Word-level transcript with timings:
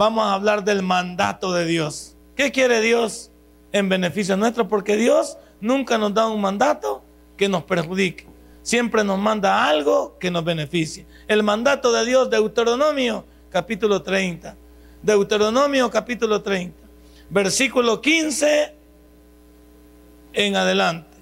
vamos 0.00 0.24
a 0.24 0.32
hablar 0.32 0.64
del 0.64 0.82
mandato 0.82 1.52
de 1.52 1.66
Dios. 1.66 2.16
¿Qué 2.34 2.50
quiere 2.50 2.80
Dios 2.80 3.30
en 3.70 3.90
beneficio 3.90 4.34
nuestro? 4.34 4.66
Porque 4.66 4.96
Dios 4.96 5.36
nunca 5.60 5.98
nos 5.98 6.14
da 6.14 6.26
un 6.26 6.40
mandato 6.40 7.04
que 7.36 7.50
nos 7.50 7.64
perjudique. 7.64 8.26
Siempre 8.62 9.04
nos 9.04 9.18
manda 9.18 9.68
algo 9.68 10.16
que 10.18 10.30
nos 10.30 10.42
beneficie. 10.42 11.06
El 11.28 11.42
mandato 11.42 11.92
de 11.92 12.06
Dios, 12.06 12.30
Deuteronomio 12.30 13.26
capítulo 13.50 14.00
30. 14.00 14.56
Deuteronomio 15.02 15.90
capítulo 15.90 16.40
30. 16.40 16.82
Versículo 17.28 18.00
15 18.00 18.74
en 20.32 20.56
adelante. 20.56 21.18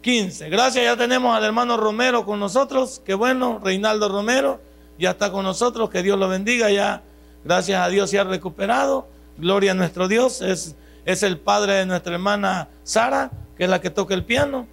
15. 0.00 0.48
Gracias, 0.48 0.82
ya 0.82 0.96
tenemos 0.96 1.36
al 1.36 1.44
hermano 1.44 1.76
Romero 1.76 2.24
con 2.24 2.40
nosotros. 2.40 3.02
Qué 3.04 3.12
bueno, 3.12 3.60
Reinaldo 3.62 4.08
Romero 4.08 4.58
ya 4.98 5.10
está 5.10 5.30
con 5.30 5.44
nosotros. 5.44 5.90
Que 5.90 6.02
Dios 6.02 6.18
lo 6.18 6.28
bendiga. 6.28 6.70
Ya, 6.70 7.02
gracias 7.44 7.80
a 7.80 7.88
Dios, 7.88 8.10
se 8.10 8.18
ha 8.18 8.24
recuperado. 8.24 9.08
Gloria 9.38 9.72
a 9.72 9.74
nuestro 9.74 10.08
Dios. 10.08 10.42
Es, 10.42 10.76
es 11.04 11.22
el 11.22 11.38
padre 11.38 11.74
de 11.74 11.86
nuestra 11.86 12.14
hermana 12.14 12.68
Sara, 12.82 13.30
que 13.56 13.64
es 13.64 13.70
la 13.70 13.80
que 13.80 13.90
toca 13.90 14.14
el 14.14 14.24
piano. 14.24 14.66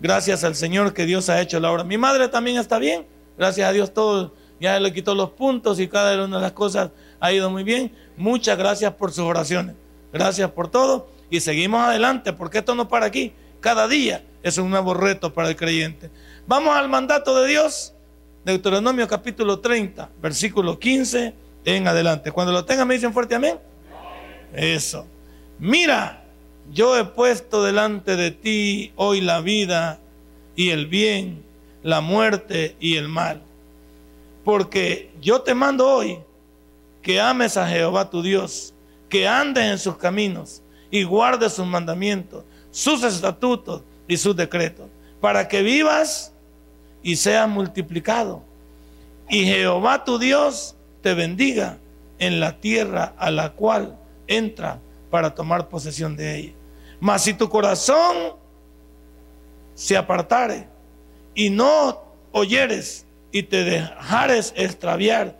Gracias 0.00 0.44
al 0.44 0.54
Señor 0.54 0.92
que 0.92 1.06
Dios 1.06 1.28
ha 1.28 1.40
hecho 1.40 1.60
la 1.60 1.70
obra. 1.70 1.84
Mi 1.84 1.98
madre 1.98 2.28
también 2.28 2.58
está 2.58 2.78
bien. 2.78 3.06
Gracias 3.38 3.68
a 3.68 3.72
Dios 3.72 3.92
todo. 3.92 4.34
Ya 4.60 4.78
le 4.80 4.92
quitó 4.92 5.14
los 5.14 5.30
puntos 5.30 5.80
y 5.80 5.88
cada 5.88 6.22
una 6.24 6.36
de 6.36 6.42
las 6.42 6.52
cosas 6.52 6.90
ha 7.20 7.32
ido 7.32 7.50
muy 7.50 7.62
bien. 7.62 7.92
Muchas 8.16 8.56
gracias 8.56 8.94
por 8.94 9.12
sus 9.12 9.24
oraciones. 9.24 9.74
Gracias 10.12 10.50
por 10.50 10.68
todo. 10.68 11.08
Y 11.30 11.40
seguimos 11.40 11.80
adelante 11.80 12.32
porque 12.32 12.58
esto 12.58 12.74
no 12.74 12.88
para 12.88 13.06
aquí. 13.06 13.32
Cada 13.60 13.88
día 13.88 14.24
es 14.42 14.58
un 14.58 14.70
nuevo 14.70 14.94
reto 14.94 15.32
para 15.32 15.48
el 15.48 15.56
creyente. 15.56 16.10
Vamos 16.46 16.74
al 16.76 16.88
mandato 16.88 17.38
de 17.40 17.48
Dios. 17.48 17.94
Deuteronomio 18.44 19.08
capítulo 19.08 19.58
30, 19.58 20.08
versículo 20.22 20.78
15 20.78 21.34
en 21.66 21.88
adelante. 21.88 22.32
Cuando 22.32 22.52
lo 22.52 22.64
tengan 22.64 22.88
me 22.88 22.94
dicen 22.94 23.12
fuerte 23.12 23.34
amén. 23.34 23.58
Eso. 24.54 25.06
Mira, 25.58 26.24
yo 26.72 26.96
he 26.96 27.04
puesto 27.04 27.62
delante 27.62 28.16
de 28.16 28.30
ti 28.30 28.92
hoy 28.96 29.20
la 29.20 29.40
vida 29.40 29.98
y 30.54 30.70
el 30.70 30.86
bien, 30.86 31.44
la 31.82 32.00
muerte 32.00 32.76
y 32.80 32.96
el 32.96 33.08
mal. 33.08 33.42
Porque 34.44 35.10
yo 35.20 35.42
te 35.42 35.54
mando 35.54 35.88
hoy 35.88 36.20
que 37.02 37.20
ames 37.20 37.56
a 37.56 37.68
Jehová 37.68 38.10
tu 38.10 38.22
Dios, 38.22 38.72
que 39.08 39.26
andes 39.26 39.64
en 39.64 39.78
sus 39.78 39.96
caminos 39.96 40.62
y 40.90 41.02
guardes 41.02 41.54
sus 41.54 41.66
mandamientos, 41.66 42.44
sus 42.70 43.02
estatutos 43.02 43.82
y 44.06 44.16
sus 44.16 44.36
decretos, 44.36 44.88
para 45.20 45.48
que 45.48 45.62
vivas 45.62 46.32
y 47.02 47.16
seas 47.16 47.48
multiplicado. 47.48 48.42
Y 49.28 49.44
Jehová 49.44 50.04
tu 50.04 50.18
Dios 50.18 50.75
te 51.06 51.14
bendiga 51.14 51.78
en 52.18 52.40
la 52.40 52.58
tierra 52.58 53.14
a 53.16 53.30
la 53.30 53.52
cual 53.52 53.96
entra 54.26 54.80
para 55.08 55.36
tomar 55.36 55.68
posesión 55.68 56.16
de 56.16 56.36
ella. 56.36 56.52
Mas 56.98 57.22
si 57.22 57.32
tu 57.32 57.48
corazón 57.48 58.34
se 59.76 59.96
apartare 59.96 60.66
y 61.32 61.48
no 61.48 62.02
oyeres 62.32 63.06
y 63.30 63.44
te 63.44 63.62
dejares 63.62 64.52
extraviar 64.56 65.38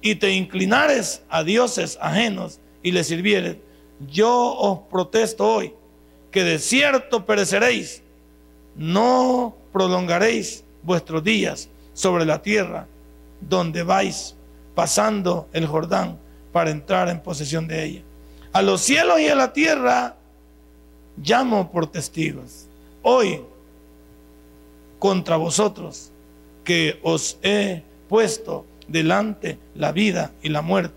y 0.00 0.16
te 0.16 0.32
inclinares 0.32 1.22
a 1.28 1.44
dioses 1.44 1.96
ajenos 2.00 2.58
y 2.82 2.90
les 2.90 3.06
sirvieres, 3.06 3.58
yo 4.10 4.34
os 4.34 4.80
protesto 4.90 5.46
hoy 5.46 5.74
que 6.32 6.42
de 6.42 6.58
cierto 6.58 7.24
pereceréis, 7.24 8.02
no 8.74 9.54
prolongaréis 9.72 10.64
vuestros 10.82 11.22
días 11.22 11.68
sobre 11.92 12.24
la 12.24 12.42
tierra 12.42 12.88
donde 13.40 13.84
vais 13.84 14.34
pasando 14.74 15.48
el 15.52 15.66
Jordán 15.66 16.18
para 16.52 16.70
entrar 16.70 17.08
en 17.08 17.20
posesión 17.20 17.66
de 17.66 17.84
ella. 17.84 18.02
A 18.52 18.62
los 18.62 18.80
cielos 18.82 19.20
y 19.20 19.28
a 19.28 19.34
la 19.34 19.52
tierra 19.52 20.16
llamo 21.16 21.70
por 21.70 21.86
testigos. 21.86 22.66
Hoy 23.02 23.42
contra 24.98 25.36
vosotros 25.36 26.12
que 26.64 27.00
os 27.02 27.38
he 27.42 27.82
puesto 28.08 28.66
delante 28.88 29.58
la 29.74 29.92
vida 29.92 30.32
y 30.42 30.48
la 30.48 30.62
muerte, 30.62 30.94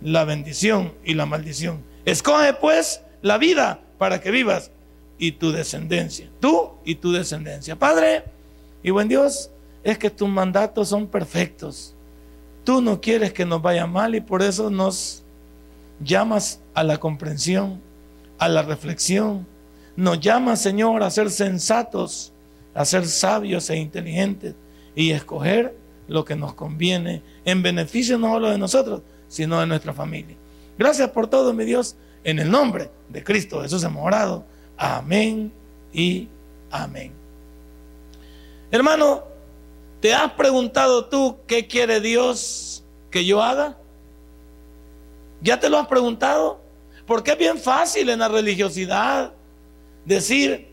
la 0.00 0.24
bendición 0.24 0.92
y 1.04 1.14
la 1.14 1.26
maldición. 1.26 1.82
Escoge 2.04 2.54
pues 2.54 3.02
la 3.20 3.38
vida 3.38 3.80
para 3.98 4.20
que 4.20 4.30
vivas 4.30 4.70
y 5.18 5.32
tu 5.32 5.52
descendencia, 5.52 6.30
tú 6.40 6.72
y 6.84 6.96
tu 6.96 7.12
descendencia. 7.12 7.78
Padre 7.78 8.24
y 8.82 8.90
buen 8.90 9.08
Dios, 9.08 9.50
es 9.84 9.98
que 9.98 10.10
tus 10.10 10.28
mandatos 10.28 10.88
son 10.88 11.06
perfectos. 11.06 11.94
Tú 12.64 12.80
no 12.80 13.00
quieres 13.00 13.32
que 13.32 13.44
nos 13.44 13.60
vaya 13.60 13.86
mal 13.86 14.14
y 14.14 14.20
por 14.20 14.42
eso 14.42 14.70
nos 14.70 15.24
llamas 16.00 16.60
a 16.74 16.84
la 16.84 16.98
comprensión, 16.98 17.80
a 18.38 18.48
la 18.48 18.62
reflexión. 18.62 19.46
Nos 19.96 20.20
llamas, 20.20 20.62
Señor, 20.62 21.02
a 21.02 21.10
ser 21.10 21.30
sensatos, 21.30 22.32
a 22.74 22.84
ser 22.84 23.06
sabios 23.06 23.68
e 23.70 23.76
inteligentes 23.76 24.54
y 24.94 25.10
escoger 25.10 25.76
lo 26.08 26.24
que 26.24 26.36
nos 26.36 26.54
conviene 26.54 27.22
en 27.44 27.62
beneficio 27.62 28.18
no 28.18 28.32
solo 28.32 28.50
de 28.50 28.58
nosotros, 28.58 29.02
sino 29.28 29.60
de 29.60 29.66
nuestra 29.66 29.92
familia. 29.92 30.36
Gracias 30.78 31.10
por 31.10 31.26
todo, 31.26 31.52
mi 31.52 31.64
Dios. 31.64 31.96
En 32.24 32.38
el 32.38 32.50
nombre 32.50 32.90
de 33.08 33.24
Cristo 33.24 33.62
Jesús 33.62 33.82
hemos 33.82 34.04
orado. 34.04 34.44
Amén 34.76 35.52
y 35.92 36.28
amén. 36.70 37.12
Hermano, 38.70 39.31
¿te 40.02 40.12
has 40.12 40.32
preguntado 40.32 41.04
tú 41.04 41.38
qué 41.46 41.68
quiere 41.68 42.00
Dios 42.00 42.84
que 43.08 43.24
yo 43.24 43.40
haga? 43.40 43.78
¿Ya 45.40 45.60
te 45.60 45.70
lo 45.70 45.78
has 45.78 45.86
preguntado? 45.86 46.60
Porque 47.06 47.30
es 47.30 47.38
bien 47.38 47.56
fácil 47.56 48.10
en 48.10 48.18
la 48.18 48.26
religiosidad 48.26 49.32
decir, 50.04 50.68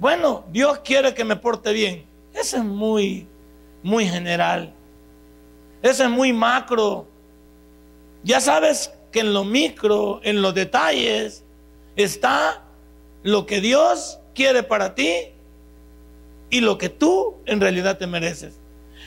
bueno, 0.00 0.44
Dios 0.50 0.80
quiere 0.80 1.14
que 1.14 1.24
me 1.24 1.36
porte 1.36 1.72
bien. 1.72 2.04
Eso 2.34 2.56
es 2.56 2.64
muy, 2.64 3.28
muy 3.84 4.04
general. 4.04 4.74
Eso 5.80 6.02
es 6.02 6.10
muy 6.10 6.32
macro. 6.32 7.06
Ya 8.24 8.40
sabes 8.40 8.92
que 9.12 9.20
en 9.20 9.32
lo 9.32 9.44
micro, 9.44 10.18
en 10.24 10.42
los 10.42 10.54
detalles, 10.54 11.44
está 11.94 12.64
lo 13.22 13.46
que 13.46 13.60
Dios 13.60 14.18
quiere 14.34 14.64
para 14.64 14.96
ti 14.96 15.28
y 16.50 16.60
lo 16.60 16.78
que 16.78 16.88
tú 16.88 17.36
en 17.46 17.60
realidad 17.60 17.96
te 17.96 18.08
mereces. 18.08 18.61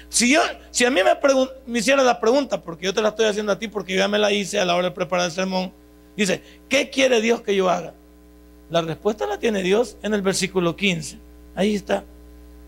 Si, 0.10 0.34
yo, 0.34 0.42
si 0.72 0.86
a 0.86 0.92
mí 0.92 1.02
me, 1.04 1.18
me 1.66 1.80
hiciera 1.80 2.04
la 2.04 2.20
pregunta, 2.20 2.62
porque 2.62 2.86
yo 2.86 2.94
te 2.94 3.02
la 3.02 3.10
estoy 3.10 3.26
haciendo 3.26 3.52
a 3.52 3.60
ti, 3.60 3.68
porque 3.68 3.94
yo 3.94 4.00
ya 4.00 4.08
me 4.08 4.20
la 4.20 4.32
hice 4.32 4.60
a 4.60 4.66
la 4.66 4.76
hora 4.76 4.90
de 4.90 4.92
preparar 4.92 5.26
el 5.26 5.32
sermón, 5.32 5.72
dice, 6.16 6.42
¿qué 6.70 6.90
quiere 6.90 7.22
Dios 7.22 7.42
que 7.42 7.56
yo 7.56 7.70
haga? 7.70 7.94
La 8.70 8.82
respuesta 8.82 9.28
la 9.28 9.40
tiene 9.40 9.62
Dios 9.62 9.98
en 10.02 10.14
el 10.14 10.22
versículo 10.22 10.76
15. 10.76 11.18
Ahí 11.56 11.76
está. 11.76 12.04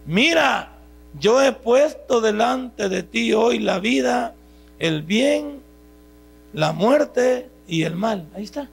Mira, 0.06 0.78
yo 1.20 1.42
he 1.42 1.52
puesto 1.52 2.22
delante 2.22 2.90
de 2.90 3.04
ti 3.04 3.34
hoy 3.34 3.60
la 3.60 3.80
vida, 3.80 4.36
el 4.80 5.02
bien, 5.02 5.62
la 6.54 6.72
muerte 6.72 7.50
y 7.68 7.84
el 7.84 7.96
mal. 7.96 8.28
Ahí 8.36 8.44
está. 8.44 8.70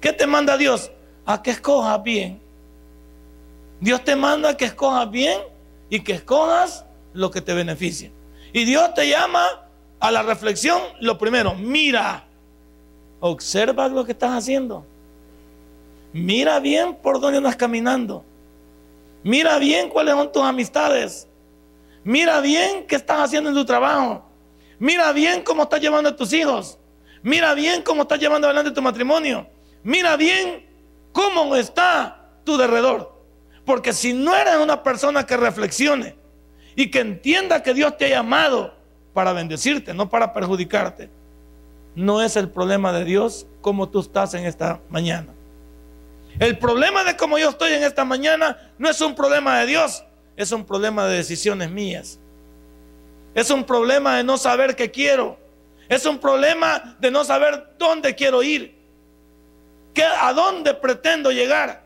¿Qué 0.00 0.12
te 0.12 0.26
manda 0.26 0.56
Dios? 0.56 0.90
A 1.24 1.42
que 1.42 1.50
escojas 1.50 2.02
bien. 2.02 2.40
Dios 3.80 4.04
te 4.04 4.14
manda 4.14 4.56
que 4.56 4.66
escojas 4.66 5.10
bien 5.10 5.40
y 5.88 6.00
que 6.00 6.12
escojas 6.12 6.84
lo 7.12 7.30
que 7.30 7.40
te 7.40 7.54
beneficia. 7.54 8.10
Y 8.52 8.64
Dios 8.64 8.94
te 8.94 9.08
llama 9.08 9.44
a 10.00 10.10
la 10.10 10.22
reflexión. 10.22 10.80
Lo 11.00 11.18
primero, 11.18 11.54
mira, 11.54 12.24
observa 13.20 13.88
lo 13.88 14.04
que 14.04 14.12
estás 14.12 14.32
haciendo. 14.32 14.84
Mira 16.12 16.60
bien 16.60 16.96
por 16.96 17.20
dónde 17.20 17.38
andas 17.38 17.56
caminando. 17.56 18.24
Mira 19.22 19.58
bien 19.58 19.88
cuáles 19.88 20.14
son 20.14 20.32
tus 20.32 20.42
amistades. 20.42 21.28
Mira 22.04 22.40
bien 22.40 22.86
qué 22.86 22.96
estás 22.96 23.20
haciendo 23.20 23.50
en 23.50 23.56
tu 23.56 23.64
trabajo. 23.64 24.24
Mira 24.78 25.12
bien 25.12 25.42
cómo 25.42 25.62
estás 25.62 25.80
llevando 25.80 26.10
a 26.10 26.16
tus 26.16 26.32
hijos. 26.32 26.78
Mira 27.22 27.54
bien 27.54 27.82
cómo 27.82 28.02
estás 28.02 28.18
llevando 28.18 28.48
adelante 28.48 28.72
tu 28.72 28.82
matrimonio. 28.82 29.48
Mira 29.84 30.16
bien 30.16 30.68
cómo 31.12 31.54
está 31.54 32.30
tu 32.44 32.56
derredor. 32.56 33.12
Porque 33.64 33.92
si 33.92 34.12
no 34.12 34.34
eres 34.34 34.56
una 34.56 34.82
persona 34.82 35.24
que 35.24 35.36
reflexione 35.36 36.16
y 36.74 36.90
que 36.90 37.00
entienda 37.00 37.62
que 37.62 37.74
Dios 37.74 37.96
te 37.96 38.06
ha 38.06 38.08
llamado 38.08 38.74
para 39.12 39.32
bendecirte, 39.32 39.94
no 39.94 40.08
para 40.08 40.32
perjudicarte, 40.32 41.10
no 41.94 42.22
es 42.22 42.36
el 42.36 42.48
problema 42.48 42.92
de 42.92 43.04
Dios 43.04 43.46
como 43.60 43.88
tú 43.88 44.00
estás 44.00 44.34
en 44.34 44.46
esta 44.46 44.80
mañana. 44.88 45.28
El 46.38 46.56
problema 46.58 47.04
de 47.04 47.16
cómo 47.16 47.38
yo 47.38 47.50
estoy 47.50 47.72
en 47.72 47.82
esta 47.82 48.04
mañana 48.04 48.72
no 48.78 48.88
es 48.88 49.00
un 49.00 49.14
problema 49.14 49.60
de 49.60 49.66
Dios, 49.66 50.02
es 50.36 50.50
un 50.52 50.64
problema 50.64 51.06
de 51.06 51.16
decisiones 51.16 51.70
mías. 51.70 52.18
Es 53.34 53.50
un 53.50 53.64
problema 53.64 54.16
de 54.16 54.24
no 54.24 54.36
saber 54.36 54.76
qué 54.76 54.90
quiero. 54.90 55.38
Es 55.88 56.06
un 56.06 56.18
problema 56.18 56.96
de 57.00 57.10
no 57.10 57.24
saber 57.24 57.74
dónde 57.78 58.14
quiero 58.14 58.42
ir. 58.42 58.74
¿Qué, 59.94 60.04
¿A 60.04 60.32
dónde 60.32 60.74
pretendo 60.74 61.30
llegar? 61.30 61.82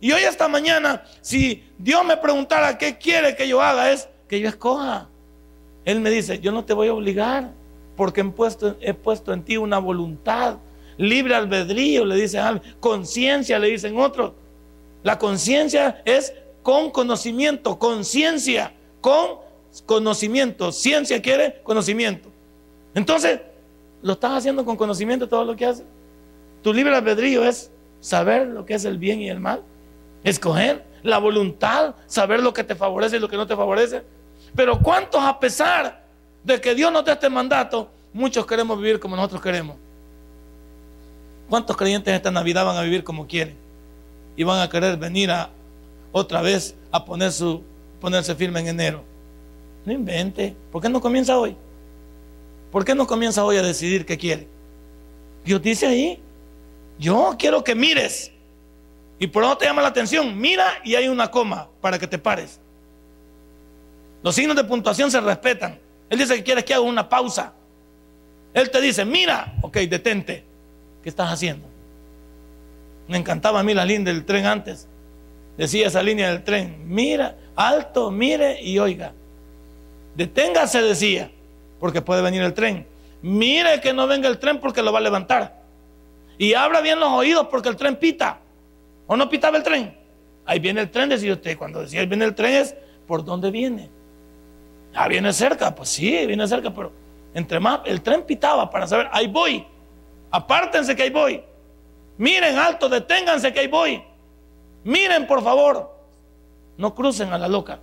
Y 0.00 0.12
hoy 0.12 0.22
esta 0.22 0.48
mañana, 0.48 1.02
si 1.20 1.66
Dios 1.78 2.04
me 2.04 2.16
preguntara 2.16 2.78
qué 2.78 2.98
quiere 2.98 3.34
que 3.34 3.48
yo 3.48 3.60
haga, 3.60 3.90
es 3.90 4.08
que 4.28 4.40
yo 4.40 4.48
escoja. 4.48 5.08
Él 5.84 6.00
me 6.00 6.10
dice, 6.10 6.38
yo 6.38 6.52
no 6.52 6.64
te 6.64 6.74
voy 6.74 6.88
a 6.88 6.94
obligar, 6.94 7.52
porque 7.96 8.20
he 8.20 8.24
puesto, 8.24 8.76
he 8.80 8.94
puesto 8.94 9.32
en 9.32 9.42
ti 9.42 9.56
una 9.56 9.78
voluntad, 9.78 10.58
libre 10.96 11.34
albedrío, 11.34 12.04
le 12.04 12.16
dicen 12.16 12.40
algo, 12.40 12.62
conciencia, 12.80 13.58
le 13.58 13.68
dicen 13.68 13.98
otros. 13.98 14.32
La 15.02 15.18
conciencia 15.18 16.02
es 16.04 16.34
con 16.62 16.90
conocimiento, 16.90 17.78
conciencia, 17.78 18.74
con 19.00 19.38
conocimiento. 19.86 20.72
Ciencia 20.72 21.22
quiere 21.22 21.60
conocimiento. 21.62 22.28
Entonces, 22.94 23.40
¿lo 24.02 24.14
estás 24.14 24.32
haciendo 24.32 24.64
con 24.64 24.76
conocimiento 24.76 25.28
todo 25.28 25.44
lo 25.44 25.56
que 25.56 25.66
haces? 25.66 25.86
Tu 26.62 26.72
libre 26.74 26.94
albedrío 26.94 27.44
es 27.44 27.70
saber 28.00 28.48
lo 28.48 28.64
que 28.64 28.74
es 28.74 28.84
el 28.84 28.98
bien 28.98 29.20
y 29.20 29.30
el 29.30 29.40
mal, 29.40 29.62
escoger 30.24 30.84
la 31.02 31.18
voluntad, 31.18 31.94
saber 32.06 32.42
lo 32.42 32.52
que 32.52 32.64
te 32.64 32.74
favorece 32.74 33.16
y 33.16 33.20
lo 33.20 33.28
que 33.28 33.36
no 33.36 33.46
te 33.46 33.56
favorece. 33.56 34.02
Pero 34.58 34.76
¿cuántos 34.80 35.22
a 35.22 35.38
pesar 35.38 36.02
de 36.42 36.60
que 36.60 36.74
Dios 36.74 36.90
nos 36.90 37.04
dé 37.04 37.12
este 37.12 37.30
mandato, 37.30 37.88
muchos 38.12 38.44
queremos 38.44 38.76
vivir 38.76 38.98
como 38.98 39.14
nosotros 39.14 39.40
queremos? 39.40 39.76
¿Cuántos 41.48 41.76
creyentes 41.76 42.12
esta 42.12 42.32
Navidad 42.32 42.66
van 42.66 42.76
a 42.76 42.82
vivir 42.82 43.04
como 43.04 43.28
quieren? 43.28 43.56
Y 44.36 44.42
van 44.42 44.60
a 44.60 44.68
querer 44.68 44.96
venir 44.96 45.30
otra 46.10 46.42
vez 46.42 46.74
a 46.90 47.04
ponerse 47.04 48.34
firme 48.34 48.58
en 48.58 48.66
enero. 48.66 49.04
No 49.84 49.92
invente. 49.92 50.56
¿Por 50.72 50.82
qué 50.82 50.88
no 50.88 51.00
comienza 51.00 51.38
hoy? 51.38 51.56
¿Por 52.72 52.84
qué 52.84 52.96
no 52.96 53.06
comienza 53.06 53.44
hoy 53.44 53.58
a 53.58 53.62
decidir 53.62 54.04
qué 54.04 54.18
quiere? 54.18 54.48
Dios 55.44 55.62
dice 55.62 55.86
ahí, 55.86 56.20
yo 56.98 57.36
quiero 57.38 57.62
que 57.62 57.76
mires. 57.76 58.32
Y 59.20 59.28
por 59.28 59.44
eso 59.44 59.56
te 59.56 59.66
llama 59.66 59.82
la 59.82 59.88
atención, 59.88 60.36
mira 60.36 60.66
y 60.82 60.96
hay 60.96 61.06
una 61.06 61.30
coma 61.30 61.68
para 61.80 61.96
que 61.96 62.08
te 62.08 62.18
pares. 62.18 62.58
Los 64.22 64.34
signos 64.34 64.56
de 64.56 64.64
puntuación 64.64 65.10
se 65.10 65.20
respetan. 65.20 65.78
Él 66.10 66.18
dice 66.18 66.36
que 66.36 66.42
quieres 66.42 66.64
que 66.64 66.74
haga 66.74 66.82
una 66.82 67.08
pausa. 67.08 67.52
Él 68.54 68.70
te 68.70 68.80
dice, 68.80 69.04
mira, 69.04 69.54
ok, 69.62 69.76
detente. 69.78 70.44
¿Qué 71.02 71.08
estás 71.08 71.32
haciendo? 71.32 71.66
Me 73.06 73.16
encantaba 73.16 73.60
a 73.60 73.62
mí 73.62 73.74
la 73.74 73.84
línea 73.84 74.12
del 74.12 74.24
tren 74.24 74.46
antes. 74.46 74.88
Decía 75.56 75.88
esa 75.88 76.02
línea 76.02 76.30
del 76.30 76.44
tren, 76.44 76.84
mira, 76.86 77.36
alto, 77.56 78.10
mire 78.10 78.62
y 78.62 78.78
oiga. 78.78 79.12
Deténgase, 80.14 80.82
decía, 80.82 81.30
porque 81.80 82.02
puede 82.02 82.22
venir 82.22 82.42
el 82.42 82.54
tren. 82.54 82.86
Mire 83.22 83.80
que 83.80 83.92
no 83.92 84.06
venga 84.06 84.28
el 84.28 84.38
tren 84.38 84.60
porque 84.60 84.82
lo 84.82 84.92
va 84.92 84.98
a 84.98 85.02
levantar. 85.02 85.62
Y 86.38 86.54
abra 86.54 86.80
bien 86.80 87.00
los 87.00 87.10
oídos 87.10 87.48
porque 87.50 87.68
el 87.68 87.76
tren 87.76 87.96
pita. 87.96 88.38
¿O 89.06 89.16
no 89.16 89.28
pitaba 89.28 89.56
el 89.56 89.62
tren? 89.62 89.96
Ahí 90.44 90.60
viene 90.60 90.80
el 90.80 90.90
tren, 90.90 91.08
decía 91.08 91.32
usted. 91.32 91.58
Cuando 91.58 91.80
decía 91.80 92.00
ahí 92.00 92.06
viene 92.06 92.24
el 92.24 92.34
tren 92.34 92.54
es, 92.54 92.74
¿por 93.06 93.24
dónde 93.24 93.50
viene? 93.50 93.90
Ah, 95.00 95.06
viene 95.06 95.32
cerca. 95.32 95.72
Pues 95.72 95.90
sí, 95.90 96.26
viene 96.26 96.46
cerca, 96.48 96.74
pero 96.74 96.90
entre 97.32 97.60
más, 97.60 97.80
el 97.84 98.02
tren 98.02 98.22
pitaba 98.22 98.68
para 98.68 98.86
saber, 98.88 99.08
ahí 99.12 99.28
voy. 99.28 99.64
Apártense 100.30 100.96
que 100.96 101.04
ahí 101.04 101.10
voy. 101.10 101.40
Miren 102.16 102.58
alto, 102.58 102.88
deténganse 102.88 103.52
que 103.52 103.60
ahí 103.60 103.68
voy. 103.68 104.02
Miren, 104.82 105.26
por 105.28 105.40
favor. 105.42 105.96
No 106.76 106.96
crucen 106.96 107.32
a 107.32 107.38
la 107.38 107.46
loca. 107.46 107.78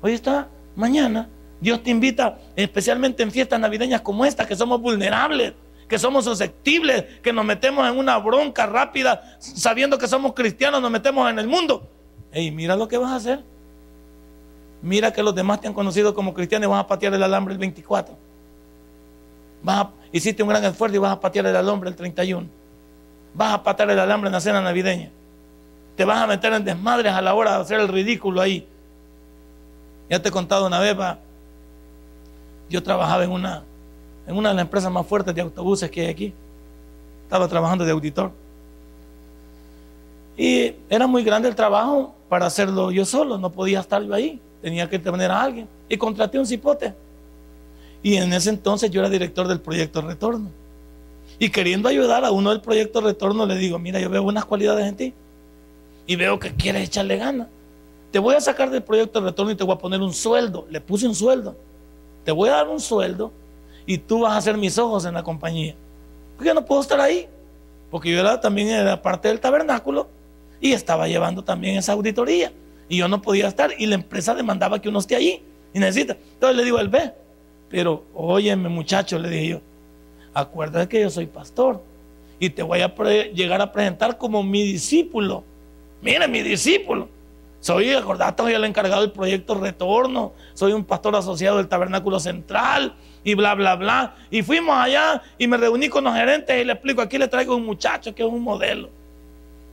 Hoy 0.00 0.14
está, 0.14 0.48
mañana, 0.74 1.28
Dios 1.60 1.82
te 1.82 1.90
invita, 1.90 2.38
especialmente 2.56 3.22
en 3.22 3.30
fiestas 3.30 3.60
navideñas 3.60 4.00
como 4.00 4.24
esta, 4.24 4.46
que 4.46 4.56
somos 4.56 4.80
vulnerables 4.80 5.52
que 5.88 5.98
somos 5.98 6.26
susceptibles, 6.26 7.02
que 7.22 7.32
nos 7.32 7.46
metemos 7.46 7.88
en 7.90 7.98
una 7.98 8.18
bronca 8.18 8.66
rápida, 8.66 9.38
sabiendo 9.38 9.96
que 9.96 10.06
somos 10.06 10.34
cristianos, 10.34 10.82
nos 10.82 10.90
metemos 10.90 11.30
en 11.30 11.38
el 11.38 11.48
mundo. 11.48 11.88
Ey, 12.30 12.50
mira 12.50 12.76
lo 12.76 12.86
que 12.86 12.98
vas 12.98 13.10
a 13.10 13.16
hacer. 13.16 13.42
Mira 14.80 15.12
que 15.12 15.22
los 15.22 15.34
demás 15.34 15.60
te 15.60 15.68
han 15.68 15.74
conocido 15.74 16.14
como 16.14 16.32
cristianos 16.32 16.68
y 16.68 16.70
vas 16.70 16.84
a 16.84 16.86
patear 16.86 17.14
el 17.14 17.22
alambre 17.22 17.52
el 17.52 17.58
24. 17.58 18.14
Vas 19.62 19.88
hiciste 20.12 20.42
un 20.42 20.48
gran 20.48 20.64
esfuerzo 20.64 20.96
y 20.96 20.98
vas 20.98 21.12
a 21.12 21.20
patear 21.20 21.46
el 21.46 21.56
alambre 21.56 21.90
el 21.90 21.96
31. 21.96 22.46
Vas 23.34 23.54
a 23.54 23.62
patear 23.62 23.90
el 23.90 23.98
alambre 23.98 24.28
en 24.28 24.32
la 24.32 24.40
cena 24.40 24.60
navideña. 24.60 25.10
Te 25.96 26.04
vas 26.04 26.18
a 26.18 26.26
meter 26.26 26.52
en 26.52 26.64
desmadres 26.64 27.12
a 27.12 27.20
la 27.20 27.34
hora 27.34 27.56
de 27.56 27.62
hacer 27.62 27.80
el 27.80 27.88
ridículo 27.88 28.40
ahí. 28.40 28.66
Ya 30.08 30.22
te 30.22 30.28
he 30.28 30.32
contado 30.32 30.66
una 30.66 30.78
vez, 30.78 30.96
yo 32.70 32.82
trabajaba 32.82 33.24
en 33.24 33.30
una 33.30 33.64
en 34.26 34.36
una 34.36 34.50
de 34.50 34.56
las 34.56 34.62
empresas 34.62 34.92
más 34.92 35.06
fuertes 35.06 35.34
de 35.34 35.40
autobuses 35.40 35.90
que 35.90 36.02
hay 36.02 36.06
aquí. 36.08 36.34
Estaba 37.24 37.48
trabajando 37.48 37.84
de 37.84 37.92
auditor. 37.92 38.30
Y 40.36 40.74
era 40.88 41.06
muy 41.06 41.24
grande 41.24 41.48
el 41.48 41.54
trabajo 41.56 42.14
para 42.28 42.46
hacerlo 42.46 42.90
yo 42.90 43.04
solo, 43.04 43.38
no 43.38 43.50
podía 43.50 43.80
estar 43.80 44.02
yo 44.02 44.14
ahí, 44.14 44.40
tenía 44.60 44.88
que 44.88 44.98
tener 44.98 45.30
a 45.30 45.42
alguien. 45.42 45.68
Y 45.88 45.96
contraté 45.96 46.38
un 46.38 46.46
cipote. 46.46 46.94
Y 48.02 48.16
en 48.16 48.32
ese 48.32 48.50
entonces 48.50 48.90
yo 48.90 49.00
era 49.00 49.08
director 49.08 49.48
del 49.48 49.60
proyecto 49.60 50.00
Retorno. 50.00 50.50
Y 51.38 51.50
queriendo 51.50 51.88
ayudar 51.88 52.24
a 52.24 52.30
uno 52.30 52.50
del 52.50 52.60
proyecto 52.60 53.00
Retorno, 53.00 53.46
le 53.46 53.56
digo, 53.56 53.78
mira, 53.78 54.00
yo 54.00 54.10
veo 54.10 54.22
buenas 54.22 54.44
cualidades 54.44 54.86
en 54.86 54.96
ti. 54.96 55.14
Y 56.06 56.16
veo 56.16 56.38
que 56.38 56.54
quieres 56.54 56.88
echarle 56.88 57.16
ganas. 57.16 57.48
Te 58.10 58.18
voy 58.18 58.34
a 58.34 58.40
sacar 58.40 58.70
del 58.70 58.82
proyecto 58.82 59.20
Retorno 59.20 59.52
y 59.52 59.54
te 59.54 59.64
voy 59.64 59.74
a 59.74 59.78
poner 59.78 60.00
un 60.00 60.12
sueldo. 60.12 60.66
Le 60.70 60.80
puse 60.80 61.06
un 61.06 61.14
sueldo. 61.14 61.56
Te 62.24 62.32
voy 62.32 62.48
a 62.48 62.52
dar 62.52 62.68
un 62.68 62.80
sueldo 62.80 63.32
y 63.86 63.98
tú 63.98 64.20
vas 64.20 64.36
a 64.36 64.40
ser 64.40 64.56
mis 64.56 64.78
ojos 64.78 65.04
en 65.04 65.14
la 65.14 65.22
compañía. 65.22 65.74
Porque 66.36 66.48
yo 66.48 66.54
no 66.54 66.64
puedo 66.64 66.80
estar 66.80 67.00
ahí, 67.00 67.26
porque 67.90 68.12
yo 68.12 68.20
era, 68.20 68.40
también 68.40 68.68
era 68.68 69.00
parte 69.00 69.28
del 69.28 69.40
tabernáculo 69.40 70.08
y 70.60 70.72
estaba 70.72 71.08
llevando 71.08 71.42
también 71.42 71.76
esa 71.76 71.92
auditoría 71.92 72.52
y 72.88 72.96
yo 72.98 73.08
no 73.08 73.20
podía 73.22 73.48
estar 73.48 73.72
y 73.78 73.86
la 73.86 73.96
empresa 73.96 74.34
demandaba 74.34 74.80
que 74.80 74.88
uno 74.88 74.98
esté 74.98 75.16
allí 75.16 75.42
y 75.72 75.78
necesita. 75.78 76.16
Entonces 76.34 76.56
le 76.56 76.64
digo, 76.64 76.78
él 76.78 76.88
ve, 76.88 77.12
pero 77.68 78.04
óyeme 78.14 78.68
muchacho, 78.68 79.18
le 79.18 79.28
dije 79.28 79.48
yo, 79.48 79.60
acuérdate 80.34 80.88
que 80.88 81.00
yo 81.02 81.10
soy 81.10 81.26
pastor 81.26 81.82
y 82.38 82.50
te 82.50 82.62
voy 82.62 82.80
a 82.80 82.94
llegar 83.32 83.60
a 83.60 83.72
presentar 83.72 84.16
como 84.16 84.42
mi 84.42 84.62
discípulo. 84.62 85.44
Mire, 86.00 86.28
mi 86.28 86.42
discípulo. 86.42 87.08
Soy, 87.60 87.90
acordate, 87.92 88.42
soy 88.42 88.54
el 88.54 88.64
encargado 88.64 89.02
del 89.02 89.10
proyecto 89.10 89.56
Retorno, 89.56 90.32
soy 90.54 90.72
un 90.72 90.84
pastor 90.84 91.16
asociado 91.16 91.56
del 91.56 91.66
Tabernáculo 91.66 92.20
Central 92.20 92.94
y 93.24 93.34
bla, 93.34 93.56
bla, 93.56 93.74
bla. 93.74 94.14
Y 94.30 94.42
fuimos 94.42 94.76
allá 94.76 95.20
y 95.38 95.48
me 95.48 95.56
reuní 95.56 95.88
con 95.88 96.04
los 96.04 96.14
gerentes 96.14 96.60
y 96.60 96.64
le 96.64 96.74
explico, 96.74 97.02
aquí 97.02 97.18
le 97.18 97.26
traigo 97.26 97.56
un 97.56 97.66
muchacho 97.66 98.14
que 98.14 98.22
es 98.22 98.28
un 98.28 98.42
modelo. 98.42 98.90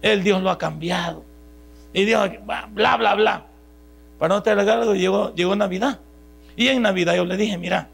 El 0.01 0.23
Dios 0.23 0.41
lo 0.41 0.49
ha 0.49 0.57
cambiado. 0.57 1.23
Y 1.95 2.03
Dios, 2.03 2.29
bla, 2.45 2.97
bla, 2.97 3.15
bla. 3.15 3.45
Para 4.19 4.35
no 4.35 4.43
te 4.43 4.49
algo, 4.49 4.95
llegó, 4.95 5.33
llegó 5.33 5.55
Navidad. 5.55 6.01
Y 6.57 6.67
en 6.67 6.81
Navidad 6.81 7.15
yo 7.15 7.23
le 7.23 7.37
dije, 7.37 7.57
mira, 7.57 7.87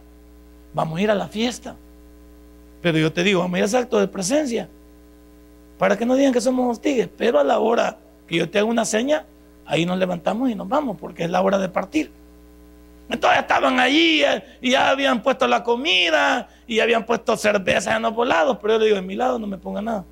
vamos 0.73 0.97
a 0.97 1.01
ir 1.03 1.11
a 1.11 1.15
la 1.15 1.27
fiesta. 1.27 1.75
Pero 2.81 2.97
yo 2.97 3.13
te 3.13 3.21
digo, 3.21 3.41
vamos 3.41 3.53
a 3.53 3.57
ir 3.59 3.63
a 3.63 3.67
ese 3.67 3.77
acto 3.77 3.99
de 3.99 4.07
presencia. 4.07 4.67
Para 5.77 5.95
que 5.97 6.07
no 6.07 6.15
digan 6.15 6.33
que 6.33 6.41
somos 6.41 6.71
hostigues. 6.71 7.09
Pero 7.15 7.39
a 7.39 7.43
la 7.43 7.59
hora 7.59 7.99
que 8.25 8.37
yo 8.37 8.49
te 8.49 8.57
hago 8.57 8.71
una 8.71 8.85
seña, 8.85 9.23
ahí 9.67 9.85
nos 9.85 9.99
levantamos 9.99 10.49
y 10.49 10.55
nos 10.55 10.67
vamos, 10.67 10.97
porque 10.99 11.25
es 11.25 11.29
la 11.29 11.39
hora 11.43 11.59
de 11.59 11.69
partir. 11.69 12.11
Entonces 13.07 13.39
estaban 13.39 13.79
allí 13.79 14.23
eh, 14.23 14.43
y 14.61 14.71
ya 14.71 14.89
habían 14.89 15.21
puesto 15.21 15.47
la 15.47 15.63
comida 15.63 16.49
y 16.65 16.79
habían 16.79 17.05
puesto 17.05 17.37
cerveza 17.37 17.97
en 17.97 18.01
los 18.01 18.15
volados, 18.15 18.57
pero 18.59 18.73
yo 18.73 18.79
le 18.79 18.85
digo, 18.85 18.97
en 18.97 19.05
mi 19.05 19.15
lado 19.15 19.37
no 19.37 19.45
me 19.45 19.59
ponga 19.59 19.83
nada. 19.83 20.05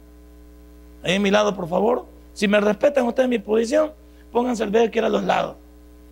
Ahí 1.02 1.14
en 1.14 1.24
mi 1.24 1.32
lado, 1.32 1.56
por 1.56 1.68
favor. 1.68 2.19
Si 2.40 2.48
me 2.48 2.62
respetan 2.62 3.06
ustedes 3.06 3.28
mi 3.28 3.38
posición, 3.38 3.92
pongan 4.32 4.56
cerveza 4.56 4.90
que 4.90 5.00
era 5.00 5.08
a 5.08 5.12
los 5.12 5.26
lados. 5.26 5.58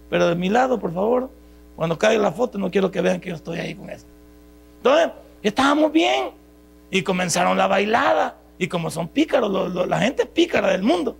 Pero 0.09 0.27
de 0.27 0.35
mi 0.35 0.49
lado, 0.49 0.77
por 0.77 0.93
favor, 0.93 1.29
cuando 1.77 1.97
caiga 1.97 2.21
la 2.21 2.33
foto, 2.33 2.57
no 2.57 2.69
quiero 2.69 2.91
que 2.91 2.99
vean 2.99 3.21
que 3.21 3.29
yo 3.29 3.35
estoy 3.35 3.59
ahí 3.59 3.73
con 3.73 3.89
eso. 3.89 4.05
Entonces, 4.75 5.11
estábamos 5.41 5.89
bien. 5.89 6.31
Y 6.91 7.01
comenzaron 7.01 7.57
la 7.57 7.67
bailada. 7.67 8.35
Y 8.57 8.67
como 8.67 8.89
son 8.89 9.07
pícaros, 9.07 9.73
la 9.87 9.99
gente 10.01 10.25
pícara 10.25 10.67
del 10.67 10.83
mundo, 10.83 11.15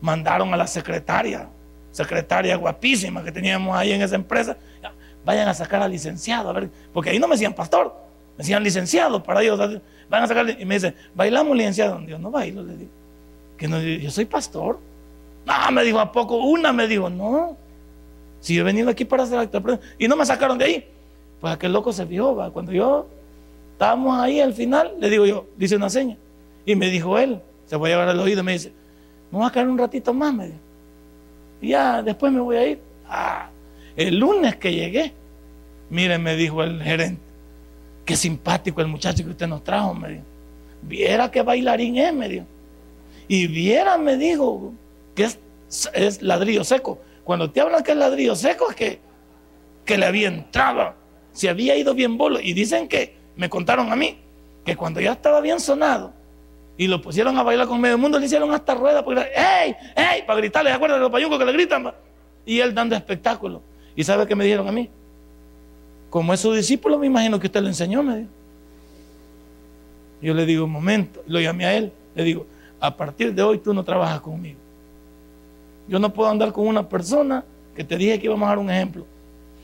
mandaron 0.00 0.54
a 0.54 0.56
la 0.56 0.68
secretaria 0.68 1.48
secretaria 1.90 2.54
guapísima 2.54 3.24
que 3.24 3.32
teníamos 3.32 3.76
ahí 3.76 3.90
en 3.90 4.00
esa 4.00 4.14
empresa, 4.14 4.56
vayan 5.24 5.48
a 5.48 5.54
sacar 5.54 5.82
al 5.82 5.90
licenciado, 5.90 6.50
a 6.50 6.52
ver, 6.52 6.70
porque 6.92 7.10
ahí 7.10 7.18
no 7.18 7.26
me 7.26 7.34
decían 7.34 7.52
pastor, 7.52 7.92
me 8.36 8.44
decían 8.44 8.62
licenciado, 8.62 9.20
para 9.24 9.42
ellos, 9.42 9.58
van 10.08 10.22
a 10.22 10.26
sacar, 10.28 10.48
y 10.50 10.64
me 10.64 10.74
dicen, 10.74 10.94
bailamos 11.16 11.56
licenciado, 11.56 11.98
Dios 11.98 12.20
no 12.20 12.30
bailo, 12.30 12.62
le 12.62 12.76
digo, 12.76 12.99
que 13.60 13.68
no, 13.68 13.78
yo 13.78 14.10
soy 14.10 14.24
pastor. 14.24 14.78
No, 15.44 15.70
me 15.70 15.84
dijo, 15.84 16.00
¿a 16.00 16.10
poco? 16.10 16.36
Una 16.36 16.72
me 16.72 16.88
dijo, 16.88 17.10
no, 17.10 17.58
si 18.40 18.54
yo 18.54 18.62
he 18.62 18.64
venido 18.64 18.88
aquí 18.88 19.04
para 19.04 19.24
hacer 19.24 19.38
acto 19.38 19.62
y 19.98 20.08
no 20.08 20.16
me 20.16 20.24
sacaron 20.24 20.56
de 20.56 20.64
ahí. 20.64 20.88
Pues 21.42 21.52
aquel 21.52 21.72
loco 21.72 21.92
se 21.92 22.06
vio, 22.06 22.34
cuando 22.54 22.72
yo 22.72 23.06
estábamos 23.72 24.18
ahí 24.18 24.40
al 24.40 24.54
final, 24.54 24.94
le 24.98 25.10
digo 25.10 25.26
yo, 25.26 25.46
dice 25.58 25.76
una 25.76 25.90
seña, 25.90 26.16
y 26.64 26.74
me 26.74 26.88
dijo 26.88 27.18
él, 27.18 27.40
se 27.66 27.78
fue 27.78 27.90
a 27.90 27.92
llevar 27.92 28.08
al 28.08 28.20
oído, 28.20 28.42
me 28.42 28.52
dice, 28.52 28.72
me 29.30 29.38
voy 29.38 29.46
a 29.46 29.50
quedar 29.50 29.68
un 29.68 29.78
ratito 29.78 30.14
más, 30.14 30.32
me 30.32 30.46
dijo 30.46 30.58
ya 31.62 32.02
después 32.02 32.32
me 32.32 32.40
voy 32.40 32.56
a 32.56 32.66
ir. 32.66 32.80
Ah, 33.06 33.50
el 33.94 34.18
lunes 34.18 34.56
que 34.56 34.72
llegué, 34.72 35.12
miren, 35.90 36.22
me 36.22 36.34
dijo 36.34 36.62
el 36.62 36.82
gerente, 36.82 37.20
qué 38.06 38.16
simpático 38.16 38.80
el 38.80 38.86
muchacho 38.86 39.22
que 39.22 39.30
usted 39.30 39.46
nos 39.46 39.62
trajo, 39.62 39.94
me 39.94 40.08
dijo. 40.08 40.24
Viera 40.82 41.30
qué 41.30 41.42
bailarín 41.42 41.98
es, 41.98 42.14
me 42.14 42.28
dijo. 42.28 42.46
Y 43.30 43.46
viera, 43.46 43.96
me 43.96 44.16
dijo, 44.16 44.72
que 45.14 45.28
es, 45.94 46.20
ladrillo 46.20 46.64
seco. 46.64 46.98
Cuando 47.22 47.48
te 47.48 47.60
hablan 47.60 47.84
que 47.84 47.92
es 47.92 47.96
ladrillo 47.96 48.34
seco, 48.34 48.68
es 48.70 48.74
que, 48.74 48.98
que 49.84 49.96
le 49.96 50.06
había 50.06 50.26
entrado. 50.26 50.94
Se 51.30 51.48
había 51.48 51.76
ido 51.76 51.94
bien 51.94 52.18
bolo. 52.18 52.40
Y 52.40 52.54
dicen 52.54 52.88
que 52.88 53.14
me 53.36 53.48
contaron 53.48 53.92
a 53.92 53.94
mí 53.94 54.18
que 54.64 54.74
cuando 54.74 55.00
ya 55.00 55.12
estaba 55.12 55.40
bien 55.40 55.60
sonado 55.60 56.12
y 56.76 56.88
lo 56.88 57.00
pusieron 57.00 57.38
a 57.38 57.44
bailar 57.44 57.68
con 57.68 57.80
medio 57.80 57.96
mundo, 57.96 58.18
le 58.18 58.26
hicieron 58.26 58.52
hasta 58.52 58.74
rueda 58.74 59.04
para 59.04 59.22
¡Ey! 59.62 59.76
¡Ey! 59.94 60.22
Para 60.26 60.40
gritarle, 60.40 60.70
¿se 60.70 60.74
acuerdan 60.74 60.98
de 60.98 61.02
los 61.02 61.12
payuncos 61.12 61.38
que 61.38 61.44
le 61.44 61.52
gritan? 61.52 61.94
Y 62.44 62.58
él 62.58 62.74
dando 62.74 62.96
espectáculo. 62.96 63.62
¿Y 63.94 64.02
sabe 64.02 64.26
qué 64.26 64.34
me 64.34 64.42
dijeron 64.42 64.66
a 64.66 64.72
mí? 64.72 64.90
Como 66.10 66.34
es 66.34 66.40
su 66.40 66.52
discípulo, 66.52 66.98
me 66.98 67.06
imagino 67.06 67.38
que 67.38 67.46
usted 67.46 67.62
le 67.62 67.68
enseñó, 67.68 68.02
me 68.02 68.16
dijo. 68.16 68.30
Yo 70.20 70.34
le 70.34 70.44
digo, 70.46 70.64
un 70.64 70.72
momento, 70.72 71.22
lo 71.28 71.40
llamé 71.40 71.66
a 71.66 71.76
él, 71.76 71.92
le 72.16 72.24
digo, 72.24 72.46
a 72.80 72.96
partir 72.96 73.34
de 73.34 73.42
hoy 73.42 73.58
tú 73.58 73.74
no 73.74 73.84
trabajas 73.84 74.20
conmigo. 74.20 74.58
Yo 75.86 75.98
no 75.98 76.12
puedo 76.12 76.30
andar 76.30 76.52
con 76.52 76.66
una 76.66 76.88
persona 76.88 77.44
que 77.74 77.84
te 77.84 77.96
dije 77.96 78.18
que 78.18 78.26
íbamos 78.26 78.46
a 78.46 78.50
dar 78.50 78.58
un 78.58 78.70
ejemplo. 78.70 79.04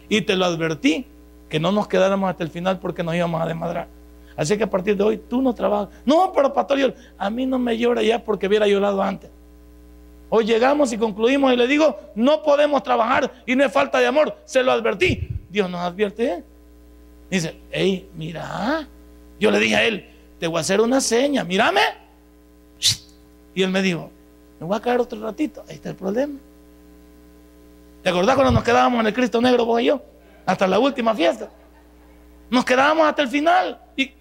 Y 0.09 0.21
te 0.21 0.37
lo 0.37 0.45
advertí, 0.45 1.07
que 1.49 1.59
no 1.59 1.73
nos 1.73 1.89
quedáramos 1.89 2.29
hasta 2.29 2.45
el 2.45 2.51
final 2.51 2.79
porque 2.79 3.03
nos 3.03 3.15
íbamos 3.15 3.41
a 3.41 3.47
desmadrar. 3.47 3.89
Así 4.37 4.57
que 4.59 4.65
a 4.65 4.71
partir 4.71 4.97
de 4.97 5.03
hoy 5.03 5.17
tú 5.17 5.41
no 5.41 5.55
trabajas. 5.55 5.89
No, 6.05 6.33
pero 6.35 6.53
pastor, 6.53 6.95
a 7.17 7.31
mí 7.31 7.47
no 7.47 7.59
me 7.59 7.79
llora 7.79 8.03
ya 8.03 8.23
porque 8.23 8.47
hubiera 8.47 8.67
llorado 8.67 9.03
antes. 9.03 9.31
Hoy 10.29 10.45
llegamos 10.45 10.93
y 10.93 10.99
concluimos 10.99 11.53
y 11.53 11.57
le 11.57 11.67
digo, 11.67 11.97
no 12.15 12.43
podemos 12.43 12.83
trabajar 12.83 13.33
y 13.47 13.55
no 13.55 13.65
es 13.65 13.73
falta 13.73 13.99
de 13.99 14.07
amor. 14.07 14.37
Se 14.45 14.63
lo 14.63 14.73
advertí. 14.73 15.29
Dios 15.49 15.71
nos 15.71 15.81
advierte. 15.81 16.45
Dice, 17.31 17.57
hey, 17.71 18.09
mira. 18.15 18.87
Yo 19.39 19.51
le 19.51 19.59
dije 19.59 19.77
a 19.77 19.85
él, 19.85 20.09
te 20.39 20.47
voy 20.47 20.59
a 20.59 20.61
hacer 20.61 20.81
una 20.81 21.01
seña, 21.01 21.45
mírame. 21.45 21.81
Y 23.57 23.63
él 23.63 23.71
me 23.71 23.81
dijo, 23.81 24.11
me 24.61 24.67
voy 24.67 24.77
a 24.77 24.81
caer 24.81 25.01
otro 25.01 25.19
ratito. 25.19 25.65
Ahí 25.67 25.77
está 25.77 25.89
el 25.89 25.97
problema. 25.97 26.39
¿Te 28.03 28.11
acordás 28.11 28.35
cuando 28.35 28.53
nos 28.53 28.63
quedábamos 28.63 29.01
en 29.01 29.07
el 29.07 29.15
Cristo 29.15 29.41
Negro, 29.41 29.65
vos 29.65 29.81
y 29.81 29.87
yo? 29.87 30.03
Hasta 30.45 30.67
la 30.67 30.79
última 30.79 31.15
fiesta. 31.15 31.49
Nos 32.51 32.67
quedábamos 32.67 33.09
hasta 33.09 33.23
el 33.23 33.29
final. 33.29 33.81
¿Y 33.97 34.13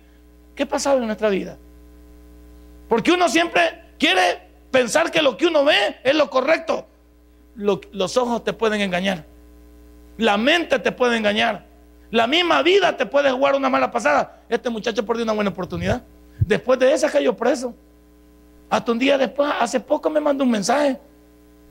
qué 0.56 0.66
pasaba 0.66 1.02
en 1.02 1.08
nuestra 1.08 1.28
vida? 1.28 1.58
Porque 2.88 3.12
uno 3.12 3.28
siempre 3.28 3.84
quiere 4.00 4.40
pensar 4.72 5.12
que 5.12 5.22
lo 5.22 5.36
que 5.36 5.48
uno 5.48 5.66
ve 5.66 5.98
es 6.02 6.16
lo 6.16 6.30
correcto. 6.30 6.88
los 7.56 8.16
ojos 8.16 8.42
te 8.42 8.54
pueden 8.54 8.80
engañar. 8.80 9.26
La 10.18 10.38
mente 10.38 10.80
te 10.80 10.94
puede 10.94 11.18
engañar. 11.18 11.66
La 12.10 12.26
misma 12.26 12.62
vida 12.62 12.96
te 12.96 13.06
puede 13.06 13.30
jugar 13.32 13.56
una 13.56 13.70
mala 13.70 13.92
pasada. 13.92 14.44
Este 14.48 14.70
muchacho 14.70 15.06
perdió 15.06 15.26
una 15.26 15.34
buena 15.34 15.50
oportunidad. 15.50 16.04
Después 16.40 16.80
de 16.80 16.94
esa 16.94 17.12
cayó 17.12 17.36
preso. 17.36 17.76
Hasta 18.70 18.92
un 18.92 19.00
día 19.00 19.18
después, 19.18 19.52
hace 19.60 19.80
poco 19.80 20.10
me 20.10 20.20
mandó 20.20 20.44
un 20.44 20.52
mensaje 20.52 21.00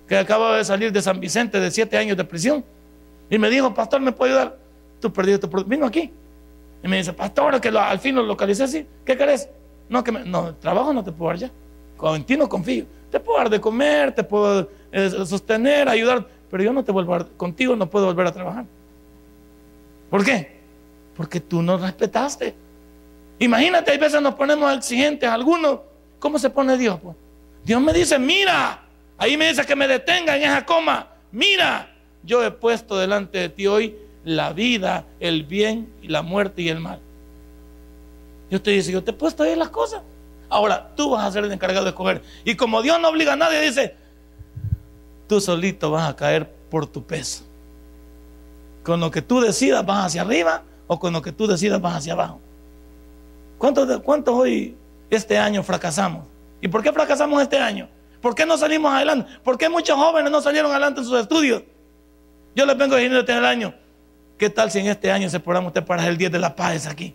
que 0.09 0.17
acaba 0.17 0.57
de 0.57 0.65
salir 0.65 0.93
de 0.93 1.01
San 1.03 1.19
Vicente 1.19 1.59
de 1.59 1.71
siete 1.71 1.97
años 1.97 2.17
de 2.17 2.25
prisión. 2.25 2.65
Y 3.31 3.39
me 3.39 3.51
dijo, 3.51 3.73
pastor, 3.73 4.01
¿me 4.01 4.13
puede 4.13 4.33
ayudar? 4.33 4.59
Tú 5.01 5.13
perdiste 5.13 5.47
tu 5.47 5.65
Vino 5.65 5.87
aquí. 5.87 6.13
Y 6.83 6.89
me 6.89 6.99
dice, 6.99 7.13
pastor, 7.13 7.61
que 7.61 7.69
al 7.69 7.99
fin 7.99 8.15
lo 8.15 8.23
localicé 8.23 8.65
así. 8.65 8.87
¿Qué 9.05 9.17
querés? 9.17 9.49
No, 9.89 10.05
que 10.05 10.13
me, 10.13 10.25
no, 10.25 10.55
trabajo 10.57 10.93
no 10.93 11.03
te 11.03 11.13
puedo 11.13 11.31
dar 11.31 11.39
ya. 11.39 11.51
Con 11.97 12.23
ti 12.25 12.37
no 12.37 12.49
confío. 12.49 12.85
Te 13.11 13.21
puedo 13.21 13.39
dar 13.39 13.49
de 13.49 13.61
comer, 13.61 14.13
te 14.15 14.23
puedo 14.23 14.69
eh, 14.93 15.11
sostener, 15.25 15.89
ayudar. 15.89 16.27
Pero 16.51 16.63
yo 16.63 16.73
no 16.73 16.85
te 16.85 16.93
vuelvo 16.93 17.15
a, 17.15 17.27
contigo 17.27 17.75
no 17.75 17.89
puedo 17.89 18.07
volver 18.07 18.27
a 18.27 18.33
trabajar. 18.33 18.67
¿Por 20.11 20.25
qué? 20.25 20.61
Porque 21.17 21.41
tú 21.41 21.63
no 21.63 21.79
respetaste. 21.79 22.55
Imagínate, 23.39 23.91
hay 23.91 23.99
veces 23.99 24.21
nos 24.21 24.35
ponemos 24.35 24.73
exigentes 24.77 25.29
algunos. 25.29 25.81
¿Cómo 26.25 26.39
se 26.39 26.49
pone 26.49 26.79
Dios? 26.79 26.99
Pues? 27.03 27.15
Dios 27.67 27.83
me 27.83 27.93
dice, 27.93 28.19
mira, 28.19 28.81
ahí 29.19 29.37
me 29.37 29.47
dice 29.49 29.67
que 29.67 29.77
me 29.77 29.87
detenga 29.87 30.35
en 30.35 30.45
esa 30.45 30.65
coma. 30.65 31.09
Mira, 31.31 31.95
yo 32.23 32.43
he 32.43 32.51
puesto 32.51 32.97
delante 32.97 33.37
de 33.37 33.51
ti 33.51 33.67
hoy 33.67 33.99
la 34.25 34.55
vida, 34.55 35.05
el 35.21 35.45
bien 35.45 35.93
la 36.03 36.23
muerte 36.23 36.63
y 36.63 36.71
el 36.71 36.81
mal. 36.81 36.99
Yo 38.51 38.63
te 38.63 38.71
dice, 38.71 38.91
yo 38.91 39.05
te 39.05 39.11
he 39.11 39.15
puesto 39.15 39.43
ahí 39.43 39.55
las 39.55 39.69
cosas. 39.69 40.01
Ahora 40.49 40.95
tú 40.97 41.11
vas 41.11 41.27
a 41.27 41.31
ser 41.31 41.45
el 41.45 41.53
encargado 41.53 41.85
de 41.85 41.91
escoger. 41.91 42.23
Y 42.43 42.55
como 42.55 42.81
Dios 42.81 42.99
no 43.03 43.11
obliga 43.11 43.35
a 43.35 43.37
nadie, 43.37 43.61
dice, 43.61 43.95
tú 45.29 45.43
solito 45.43 45.91
vas 45.91 46.09
a 46.09 46.17
caer 46.17 46.51
por 46.71 46.87
tu 46.87 47.05
peso. 47.05 47.45
Con 48.83 48.99
lo 48.99 49.11
que 49.11 49.21
tú 49.21 49.43
decidas 49.43 49.85
vas 49.85 50.07
hacia 50.07 50.23
arriba 50.23 50.63
o 50.87 50.99
con 50.99 51.13
lo 51.13 51.21
que 51.21 51.33
tú 51.33 51.47
decidas 51.47 51.83
vas 51.83 51.97
hacia 51.97 52.15
abajo. 52.15 52.41
¿Cuántos, 53.59 54.01
cuántos 54.01 54.35
hoy, 54.35 54.75
este 55.11 55.39
año, 55.39 55.63
fracasamos? 55.63 56.27
¿Y 56.61 56.69
por 56.69 56.83
qué 56.83 56.93
fracasamos 56.93 57.43
este 57.43 57.59
año? 57.59 57.89
¿Por 58.21 58.35
qué 58.35 58.47
no 58.47 58.57
salimos 58.57 58.93
adelante? 58.93 59.31
¿Por 59.43 59.59
qué 59.59 59.69
muchos 59.69 59.97
jóvenes 59.97 60.31
no 60.33 60.41
salieron 60.41 60.71
adelante 60.71 61.01
en 61.01 61.07
sus 61.07 61.21
estudios? 61.21 61.63
Yo 62.55 62.65
les 62.65 62.77
vengo 62.77 62.97
diciendo 62.97 63.21
este 63.21 63.33
año, 63.33 63.75
¿qué 64.39 64.49
tal 64.49 64.71
si 64.71 64.79
en 64.79 64.87
este 64.87 65.11
año 65.13 65.29
se 65.29 65.41
programa 65.41 65.69
usted 65.69 65.85
el 66.07 66.17
10 66.17 66.33
de 66.33 66.39
la 66.39 66.55
paz 66.55 66.87
aquí? 66.87 67.15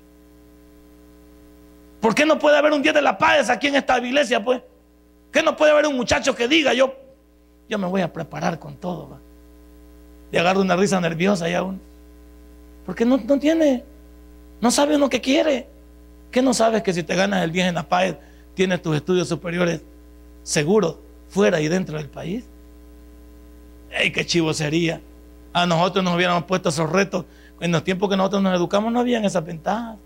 ¿Por 1.99 2.13
qué 2.13 2.25
no 2.25 2.37
puede 2.37 2.57
haber 2.57 2.73
un 2.73 2.81
10 2.81 2.93
de 2.93 3.01
la 3.01 3.17
paz 3.17 3.49
aquí 3.49 3.67
en 3.67 3.75
esta 3.75 3.97
iglesia, 3.97 4.43
pues? 4.43 4.61
¿Qué 5.31 5.41
no 5.41 5.55
puede 5.55 5.71
haber 5.71 5.87
un 5.87 5.95
muchacho 5.95 6.35
que 6.35 6.47
diga, 6.47 6.73
yo, 6.73 6.95
yo 7.67 7.77
me 7.77 7.87
voy 7.87 8.01
a 8.01 8.11
preparar 8.11 8.59
con 8.59 8.75
todo, 8.75 9.09
¿va? 9.09 9.19
Agarra 10.37 10.59
una 10.59 10.75
risa 10.75 11.01
nerviosa 11.01 11.49
y 11.49 11.53
aún. 11.53 11.81
Porque 12.85 13.03
no, 13.03 13.17
no 13.17 13.39
tiene, 13.39 13.83
no 14.61 14.71
sabe 14.71 14.95
uno 14.95 15.09
qué 15.09 15.21
quiere. 15.21 15.67
¿Qué 16.31 16.41
no 16.41 16.53
sabes 16.53 16.83
que 16.83 16.93
si 16.93 17.03
te 17.03 17.15
ganas 17.15 17.43
el 17.43 17.51
10 17.51 17.67
en 17.67 17.75
la 17.75 17.87
paz, 17.87 18.15
tienes 18.53 18.81
tus 18.81 18.95
estudios 18.95 19.27
superiores 19.27 19.81
seguros 20.43 20.97
fuera 21.29 21.59
y 21.61 21.67
dentro 21.67 21.97
del 21.97 22.09
país? 22.09 22.45
¡Ey, 23.91 24.11
qué 24.11 24.25
chivo 24.25 24.53
sería! 24.53 25.01
A 25.53 25.65
nosotros 25.65 26.03
nos 26.03 26.15
hubiéramos 26.15 26.43
puesto 26.43 26.69
esos 26.69 26.89
retos. 26.91 27.25
En 27.59 27.71
los 27.71 27.83
tiempos 27.83 28.09
que 28.09 28.15
nosotros 28.15 28.41
nos 28.41 28.55
educamos 28.55 28.93
no 28.93 28.99
habían 28.99 29.25
esas 29.25 29.43
ventajas. 29.43 29.97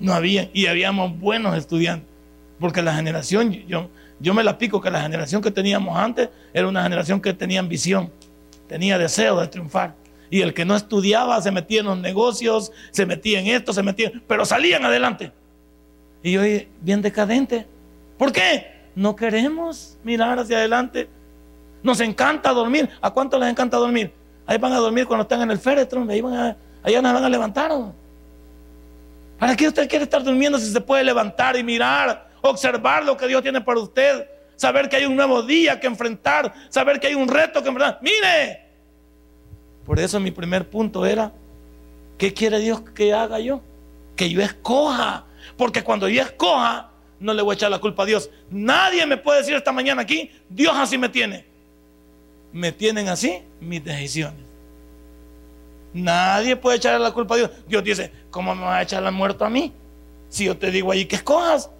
No 0.00 0.14
había. 0.14 0.48
Y 0.52 0.66
habíamos 0.66 1.18
buenos 1.18 1.56
estudiantes. 1.56 2.08
Porque 2.58 2.80
la 2.80 2.94
generación, 2.94 3.52
yo, 3.52 3.90
yo 4.20 4.34
me 4.34 4.42
la 4.42 4.56
pico 4.56 4.80
que 4.80 4.90
la 4.90 5.02
generación 5.02 5.42
que 5.42 5.50
teníamos 5.50 5.98
antes 5.98 6.30
era 6.54 6.66
una 6.68 6.82
generación 6.82 7.20
que 7.20 7.34
tenía 7.34 7.60
ambición, 7.60 8.10
tenía 8.68 8.96
deseo 8.96 9.40
de 9.40 9.48
triunfar. 9.48 9.94
Y 10.32 10.40
el 10.40 10.54
que 10.54 10.64
no 10.64 10.74
estudiaba 10.74 11.42
se 11.42 11.50
metía 11.50 11.80
en 11.80 11.86
los 11.86 11.98
negocios, 11.98 12.72
se 12.90 13.04
metía 13.04 13.38
en 13.38 13.48
esto, 13.48 13.74
se 13.74 13.82
metía, 13.82 14.10
pero 14.26 14.46
salían 14.46 14.82
adelante. 14.82 15.30
Y 16.22 16.38
hoy 16.38 16.68
bien 16.80 17.02
decadente. 17.02 17.66
¿Por 18.16 18.32
qué? 18.32 18.66
No 18.94 19.14
queremos 19.14 19.98
mirar 20.02 20.38
hacia 20.38 20.56
adelante. 20.56 21.06
Nos 21.82 22.00
encanta 22.00 22.50
dormir. 22.52 22.88
¿A 23.02 23.10
cuánto 23.10 23.38
les 23.38 23.50
encanta 23.50 23.76
dormir? 23.76 24.10
Ahí 24.46 24.56
van 24.56 24.72
a 24.72 24.78
dormir 24.78 25.06
cuando 25.06 25.24
están 25.24 25.42
en 25.42 25.50
el 25.50 25.58
féretro. 25.58 26.02
Ahí 26.08 26.22
van 26.22 26.32
a, 26.34 26.56
allá 26.82 27.02
nos 27.02 27.12
van 27.12 27.24
a 27.24 27.28
levantar. 27.28 27.70
¿Para 29.38 29.54
qué 29.54 29.68
usted 29.68 29.86
quiere 29.86 30.04
estar 30.04 30.24
durmiendo 30.24 30.58
si 30.58 30.72
se 30.72 30.80
puede 30.80 31.04
levantar 31.04 31.58
y 31.58 31.62
mirar, 31.62 32.30
observar 32.40 33.04
lo 33.04 33.18
que 33.18 33.28
Dios 33.28 33.42
tiene 33.42 33.60
para 33.60 33.80
usted? 33.80 34.26
Saber 34.56 34.88
que 34.88 34.96
hay 34.96 35.04
un 35.04 35.14
nuevo 35.14 35.42
día 35.42 35.78
que 35.78 35.88
enfrentar, 35.88 36.54
saber 36.70 36.98
que 36.98 37.08
hay 37.08 37.14
un 37.14 37.28
reto 37.28 37.62
que 37.62 37.68
enfrentar. 37.68 37.98
Mire. 38.00 38.61
Por 39.92 40.00
eso 40.00 40.18
mi 40.18 40.30
primer 40.30 40.70
punto 40.70 41.04
era, 41.04 41.34
¿qué 42.16 42.32
quiere 42.32 42.58
Dios 42.60 42.80
que 42.80 43.12
haga 43.12 43.40
yo? 43.40 43.60
Que 44.16 44.30
yo 44.30 44.40
escoja. 44.40 45.26
Porque 45.58 45.84
cuando 45.84 46.08
yo 46.08 46.22
escoja, 46.22 46.88
no 47.20 47.34
le 47.34 47.42
voy 47.42 47.52
a 47.52 47.56
echar 47.56 47.70
la 47.70 47.78
culpa 47.78 48.04
a 48.04 48.06
Dios. 48.06 48.30
Nadie 48.50 49.04
me 49.04 49.18
puede 49.18 49.40
decir 49.40 49.54
esta 49.54 49.70
mañana 49.70 50.00
aquí, 50.00 50.30
Dios 50.48 50.74
así 50.74 50.96
me 50.96 51.10
tiene 51.10 51.44
me 52.54 52.72
tienen 52.72 53.10
así 53.10 53.42
mis 53.60 53.84
decisiones. 53.84 54.40
Nadie 55.92 56.56
puede 56.56 56.78
echarle 56.78 57.00
la 57.00 57.12
culpa 57.12 57.34
a 57.34 57.36
Dios. 57.36 57.50
Dios 57.68 57.84
dice, 57.84 58.10
¿cómo 58.30 58.54
me 58.54 58.62
va 58.62 58.78
a 58.78 58.82
echar 58.84 59.02
la 59.02 59.10
muerto 59.10 59.44
a 59.44 59.50
mí? 59.50 59.74
Si 60.30 60.46
yo 60.46 60.56
te 60.56 60.70
digo 60.70 60.90
allí 60.90 61.04
que 61.04 61.16
escojas. 61.16 61.70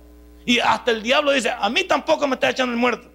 Y 0.45 0.59
hasta 0.59 0.91
el 0.91 1.03
diablo 1.03 1.33
dice, 1.33 1.49
a 1.51 1.71
mí 1.71 1.85
tampoco 1.85 2.29
me 2.29 2.35
está 2.35 2.51
echando 2.51 2.75
el 2.75 2.79
muerto. 2.79 3.09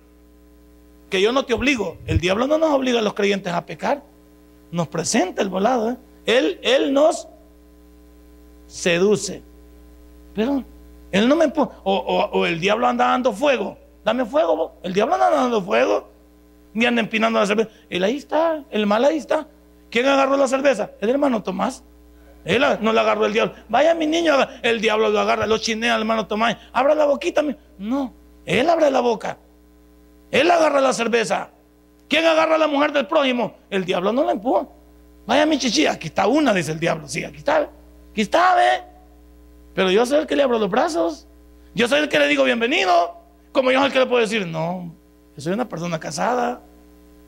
Que 1.07 1.21
yo 1.21 1.31
no 1.31 1.45
te 1.45 1.53
obligo. 1.53 1.99
El 2.07 2.19
diablo 2.19 2.47
no 2.47 2.57
nos 2.57 2.71
obliga 2.71 2.97
a 2.97 3.03
los 3.03 3.13
creyentes 3.13 3.53
a 3.53 3.63
pecar. 3.63 4.16
Nos 4.71 4.87
presenta 4.87 5.41
el 5.41 5.49
volado. 5.49 5.91
¿eh? 5.91 5.97
Él, 6.25 6.59
él 6.63 6.93
nos 6.93 7.27
seduce. 8.67 9.41
Pero 10.33 10.63
él 11.11 11.27
no 11.27 11.35
me... 11.35 11.51
O, 11.55 12.29
o, 12.33 12.45
el 12.45 12.59
diablo 12.59 12.87
anda 12.87 13.07
dando 13.07 13.33
fuego. 13.33 13.77
Dame 14.03 14.25
fuego. 14.25 14.75
El 14.83 14.93
diablo 14.93 15.15
anda 15.15 15.29
dando 15.29 15.61
fuego 15.61 16.17
ni 16.77 16.85
anda 16.85 17.01
empinando 17.01 17.39
la 17.39 17.47
cerveza. 17.47 17.71
Él 17.89 18.03
ahí 18.03 18.17
está, 18.17 18.63
el 18.69 18.85
mal 18.85 19.03
ahí 19.03 19.17
está. 19.17 19.47
¿Quién 19.89 20.05
agarró 20.05 20.37
la 20.37 20.47
cerveza? 20.47 20.91
El 21.01 21.09
hermano 21.09 21.41
Tomás. 21.41 21.83
Él 22.45 22.63
no 22.81 22.93
le 22.93 22.99
agarró 22.99 23.25
el 23.25 23.33
diablo. 23.33 23.55
Vaya 23.67 23.95
mi 23.95 24.05
niño, 24.05 24.35
el 24.61 24.79
diablo 24.79 25.09
lo 25.09 25.19
agarra, 25.19 25.47
lo 25.47 25.57
chinea 25.57 25.95
al 25.95 26.01
hermano 26.01 26.27
Tomás. 26.27 26.55
Abra 26.71 26.93
la 26.93 27.05
boquita. 27.05 27.43
No, 27.79 28.13
él 28.45 28.69
abre 28.69 28.91
la 28.91 28.99
boca. 28.99 29.39
Él 30.29 30.51
agarra 30.51 30.79
la 30.79 30.93
cerveza. 30.93 31.49
¿Quién 32.07 32.25
agarra 32.25 32.55
a 32.55 32.57
la 32.57 32.67
mujer 32.67 32.91
del 32.91 33.07
prójimo? 33.07 33.55
El 33.69 33.85
diablo 33.85 34.11
no 34.13 34.23
la 34.23 34.31
empuja. 34.31 34.67
Vaya 35.25 35.45
mi 35.45 35.57
chichi, 35.57 35.85
aquí 35.85 36.07
está 36.07 36.25
una, 36.27 36.53
dice 36.53 36.71
el 36.71 36.79
diablo. 36.79 37.07
Sí, 37.07 37.23
aquí 37.23 37.37
está. 37.37 37.69
Aquí 38.11 38.21
está, 38.21 38.55
ve. 38.55 38.83
Pero 39.73 39.91
yo 39.91 40.05
soy 40.05 40.19
el 40.19 40.27
que 40.27 40.35
le 40.35 40.43
abro 40.43 40.57
los 40.57 40.69
brazos. 40.69 41.27
Yo 41.75 41.87
soy 41.87 41.99
el 41.99 42.09
que 42.09 42.17
le 42.17 42.27
digo 42.27 42.43
bienvenido. 42.43 43.17
Como 43.51 43.71
yo 43.71 43.79
soy 43.79 43.87
el 43.87 43.93
que 43.93 43.99
le 43.99 44.05
puedo 44.05 44.21
decir, 44.21 44.47
no, 44.47 44.93
yo 45.35 45.41
soy 45.41 45.53
una 45.53 45.67
persona 45.67 45.99
casada. 45.99 46.61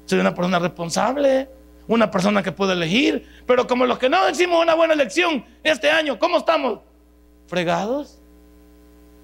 Soy 0.05 0.19
una 0.19 0.33
persona 0.33 0.59
responsable. 0.59 1.49
una 1.89 2.11
persona 2.11 2.43
que 2.43 2.51
puede 2.51 2.73
elegir, 2.73 3.27
pero 3.47 3.65
como 3.65 3.85
los 3.87 3.97
que 3.97 4.09
no 4.09 4.29
hicimos 4.29 4.61
una 4.61 4.75
buena 4.75 4.93
elección 4.93 5.43
este 5.63 5.89
año, 5.89 6.19
¿cómo 6.19 6.37
estamos? 6.37 6.81
¿Fregados? 7.47 8.19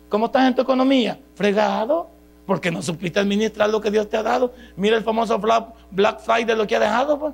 ¿Cómo 0.10 0.26
estás 0.26 0.48
en 0.48 0.56
tu 0.56 0.64
economía? 0.64 1.20
¿Fregado? 1.36 2.10
Porque 2.46 2.72
no 2.72 2.82
supiste 2.82 3.20
administrar 3.20 3.70
lo 3.70 3.82
que 3.82 3.92
Dios 3.92 4.10
te 4.10 4.18
ha 4.18 4.24
dado. 4.24 4.54
Mira 4.76 4.98
el 4.98 5.04
famoso 5.04 5.40
Black 5.40 6.20
Friday, 6.20 6.56
lo 6.56 6.68
que 6.68 6.76
ha 6.76 6.80
dejado. 6.80 7.20
Pues. 7.20 7.34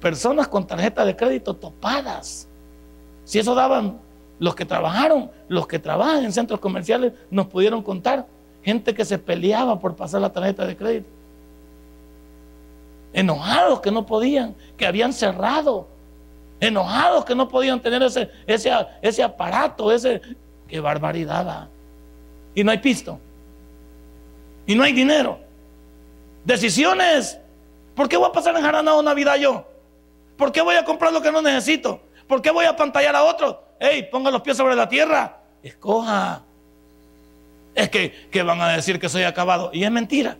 Personas 0.00 0.46
con 0.48 0.66
tarjeta 0.66 1.04
de 1.04 1.16
crédito 1.16 1.54
topadas. 1.54 2.48
Si 3.24 3.38
eso 3.38 3.54
daban 3.54 3.98
los 4.38 4.54
que 4.54 4.64
trabajaron, 4.64 5.30
los 5.48 5.66
que 5.66 5.78
trabajan 5.78 6.24
en 6.24 6.32
centros 6.32 6.60
comerciales, 6.60 7.12
nos 7.30 7.46
pudieron 7.46 7.82
contar. 7.82 8.26
Gente 8.62 8.94
que 8.94 9.04
se 9.04 9.18
peleaba 9.18 9.78
por 9.78 9.96
pasar 9.96 10.20
la 10.20 10.32
tarjeta 10.32 10.66
de 10.66 10.76
crédito 10.76 11.16
enojados 13.16 13.80
que 13.80 13.90
no 13.90 14.04
podían, 14.04 14.54
que 14.76 14.86
habían 14.86 15.10
cerrado, 15.14 15.88
enojados 16.60 17.24
que 17.24 17.34
no 17.34 17.48
podían 17.48 17.80
tener 17.80 18.02
ese, 18.02 18.30
ese, 18.46 18.70
ese 19.00 19.22
aparato, 19.22 19.90
ese, 19.90 20.20
qué 20.68 20.80
barbaridad. 20.80 21.66
Y 22.56 22.64
no 22.64 22.72
hay 22.72 22.78
pisto, 22.78 23.20
y 24.66 24.74
no 24.74 24.82
hay 24.82 24.92
dinero. 24.92 25.38
Decisiones. 26.44 27.38
¿Por 27.94 28.08
qué 28.08 28.16
voy 28.16 28.28
a 28.28 28.32
pasar 28.32 28.56
en 28.56 28.62
Jaranado 28.62 29.02
Navidad 29.02 29.36
yo? 29.36 29.64
¿Por 30.36 30.52
qué 30.52 30.60
voy 30.60 30.74
a 30.74 30.84
comprar 30.84 31.12
lo 31.12 31.22
que 31.22 31.30
no 31.30 31.40
necesito? 31.40 32.00
¿Por 32.26 32.42
qué 32.42 32.50
voy 32.50 32.64
a 32.66 32.76
pantallar 32.76 33.14
a 33.14 33.24
otro? 33.24 33.62
Ey, 33.78 34.08
ponga 34.10 34.30
los 34.30 34.42
pies 34.42 34.56
sobre 34.56 34.74
la 34.74 34.88
tierra. 34.88 35.38
Escoja. 35.62 36.42
Es 37.74 37.88
que, 37.88 38.28
que 38.30 38.42
van 38.42 38.60
a 38.60 38.68
decir 38.68 38.98
que 38.98 39.08
soy 39.08 39.22
acabado. 39.22 39.70
Y 39.72 39.84
es 39.84 39.90
mentira. 39.90 40.36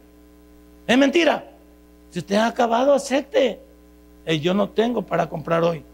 Es 0.86 0.98
mentira. 0.98 1.44
Si 2.10 2.18
usted 2.20 2.36
ha 2.36 2.46
acabado, 2.46 2.94
acepte. 2.94 3.60
yo 4.40 4.54
no 4.54 4.70
tengo 4.70 5.02
para 5.02 5.28
comprar 5.28 5.62
hoy. 5.62 5.84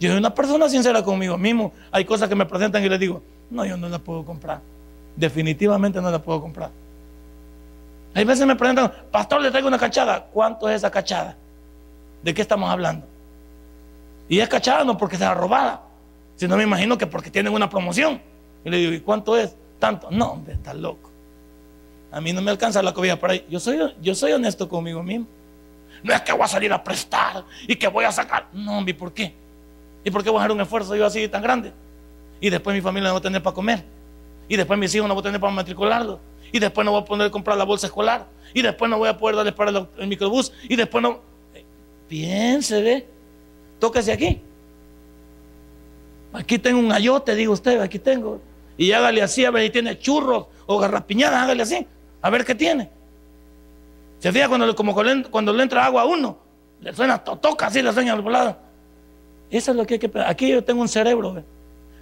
Yo 0.00 0.10
soy 0.10 0.18
una 0.18 0.34
persona 0.34 0.68
sincera 0.68 1.02
conmigo 1.02 1.36
mismo. 1.36 1.72
Hay 1.90 2.04
cosas 2.04 2.28
que 2.28 2.34
me 2.34 2.46
presentan 2.46 2.84
y 2.84 2.88
les 2.88 3.00
digo, 3.00 3.22
no, 3.50 3.64
yo 3.64 3.76
no 3.76 3.88
la 3.88 3.98
puedo 3.98 4.24
comprar. 4.24 4.60
Definitivamente 5.16 6.00
no 6.00 6.10
la 6.10 6.20
puedo 6.20 6.40
comprar. 6.40 6.70
Hay 8.14 8.24
veces 8.24 8.46
me 8.46 8.54
preguntan, 8.54 8.92
pastor, 9.10 9.40
le 9.40 9.50
traigo 9.50 9.68
una 9.68 9.78
cachada. 9.78 10.26
¿Cuánto 10.32 10.68
es 10.68 10.76
esa 10.76 10.90
cachada? 10.90 11.36
¿De 12.22 12.32
qué 12.32 12.42
estamos 12.42 12.70
hablando? 12.70 13.06
Y 14.28 14.38
es 14.38 14.48
cachada 14.48 14.84
no 14.84 14.96
porque 14.96 15.16
sea 15.16 15.34
robada, 15.34 15.82
sino 16.36 16.56
me 16.56 16.62
imagino 16.62 16.96
que 16.96 17.06
porque 17.06 17.30
tienen 17.30 17.52
una 17.52 17.68
promoción. 17.68 18.20
Y 18.64 18.70
le 18.70 18.76
digo, 18.78 18.92
¿y 18.92 19.00
cuánto 19.00 19.36
es? 19.36 19.54
Tanto. 19.78 20.08
No, 20.10 20.32
hombre, 20.32 20.54
está 20.54 20.72
loco. 20.72 21.10
A 22.10 22.20
mí 22.20 22.32
no 22.32 22.40
me 22.40 22.50
alcanza 22.50 22.82
la 22.82 22.94
cobija 22.94 23.16
para 23.16 23.34
ahí. 23.34 23.46
Yo 23.50 23.58
soy, 23.58 23.78
yo 24.00 24.14
soy 24.14 24.32
honesto 24.32 24.68
conmigo 24.68 25.02
mismo. 25.02 25.26
No 26.02 26.14
es 26.14 26.20
que 26.20 26.32
voy 26.32 26.42
a 26.42 26.48
salir 26.48 26.72
a 26.72 26.82
prestar 26.82 27.44
y 27.66 27.76
que 27.76 27.88
voy 27.88 28.04
a 28.04 28.12
sacar. 28.12 28.46
No, 28.52 28.78
hombre, 28.78 28.94
¿por 28.94 29.12
qué? 29.12 29.34
¿Y 30.04 30.10
por 30.10 30.22
qué 30.22 30.30
voy 30.30 30.38
a 30.38 30.42
hacer 30.42 30.52
un 30.52 30.60
esfuerzo 30.60 30.94
yo 30.94 31.04
así 31.06 31.26
tan 31.28 31.42
grande? 31.42 31.72
Y 32.40 32.50
después 32.50 32.76
mi 32.76 32.82
familia 32.82 33.08
no 33.08 33.14
va 33.14 33.18
a 33.18 33.22
tener 33.22 33.42
para 33.42 33.54
comer. 33.54 33.84
Y 34.48 34.56
después 34.56 34.78
mis 34.78 34.94
hijos 34.94 35.08
no 35.08 35.14
van 35.14 35.22
a 35.22 35.24
tener 35.24 35.40
para 35.40 35.52
matricularlo. 35.52 36.20
Y 36.52 36.58
después 36.58 36.84
no 36.84 36.92
voy 36.92 37.02
a 37.02 37.04
poder 37.04 37.30
comprar 37.30 37.56
la 37.56 37.64
bolsa 37.64 37.86
escolar. 37.86 38.26
Y 38.52 38.62
después 38.62 38.90
no 38.90 38.98
voy 38.98 39.08
a 39.08 39.16
poder 39.16 39.36
darles 39.36 39.54
para 39.54 39.70
el, 39.98 40.06
microbús. 40.06 40.52
Y 40.68 40.76
después 40.76 41.02
no. 41.02 41.20
Piense, 42.08 42.82
ve. 42.82 43.06
Tóquese 43.80 44.12
aquí. 44.12 44.40
Aquí 46.32 46.58
tengo 46.58 46.78
un 46.78 46.92
ayote, 46.92 47.34
digo 47.34 47.52
usted, 47.52 47.80
aquí 47.80 47.98
tengo. 47.98 48.40
Y 48.76 48.92
hágale 48.92 49.22
así, 49.22 49.44
a 49.44 49.50
ver 49.50 49.64
si 49.64 49.70
tiene 49.70 49.98
churros 49.98 50.46
o 50.66 50.78
garrapiñadas, 50.78 51.42
hágale 51.42 51.62
así. 51.62 51.86
A 52.20 52.30
ver 52.30 52.44
qué 52.44 52.54
tiene. 52.54 52.90
Se 54.18 54.32
fija 54.32 54.48
cuando, 54.48 54.74
como 54.74 54.94
cuando 55.30 55.52
le 55.52 55.62
entra 55.62 55.84
agua 55.84 56.02
a 56.02 56.04
uno, 56.06 56.38
le 56.80 56.92
suena, 56.92 57.18
toca 57.18 57.66
así, 57.66 57.82
le 57.82 57.92
sueña 57.92 58.14
al 58.14 58.22
volado. 58.22 58.56
Eso 59.50 59.70
es 59.70 59.76
lo 59.76 59.86
que 59.86 59.94
hay 59.94 60.00
que 60.00 60.10
Aquí 60.26 60.48
yo 60.48 60.64
tengo 60.64 60.80
un 60.80 60.88
cerebro, 60.88 61.34
¿ve? 61.34 61.44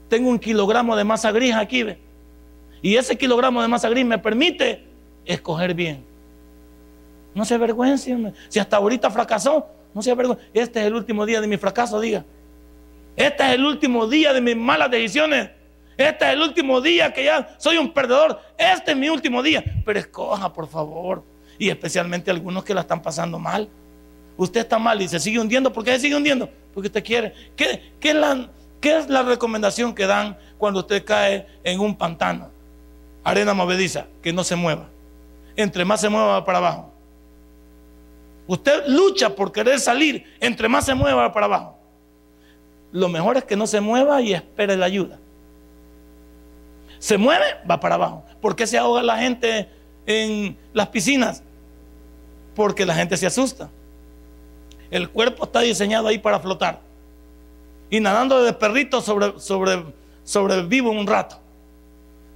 tengo 0.09 0.29
un 0.29 0.39
kilogramo 0.39 0.95
de 0.95 1.05
masa 1.05 1.33
gris 1.33 1.55
aquí, 1.55 1.83
¿ve? 1.83 1.99
Y 2.83 2.97
ese 2.97 3.17
kilogramo 3.17 3.63
de 3.63 3.69
masa 3.69 3.89
gris 3.89 4.05
me 4.05 4.19
permite 4.19 4.85
escoger 5.25 5.73
bien. 5.73 6.05
No 7.35 7.45
se 7.45 7.55
avergüence, 7.55 8.15
si 8.49 8.59
hasta 8.59 8.77
ahorita 8.77 9.11
fracasó, 9.11 9.67
no 9.95 10.03
se 10.03 10.11
avergüence. 10.11 10.45
Este 10.53 10.81
es 10.81 10.87
el 10.87 10.95
último 10.95 11.25
día 11.25 11.41
de 11.41 11.47
mi 11.47 11.57
fracaso, 11.57 12.01
diga. 12.01 12.25
Este 13.17 13.45
es 13.45 13.55
el 13.55 13.65
último 13.65 14.07
día 14.07 14.33
de 14.33 14.41
mis 14.41 14.57
malas 14.57 14.91
decisiones. 14.91 15.51
Este 15.97 16.25
es 16.25 16.33
el 16.33 16.41
último 16.41 16.81
día 16.81 17.13
que 17.13 17.25
ya 17.25 17.55
soy 17.59 17.77
un 17.77 17.93
perdedor. 17.93 18.41
Este 18.59 18.93
es 18.93 18.97
mi 18.97 19.09
último 19.09 19.43
día. 19.43 19.63
Pero 19.85 19.99
escoja, 19.99 20.53
por 20.53 20.67
favor. 20.69 21.23
Y 21.59 21.69
especialmente 21.69 22.31
algunos 22.31 22.65
que 22.65 22.75
la 22.75 22.81
están 22.81 23.03
pasando 23.03 23.39
mal. 23.39 23.69
Usted 24.37 24.61
está 24.61 24.79
mal 24.79 25.01
y 25.01 25.09
se 25.09 25.21
sigue 25.21 25.39
hundiendo. 25.39 25.73
¿Por 25.73 25.85
qué 25.85 25.93
se 25.93 26.01
sigue 26.01 26.17
hundiendo? 26.17 26.49
Porque 26.73 26.89
usted 26.89 27.05
quiere. 27.05 27.35
¿Qué, 27.55 27.93
es 28.01 28.15
la, 28.15 28.51
¿Qué 28.81 28.99
es 28.99 29.09
la 29.09 29.23
recomendación 29.23 29.95
que 29.95 30.07
dan 30.07 30.37
cuando 30.59 30.81
usted 30.81 31.05
cae 31.05 31.47
en 31.63 31.81
un 31.81 31.97
pantano? 31.97 32.51
Arena 33.25 33.55
movediza, 33.55 34.07
que 34.23 34.33
no 34.33 34.45
se 34.45 34.57
mueva. 34.57 34.89
Entre 35.57 35.85
más 35.85 36.01
se 36.01 36.09
mueva 36.09 36.45
para 36.45 36.59
abajo. 36.59 36.93
Usted 38.47 38.87
lucha 38.89 39.35
por 39.35 39.53
querer 39.53 39.79
salir. 39.79 40.25
Entre 40.41 40.69
más 40.69 40.87
se 40.87 40.95
mueva 40.95 41.33
para 41.33 41.47
abajo. 41.47 41.79
Lo 42.91 43.09
mejor 43.09 43.37
es 43.37 43.45
que 43.45 43.57
no 43.57 43.67
se 43.67 43.81
mueva 43.81 44.21
y 44.21 44.35
espere 44.35 44.77
la 44.77 44.87
ayuda 44.87 45.19
se 47.03 47.19
mueve, 47.19 47.57
va 47.69 47.81
para 47.81 47.97
abajo. 47.97 48.23
¿Por 48.41 48.55
qué 48.55 48.65
se 48.65 48.79
ahoga 48.79 49.03
la 49.03 49.19
gente 49.19 49.69
en 50.07 50.57
las 50.73 50.87
piscinas? 50.87 51.43
Porque 52.55 52.87
la 52.87 52.95
gente 52.95 53.17
se 53.17 53.27
asusta. 53.27 53.69
El 54.89 55.11
cuerpo 55.11 55.43
está 55.43 55.63
diseñado 55.63 56.07
ahí 56.07 56.19
para 56.19 56.39
flotar. 56.39 56.79
Y 57.91 57.99
nadando 57.99 58.45
de 58.45 58.53
perrito 58.53 59.01
sobre, 59.01 59.41
sobre, 59.41 59.83
sobrevivo 60.23 60.93
un 60.93 61.05
rato. 61.05 61.41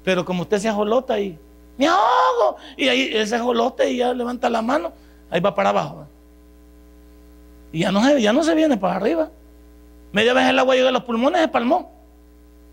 Pero 0.06 0.24
como 0.24 0.42
usted 0.42 0.58
se 0.58 0.68
ajolota 0.68 1.20
y 1.20 1.38
me 1.76 1.86
ahogo, 1.86 2.56
y 2.78 2.88
ahí 2.88 3.10
ese 3.12 3.36
ajolote 3.36 3.90
y 3.90 3.98
ya 3.98 4.14
levanta 4.14 4.48
la 4.48 4.62
mano, 4.62 4.92
ahí 5.28 5.40
va 5.40 5.54
para 5.54 5.68
abajo. 5.68 6.06
Y 7.72 7.80
ya 7.80 7.92
no, 7.92 8.02
se, 8.02 8.22
ya 8.22 8.32
no 8.32 8.42
se 8.42 8.54
viene 8.54 8.78
para 8.78 8.94
arriba. 8.94 9.30
Media 10.12 10.32
vez 10.32 10.48
el 10.48 10.58
agua 10.58 10.74
llega 10.74 10.88
a 10.88 10.92
los 10.92 11.02
pulmones, 11.02 11.42
se 11.42 11.48
palmó. 11.48 11.92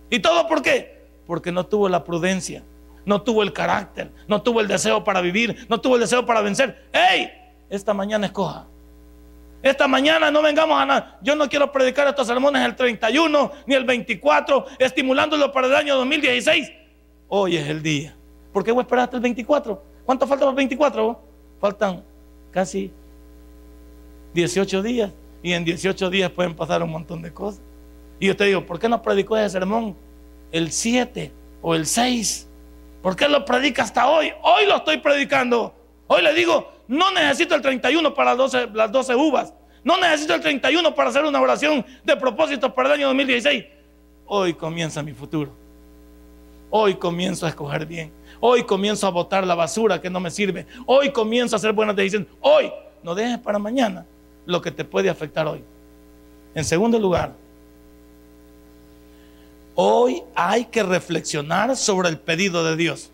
¿Y 0.10 0.20
todo 0.20 0.48
por 0.48 0.62
qué? 0.62 0.94
porque 1.28 1.52
no 1.52 1.66
tuvo 1.66 1.90
la 1.90 2.04
prudencia, 2.04 2.64
no 3.06 3.22
tuvo 3.22 3.44
el 3.44 3.54
carácter, 3.54 4.12
no 4.28 4.42
tuvo 4.42 4.62
el 4.62 4.68
deseo 4.68 5.04
para 5.04 5.22
vivir, 5.22 5.66
no 5.70 5.80
tuvo 5.80 5.96
el 5.96 6.02
deseo 6.02 6.26
para 6.26 6.42
vencer. 6.42 6.88
¡Ey! 6.92 7.32
Esta 7.70 7.94
mañana 7.94 8.28
escoja. 8.28 8.68
Esta 9.62 9.88
mañana 9.88 10.30
no 10.30 10.42
vengamos 10.42 10.80
a 10.80 10.86
nada. 10.86 11.20
Yo 11.22 11.36
no 11.36 11.48
quiero 11.48 11.72
predicar 11.72 12.08
estos 12.08 12.28
sermones 12.28 12.64
el 12.66 12.76
31 12.76 13.52
ni 13.66 13.76
el 13.76 13.86
24, 13.86 14.66
estimulándolo 14.78 15.52
para 15.52 15.68
el 15.68 15.76
año 15.76 15.96
2016. 15.96 16.72
Hoy 17.36 17.58
es 17.58 17.68
el 17.68 17.82
día. 17.82 18.16
¿Por 18.52 18.64
qué 18.64 18.72
voy 18.72 18.82
a 18.82 18.84
esperar 18.84 19.06
hasta 19.06 19.16
el 19.16 19.24
24? 19.24 19.84
¿Cuánto 20.06 20.28
falta 20.28 20.42
para 20.42 20.52
el 20.52 20.56
24? 20.56 21.20
Faltan 21.60 22.04
casi 22.52 22.92
18 24.36 24.84
días. 24.84 25.12
Y 25.42 25.54
en 25.54 25.66
18 25.66 26.12
días 26.12 26.30
pueden 26.30 26.56
pasar 26.56 26.84
un 26.84 26.92
montón 26.92 27.24
de 27.24 27.34
cosas. 27.34 27.60
Y 28.20 28.28
yo 28.28 28.36
te 28.36 28.44
digo, 28.44 28.64
¿por 28.68 28.78
qué 28.78 28.88
no 28.88 29.02
predicó 29.02 29.36
ese 29.36 29.50
sermón 29.50 29.96
el 30.52 30.72
7 30.72 31.32
o 31.64 31.74
el 31.74 31.88
6. 31.88 32.48
¿Por 33.02 33.16
qué 33.16 33.28
lo 33.28 33.44
predica 33.46 33.82
hasta 33.82 34.08
hoy? 34.08 34.32
Hoy 34.44 34.68
lo 34.68 34.76
estoy 34.76 34.98
predicando. 34.98 35.74
Hoy 36.06 36.22
le 36.22 36.36
digo, 36.36 36.72
no 36.88 37.10
necesito 37.14 37.56
el 37.56 37.64
31 37.64 38.14
para 38.14 38.36
las 38.36 38.92
12 38.92 39.16
uvas. 39.16 39.56
No 39.84 39.98
necesito 39.98 40.36
el 40.36 40.42
31 40.42 40.94
para 40.94 41.10
hacer 41.10 41.26
una 41.26 41.42
oración 41.42 41.84
de 42.04 42.16
propósitos 42.16 42.72
para 42.74 42.90
el 42.90 42.94
año 43.00 43.08
2016. 43.08 43.66
Hoy 44.28 44.54
comienza 44.54 45.02
mi 45.02 45.14
futuro. 45.14 45.63
Hoy 46.76 46.96
comienzo 46.96 47.46
a 47.46 47.50
escoger 47.50 47.86
bien. 47.86 48.12
Hoy 48.40 48.64
comienzo 48.64 49.06
a 49.06 49.12
botar 49.12 49.46
la 49.46 49.54
basura 49.54 50.02
que 50.02 50.10
no 50.10 50.20
me 50.20 50.32
sirve. 50.32 50.66
Hoy 50.88 51.12
comienzo 51.12 51.56
a 51.56 51.58
hacer 51.58 51.72
buenas 51.72 51.96
decisiones. 51.96 52.30
Hoy, 52.42 52.72
no 53.04 53.14
dejes 53.14 53.38
para 53.38 53.60
mañana 53.60 54.08
lo 54.48 54.60
que 54.60 54.72
te 54.72 54.84
puede 54.84 55.08
afectar 55.08 55.46
hoy. 55.46 55.64
En 56.56 56.66
segundo 56.66 56.98
lugar, 56.98 57.36
Hoy 59.76 60.24
hay 60.36 60.66
que 60.66 60.84
reflexionar 60.84 61.76
sobre 61.76 62.10
el 62.10 62.20
pedido 62.20 62.64
de 62.64 62.76
Dios. 62.76 63.10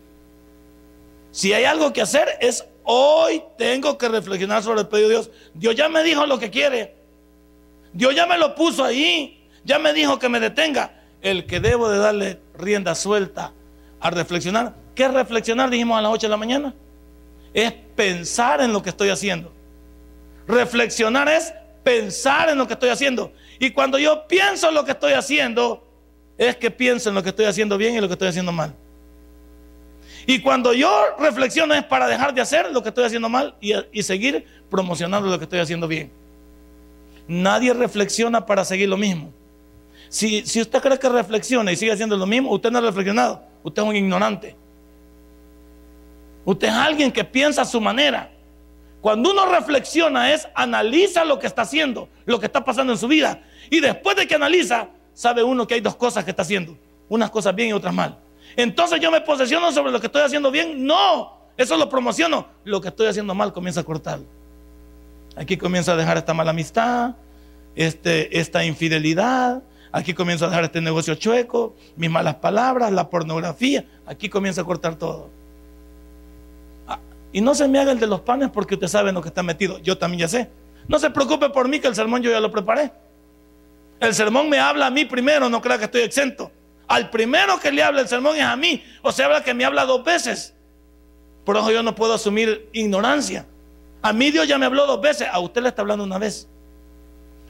Si 1.30 1.52
hay 1.52 1.64
algo 1.64 1.92
que 1.92 2.02
hacer 2.02 2.28
es 2.40 2.64
hoy 2.84 3.42
tengo 3.56 3.96
que 3.96 4.08
reflexionar 4.08 4.62
sobre 4.62 4.80
el 4.80 4.88
pedido 4.88 5.08
de 5.08 5.14
Dios. 5.14 5.30
Dios 5.54 5.74
ya 5.74 5.88
me 5.88 6.02
dijo 6.02 6.26
lo 6.26 6.38
que 6.38 6.50
quiere. 6.50 6.94
Dios 7.92 8.14
ya 8.14 8.26
me 8.26 8.36
lo 8.36 8.54
puso 8.54 8.84
ahí. 8.84 9.42
Ya 9.64 9.78
me 9.78 9.92
dijo 9.92 10.18
que 10.18 10.28
me 10.28 10.40
detenga. 10.40 10.99
El 11.22 11.46
que 11.46 11.60
debo 11.60 11.88
de 11.88 11.98
darle 11.98 12.40
rienda 12.56 12.94
suelta 12.94 13.52
a 14.00 14.10
reflexionar. 14.10 14.74
¿Qué 14.94 15.08
reflexionar? 15.08 15.70
Dijimos 15.70 15.98
a 15.98 16.02
las 16.02 16.12
8 16.12 16.26
de 16.26 16.30
la 16.30 16.36
mañana. 16.36 16.74
Es 17.52 17.72
pensar 17.72 18.60
en 18.60 18.72
lo 18.72 18.82
que 18.82 18.90
estoy 18.90 19.10
haciendo. 19.10 19.52
Reflexionar 20.46 21.28
es 21.28 21.52
pensar 21.82 22.48
en 22.48 22.58
lo 22.58 22.66
que 22.66 22.74
estoy 22.74 22.90
haciendo. 22.90 23.32
Y 23.58 23.70
cuando 23.70 23.98
yo 23.98 24.26
pienso 24.26 24.68
en 24.68 24.74
lo 24.74 24.84
que 24.84 24.92
estoy 24.92 25.12
haciendo, 25.12 25.86
es 26.38 26.56
que 26.56 26.70
pienso 26.70 27.10
en 27.10 27.14
lo 27.14 27.22
que 27.22 27.28
estoy 27.28 27.44
haciendo 27.44 27.76
bien 27.76 27.94
y 27.94 28.00
lo 28.00 28.08
que 28.08 28.14
estoy 28.14 28.28
haciendo 28.28 28.52
mal. 28.52 28.74
Y 30.26 30.40
cuando 30.40 30.72
yo 30.72 30.90
reflexiono 31.18 31.74
es 31.74 31.84
para 31.84 32.06
dejar 32.06 32.34
de 32.34 32.40
hacer 32.40 32.70
lo 32.70 32.82
que 32.82 32.90
estoy 32.90 33.04
haciendo 33.04 33.28
mal 33.28 33.56
y, 33.60 34.02
seguir 34.02 34.46
promocionando 34.68 35.28
lo 35.28 35.38
que 35.38 35.44
estoy 35.44 35.60
haciendo 35.60 35.88
bien. 35.88 36.10
Nadie 37.26 37.72
reflexiona 37.72 38.44
para 38.44 38.64
seguir 38.64 38.88
lo 38.88 38.96
mismo. 38.96 39.32
Si, 40.10 40.42
usted 40.60 40.82
cree 40.82 40.98
que 40.98 41.08
reflexiona 41.08 41.70
y 41.70 41.76
sigue 41.76 41.92
haciendo 41.92 42.16
lo 42.16 42.26
mismo, 42.26 42.50
usted 42.50 42.70
no 42.72 42.78
ha 42.78 42.80
reflexionado. 42.82 43.42
Usted 43.62 43.80
es 43.80 43.88
un 43.88 43.94
ignorante. 43.96 44.56
Usted 46.44 46.66
es 46.66 46.74
alguien 46.74 47.12
que 47.12 47.22
piensa 47.22 47.62
a 47.62 47.64
su 47.64 47.80
manera. 47.80 48.28
Cuando 49.00 49.30
uno 49.30 49.46
reflexiona 49.46 50.32
es 50.32 50.48
analiza 50.52 51.24
lo 51.24 51.38
que 51.38 51.46
está 51.46 51.62
haciendo, 51.62 52.08
lo 52.26 52.40
que 52.40 52.46
está 52.46 52.64
pasando 52.64 52.92
en 52.92 52.98
su 52.98 53.06
vida. 53.06 53.40
Y 53.70 53.78
después 53.78 54.16
de 54.16 54.26
que 54.26 54.34
analiza, 54.34 54.88
sabe 55.14 55.44
uno 55.44 55.64
que 55.64 55.74
hay 55.74 55.80
dos 55.80 55.94
cosas 55.94 56.24
que 56.24 56.30
está 56.30 56.42
haciendo. 56.42 56.76
Unas 57.08 57.30
cosas 57.30 57.54
bien 57.54 57.68
y 57.68 57.72
otras 57.72 57.94
mal. 57.94 58.18
Entonces 58.56 58.98
yo 59.00 59.12
me 59.12 59.20
posesiono 59.20 59.70
sobre 59.70 59.92
lo 59.92 60.00
que 60.00 60.08
estoy 60.08 60.22
haciendo 60.22 60.50
bien. 60.50 60.84
No, 60.84 61.38
eso 61.56 61.76
lo 61.76 61.88
promociono. 61.88 62.48
Lo 62.64 62.80
que 62.80 62.88
estoy 62.88 63.06
haciendo 63.06 63.32
mal 63.32 63.52
comienza 63.52 63.80
a 63.80 63.84
cortarlo. 63.84 64.26
Aquí 65.36 65.56
comienza 65.56 65.92
a 65.92 65.96
dejar 65.96 66.18
esta 66.18 66.34
mala 66.34 66.50
amistad, 66.50 67.14
este, 67.76 68.40
esta 68.40 68.64
infidelidad. 68.64 69.62
Aquí 69.92 70.14
comienza 70.14 70.46
a 70.46 70.48
dejar 70.48 70.64
este 70.64 70.80
negocio 70.80 71.14
chueco, 71.16 71.74
mis 71.96 72.10
malas 72.10 72.36
palabras, 72.36 72.92
la 72.92 73.10
pornografía. 73.10 73.84
Aquí 74.06 74.28
comienza 74.28 74.60
a 74.60 74.64
cortar 74.64 74.94
todo. 74.96 75.30
Y 77.32 77.40
no 77.40 77.54
se 77.54 77.68
me 77.68 77.78
haga 77.78 77.92
el 77.92 78.00
de 78.00 78.06
los 78.06 78.20
panes 78.20 78.50
porque 78.50 78.74
usted 78.74 78.88
sabe 78.88 79.10
en 79.10 79.14
lo 79.14 79.22
que 79.22 79.28
está 79.28 79.42
metido. 79.42 79.78
Yo 79.78 79.98
también 79.98 80.20
ya 80.20 80.28
sé. 80.28 80.50
No 80.88 80.98
se 80.98 81.10
preocupe 81.10 81.50
por 81.50 81.68
mí 81.68 81.78
que 81.78 81.88
el 81.88 81.94
sermón 81.94 82.22
yo 82.22 82.30
ya 82.30 82.40
lo 82.40 82.50
preparé. 82.50 82.92
El 84.00 84.14
sermón 84.14 84.48
me 84.48 84.58
habla 84.58 84.86
a 84.86 84.90
mí 84.90 85.04
primero, 85.04 85.48
no 85.48 85.60
crea 85.60 85.78
que 85.78 85.84
estoy 85.84 86.02
exento. 86.02 86.50
Al 86.88 87.10
primero 87.10 87.60
que 87.60 87.70
le 87.70 87.82
habla 87.82 88.00
el 88.00 88.08
sermón 88.08 88.36
es 88.36 88.42
a 88.42 88.56
mí. 88.56 88.82
O 89.02 89.12
sea, 89.12 89.26
habla 89.26 89.44
que 89.44 89.54
me 89.54 89.64
habla 89.64 89.84
dos 89.84 90.02
veces. 90.02 90.54
Por 91.44 91.56
eso 91.56 91.70
yo 91.70 91.82
no 91.82 91.94
puedo 91.94 92.14
asumir 92.14 92.68
ignorancia. 92.72 93.46
A 94.02 94.12
mí 94.12 94.30
Dios 94.30 94.48
ya 94.48 94.58
me 94.58 94.66
habló 94.66 94.86
dos 94.86 95.00
veces, 95.00 95.28
a 95.30 95.38
usted 95.40 95.62
le 95.62 95.68
está 95.68 95.82
hablando 95.82 96.04
una 96.04 96.18
vez. 96.18 96.48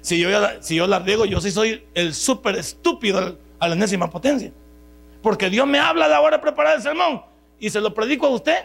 Si 0.00 0.18
yo, 0.18 0.28
si 0.60 0.76
yo 0.76 0.86
la 0.86 0.98
riego, 0.98 1.24
yo 1.24 1.40
sí 1.40 1.50
soy 1.50 1.84
el 1.94 2.14
súper 2.14 2.56
estúpido 2.56 3.36
a 3.58 3.68
la 3.68 3.74
enésima 3.74 4.10
potencia. 4.10 4.52
Porque 5.22 5.50
Dios 5.50 5.66
me 5.66 5.78
habla 5.78 6.08
de 6.08 6.14
ahora 6.14 6.40
preparar 6.40 6.76
el 6.76 6.82
sermón 6.82 7.22
y 7.58 7.68
se 7.70 7.80
lo 7.80 7.92
predico 7.92 8.26
a 8.26 8.30
usted 8.30 8.64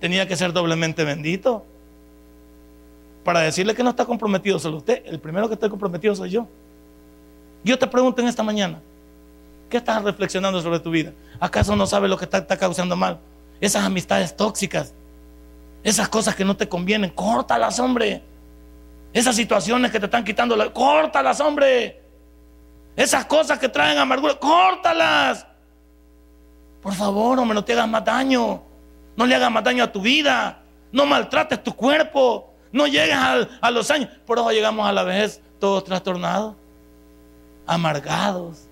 tenía 0.00 0.26
que 0.26 0.36
ser 0.36 0.52
doblemente 0.52 1.04
bendito. 1.04 1.64
Para 3.24 3.40
decirle 3.40 3.74
que 3.74 3.82
no 3.82 3.90
está 3.90 4.04
comprometido 4.04 4.58
solo 4.58 4.78
usted, 4.78 5.02
el 5.04 5.18
primero 5.18 5.48
que 5.48 5.54
está 5.54 5.68
comprometido 5.68 6.14
soy 6.14 6.30
yo. 6.30 6.46
Yo 7.64 7.78
te 7.78 7.86
pregunto 7.86 8.22
en 8.22 8.28
esta 8.28 8.42
mañana, 8.42 8.80
¿qué 9.68 9.76
estás 9.76 10.02
reflexionando 10.02 10.62
sobre 10.62 10.80
tu 10.80 10.90
vida? 10.90 11.12
¿Acaso 11.40 11.76
no 11.76 11.86
sabes 11.86 12.08
lo 12.08 12.16
que 12.16 12.24
está, 12.24 12.56
causando 12.56 12.96
mal? 12.96 13.18
Esas 13.60 13.84
amistades 13.84 14.34
tóxicas, 14.34 14.94
esas 15.82 16.08
cosas 16.08 16.36
que 16.36 16.44
no 16.44 16.56
te 16.56 16.68
convienen, 16.68 17.10
córtalas, 17.10 17.78
hombre. 17.80 18.22
Esas 19.12 19.36
situaciones 19.36 19.90
que 19.90 19.98
te 19.98 20.06
están 20.06 20.24
quitando, 20.24 20.56
la, 20.56 20.72
córtalas, 20.72 21.40
hombre. 21.40 22.02
Esas 22.96 23.24
cosas 23.26 23.58
que 23.58 23.68
traen 23.68 23.98
amargura, 23.98 24.34
córtalas. 24.34 25.46
Por 26.82 26.94
favor, 26.94 27.38
hombre, 27.38 27.54
no 27.54 27.64
te 27.64 27.72
hagas 27.72 27.88
más 27.88 28.04
daño. 28.04 28.62
No 29.16 29.26
le 29.26 29.34
hagas 29.34 29.50
más 29.50 29.64
daño 29.64 29.84
a 29.84 29.92
tu 29.92 30.00
vida. 30.00 30.62
No 30.92 31.06
maltrates 31.06 31.62
tu 31.62 31.74
cuerpo. 31.74 32.54
No 32.72 32.86
llegues 32.86 33.16
a, 33.16 33.70
los 33.70 33.90
años. 33.90 34.10
Por 34.26 34.38
eso 34.38 34.50
llegamos 34.50 34.88
a 34.88 34.92
la 34.92 35.02
vejez 35.02 35.40
todos 35.58 35.84
trastornados, 35.84 36.54
amargados. 37.66 38.68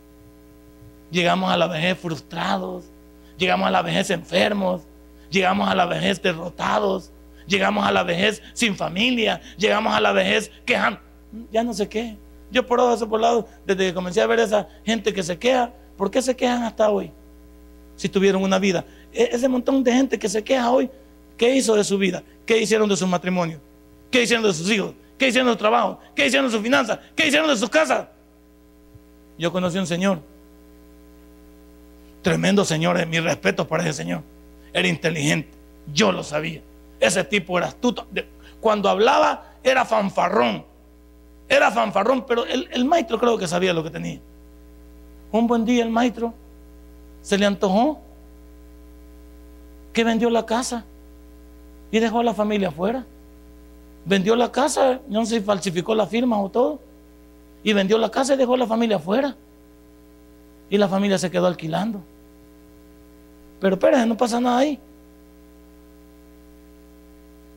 Llegamos 1.11 1.51
a 1.51 1.57
la 1.57 1.66
vejez 1.66 1.99
frustrados. 1.99 2.85
Llegamos 3.38 3.68
a 3.68 3.70
la 3.70 3.83
vejez 3.83 4.11
enfermos. 4.11 4.83
Llegamos 5.31 5.68
a 5.68 5.75
la 5.75 5.87
vejez 5.87 6.20
derrotados. 6.20 7.12
Llegamos 7.47 7.87
a 7.87 7.93
la 7.93 8.03
vejez 8.03 8.43
sin 8.53 8.77
familia. 8.77 9.41
Llegamos 9.57 9.95
a 9.95 10.01
la 10.01 10.13
vejez 10.13 10.51
quejando. 10.65 11.01
Ya 11.53 11.63
no 11.63 11.73
sé 11.73 11.89
qué. 11.89 12.17
Yo 12.51 12.67
por 12.67 12.81
eso 12.93 13.09
por 13.09 13.21
lado, 13.21 13.49
desde 13.67 13.89
que 13.89 13.95
comencé 13.95 14.21
a 14.21 14.27
ver 14.27 14.41
esa 14.41 14.69
gente 14.85 15.13
que 15.13 15.23
se 15.23 15.39
queja, 15.39 15.73
¿por 15.97 16.11
qué 16.11 16.23
se 16.23 16.35
quejan 16.35 16.63
hasta 16.63 16.89
hoy? 16.91 17.13
Si 17.97 18.09
tuvieron 18.09 18.43
una 18.43 18.59
vida. 18.59 18.85
E-, 19.13 19.31
ese 19.33 19.49
montón 19.49 19.83
de 19.83 19.93
gente 19.93 20.19
que 20.19 20.29
se 20.29 20.43
queja 20.43 20.71
hoy, 20.71 20.91
¿qué 21.37 21.55
hizo 21.57 21.75
de 21.75 21.85
su 21.85 21.99
vida? 21.99 22.23
¿Qué 22.45 22.59
hicieron 22.59 22.89
de 22.89 22.97
su 22.97 23.07
matrimonio? 23.07 23.61
¿Qué 24.11 24.23
hicieron 24.23 24.45
de 24.45 24.53
sus 24.53 24.71
hijos? 24.71 24.95
¿Qué 25.19 25.29
hicieron 25.29 25.49
de 25.49 25.55
su 25.55 25.59
trabajo? 25.59 25.99
¿Qué 26.15 26.27
hicieron 26.27 26.49
de 26.49 26.53
sus 26.53 26.63
finanzas? 26.63 26.99
¿Qué 27.15 27.27
hicieron 27.27 27.49
de 27.49 27.57
sus 27.57 27.71
casas? 27.71 28.07
Yo 29.39 29.53
conocí 29.53 29.77
a 29.77 29.81
un 29.81 29.87
señor, 29.87 30.21
tremendo 32.23 32.65
señor, 32.65 32.99
eh, 32.99 33.07
mi 33.07 33.21
respeto 33.21 33.69
para 33.69 33.83
ese 33.83 33.93
señor. 33.93 34.23
Era 34.73 34.89
inteligente, 34.89 35.51
yo 35.93 36.13
lo 36.13 36.23
sabía. 36.23 36.63
Ese 37.01 37.25
tipo 37.25 37.59
era 37.59 37.69
astuto. 37.69 38.07
Cuando 38.61 38.89
hablaba 38.89 39.55
era 39.63 39.85
fanfarrón. 39.85 40.65
Era 41.49 41.71
fanfarrón, 41.71 42.25
pero 42.27 42.45
el, 42.45 42.85
maestro 42.85 43.19
creo 43.19 43.39
que 43.39 43.47
sabía 43.47 43.73
lo 43.73 43.83
que 43.83 43.91
tenía. 43.91 44.21
Un 45.31 45.47
buen 45.47 45.65
día 45.65 45.85
el 45.85 45.91
maestro 45.91 46.35
se 47.23 47.39
le 47.39 47.47
antojó 47.47 48.01
que 49.93 50.05
vendió 50.05 50.29
la 50.31 50.45
casa 50.45 50.85
y 51.91 52.01
dejó 52.01 52.21
a 52.21 52.25
la 52.25 52.35
familia 52.35 52.69
afuera. 52.69 53.05
Vendió 54.05 54.37
la 54.37 54.51
casa, 54.51 55.01
no 55.09 55.25
sé 55.27 55.39
si 55.39 55.45
falsificó 55.45 55.95
la 55.95 56.07
firma 56.07 56.41
o 56.41 56.49
todo, 56.49 56.81
y 57.63 57.73
vendió 57.73 57.99
la 57.99 58.11
casa 58.11 58.35
y 58.35 58.37
dejó 58.37 58.55
a 58.55 58.59
la 58.59 58.67
familia 58.67 58.97
afuera. 58.97 59.37
Y 60.69 60.79
la 60.79 60.89
familia 60.89 61.19
se 61.19 61.31
quedó 61.31 61.47
alquilando. 61.47 62.01
Pero 63.61 63.75
espérense, 63.77 64.07
no 64.07 64.17
pasa 64.17 64.41
nada 64.41 64.59
ahí. 64.59 64.81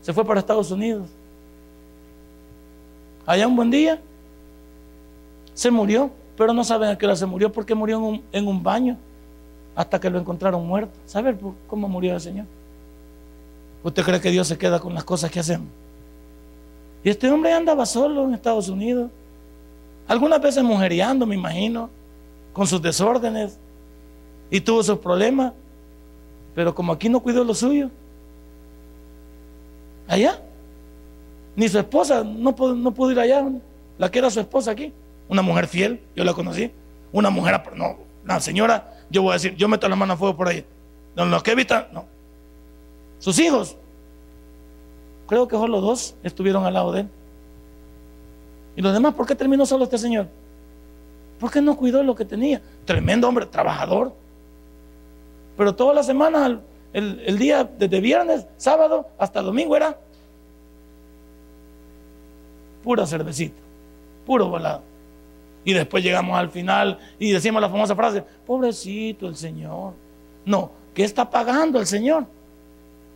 Se 0.01 0.13
fue 0.13 0.25
para 0.25 0.39
Estados 0.39 0.71
Unidos. 0.71 1.07
Allá 3.25 3.47
un 3.47 3.55
buen 3.55 3.69
día 3.69 3.99
se 5.53 5.69
murió, 5.69 6.09
pero 6.37 6.53
no 6.53 6.63
saben 6.63 6.89
a 6.89 6.97
qué 6.97 7.05
hora 7.05 7.15
se 7.15 7.25
murió 7.25 7.51
porque 7.51 7.75
murió 7.75 8.21
en 8.31 8.47
un, 8.47 8.63
baño 8.63 8.97
hasta 9.75 9.99
que 9.99 10.09
lo 10.09 10.17
encontraron 10.17 10.65
muerto. 10.65 10.93
¿Sabe 11.05 11.37
cómo 11.67 11.87
murió 11.87 12.15
el 12.15 12.21
Señor? 12.21 12.45
¿Usted 13.83 14.03
cree 14.03 14.21
que 14.21 14.31
Dios 14.31 14.47
se 14.47 14.57
queda 14.57 14.79
con 14.79 14.93
las 14.93 15.03
cosas 15.03 15.29
que 15.29 15.39
hacemos? 15.39 15.67
Y 17.03 17.09
este 17.09 17.29
hombre 17.29 17.53
andaba 17.53 17.85
solo 17.85 18.25
en 18.25 18.33
Estados 18.33 18.67
Unidos. 18.67 19.09
Algunas 20.07 20.41
veces 20.41 20.63
mujeriando, 20.63 21.25
me 21.25 21.35
imagino, 21.35 21.89
con 22.51 22.67
sus 22.67 22.81
desórdenes. 22.81 23.57
Y 24.49 24.59
tuvo 24.59 24.81
sus 24.81 24.97
problemas. 24.97 25.53
Pero 26.55 26.73
como 26.73 26.91
aquí 26.91 27.07
no 27.09 27.19
cuidó 27.19 27.43
lo 27.43 27.53
suyo. 27.53 27.89
Allá. 30.09 30.41
Ni 31.55 31.69
su 31.69 31.79
esposa 31.79 32.23
no 32.25 32.53
pudo, 32.53 32.75
no 32.75 32.93
pudo 32.93 33.11
ir 33.11 33.19
allá. 33.19 33.47
La 33.97 34.11
que 34.11 34.19
era 34.19 34.29
su 34.29 34.41
esposa 34.41 34.71
aquí. 34.71 34.91
Una 35.29 35.41
mujer 35.41 35.67
fiel, 35.67 36.01
yo 36.15 36.25
la 36.25 36.33
conocí. 36.33 36.71
Una 37.13 37.29
mujer, 37.29 37.61
no, 37.75 37.97
la 38.25 38.39
señora 38.39 38.99
yo 39.09 39.23
voy 39.23 39.31
a 39.31 39.33
decir, 39.33 39.55
yo 39.55 39.67
meto 39.67 39.87
la 39.89 39.95
mano 39.95 40.13
a 40.13 40.17
fuego 40.17 40.35
por 40.35 40.47
ahí. 40.47 40.65
No, 41.15 41.25
los 41.25 41.43
que 41.43 41.51
evitan, 41.51 41.87
no. 41.91 42.05
Sus 43.17 43.37
hijos, 43.39 43.75
creo 45.27 45.47
que 45.47 45.55
solo 45.55 45.81
dos 45.81 46.15
estuvieron 46.23 46.65
al 46.65 46.73
lado 46.73 46.91
de 46.91 47.01
él. 47.01 47.09
¿Y 48.75 48.81
los 48.81 48.93
demás 48.93 49.13
por 49.13 49.25
qué 49.25 49.35
terminó 49.35 49.65
solo 49.65 49.83
este 49.83 49.97
señor? 49.97 50.27
Porque 51.39 51.61
no 51.61 51.75
cuidó 51.75 52.03
lo 52.03 52.15
que 52.15 52.25
tenía. 52.25 52.61
Tremendo 52.85 53.27
hombre, 53.27 53.45
trabajador. 53.45 54.13
Pero 55.57 55.75
toda 55.75 55.93
la 55.93 56.03
semana, 56.03 56.61
el, 56.93 57.37
día 57.37 57.63
desde 57.63 57.99
viernes, 57.99 58.47
sábado 58.57 59.07
hasta 59.17 59.41
domingo 59.41 59.75
era 59.75 59.99
pura 62.83 63.05
cervecita, 63.05 63.61
puro 64.25 64.47
volado. 64.47 64.83
Y 65.63 65.73
después 65.73 66.03
llegamos 66.03 66.37
al 66.37 66.49
final 66.49 66.97
y 67.19 67.31
decimos 67.31 67.61
la 67.61 67.69
famosa 67.69 67.95
frase, 67.95 68.23
pobrecito 68.45 69.27
el 69.27 69.35
Señor. 69.35 69.93
No, 70.45 70.71
¿qué 70.93 71.03
está 71.03 71.29
pagando 71.29 71.79
el 71.79 71.85
Señor? 71.85 72.25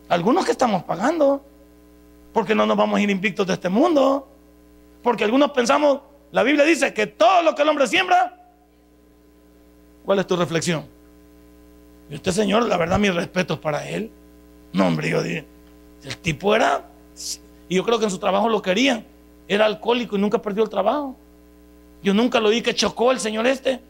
Algunos 0.10 0.46
que 0.46 0.52
estamos 0.52 0.84
pagando, 0.84 1.44
porque 2.34 2.54
no 2.54 2.66
nos 2.66 2.78
vamos 2.78 3.00
a 3.00 3.02
ir 3.02 3.10
invictos 3.10 3.48
de 3.48 3.54
este 3.54 3.70
mundo. 3.70 4.28
Porque 5.02 5.24
algunos 5.24 5.52
pensamos, 5.52 6.00
la 6.32 6.44
Biblia 6.44 6.66
dice 6.66 6.94
que 6.94 7.08
todo 7.08 7.42
lo 7.44 7.56
que 7.56 7.62
el 7.62 7.70
hombre 7.70 7.88
siembra, 7.88 8.38
¿cuál 10.06 10.20
es 10.20 10.28
tu 10.28 10.36
reflexión? 10.36 10.93
Este 12.14 12.32
señor, 12.32 12.68
la 12.68 12.78
verdad, 12.78 13.00
mis 13.00 13.14
respetos 13.14 13.58
para 13.58 13.90
él. 13.90 14.12
No, 14.72 14.88
hombre, 14.88 15.10
yo 15.10 15.24
dije, 15.24 15.46
el 16.04 16.18
tipo 16.18 16.56
era, 16.56 16.88
y 17.68 17.76
yo 17.76 17.84
creo 17.84 17.98
que 17.98 18.06
en 18.06 18.12
su 18.12 18.20
trabajo 18.20 18.48
lo 18.50 18.62
querían, 18.62 19.04
era 19.48 19.66
alcohólico 19.66 20.16
y 20.16 20.20
nunca 20.20 20.40
perdió 20.40 20.64
el 20.64 20.70
trabajo. 20.70 21.16
Yo 22.04 22.14
nunca 22.14 22.40
lo 22.40 22.52
di 22.52 22.62
que 22.62 22.76
chocó 22.76 23.12
el 23.12 23.20
señor 23.20 23.48
este. 23.48 23.82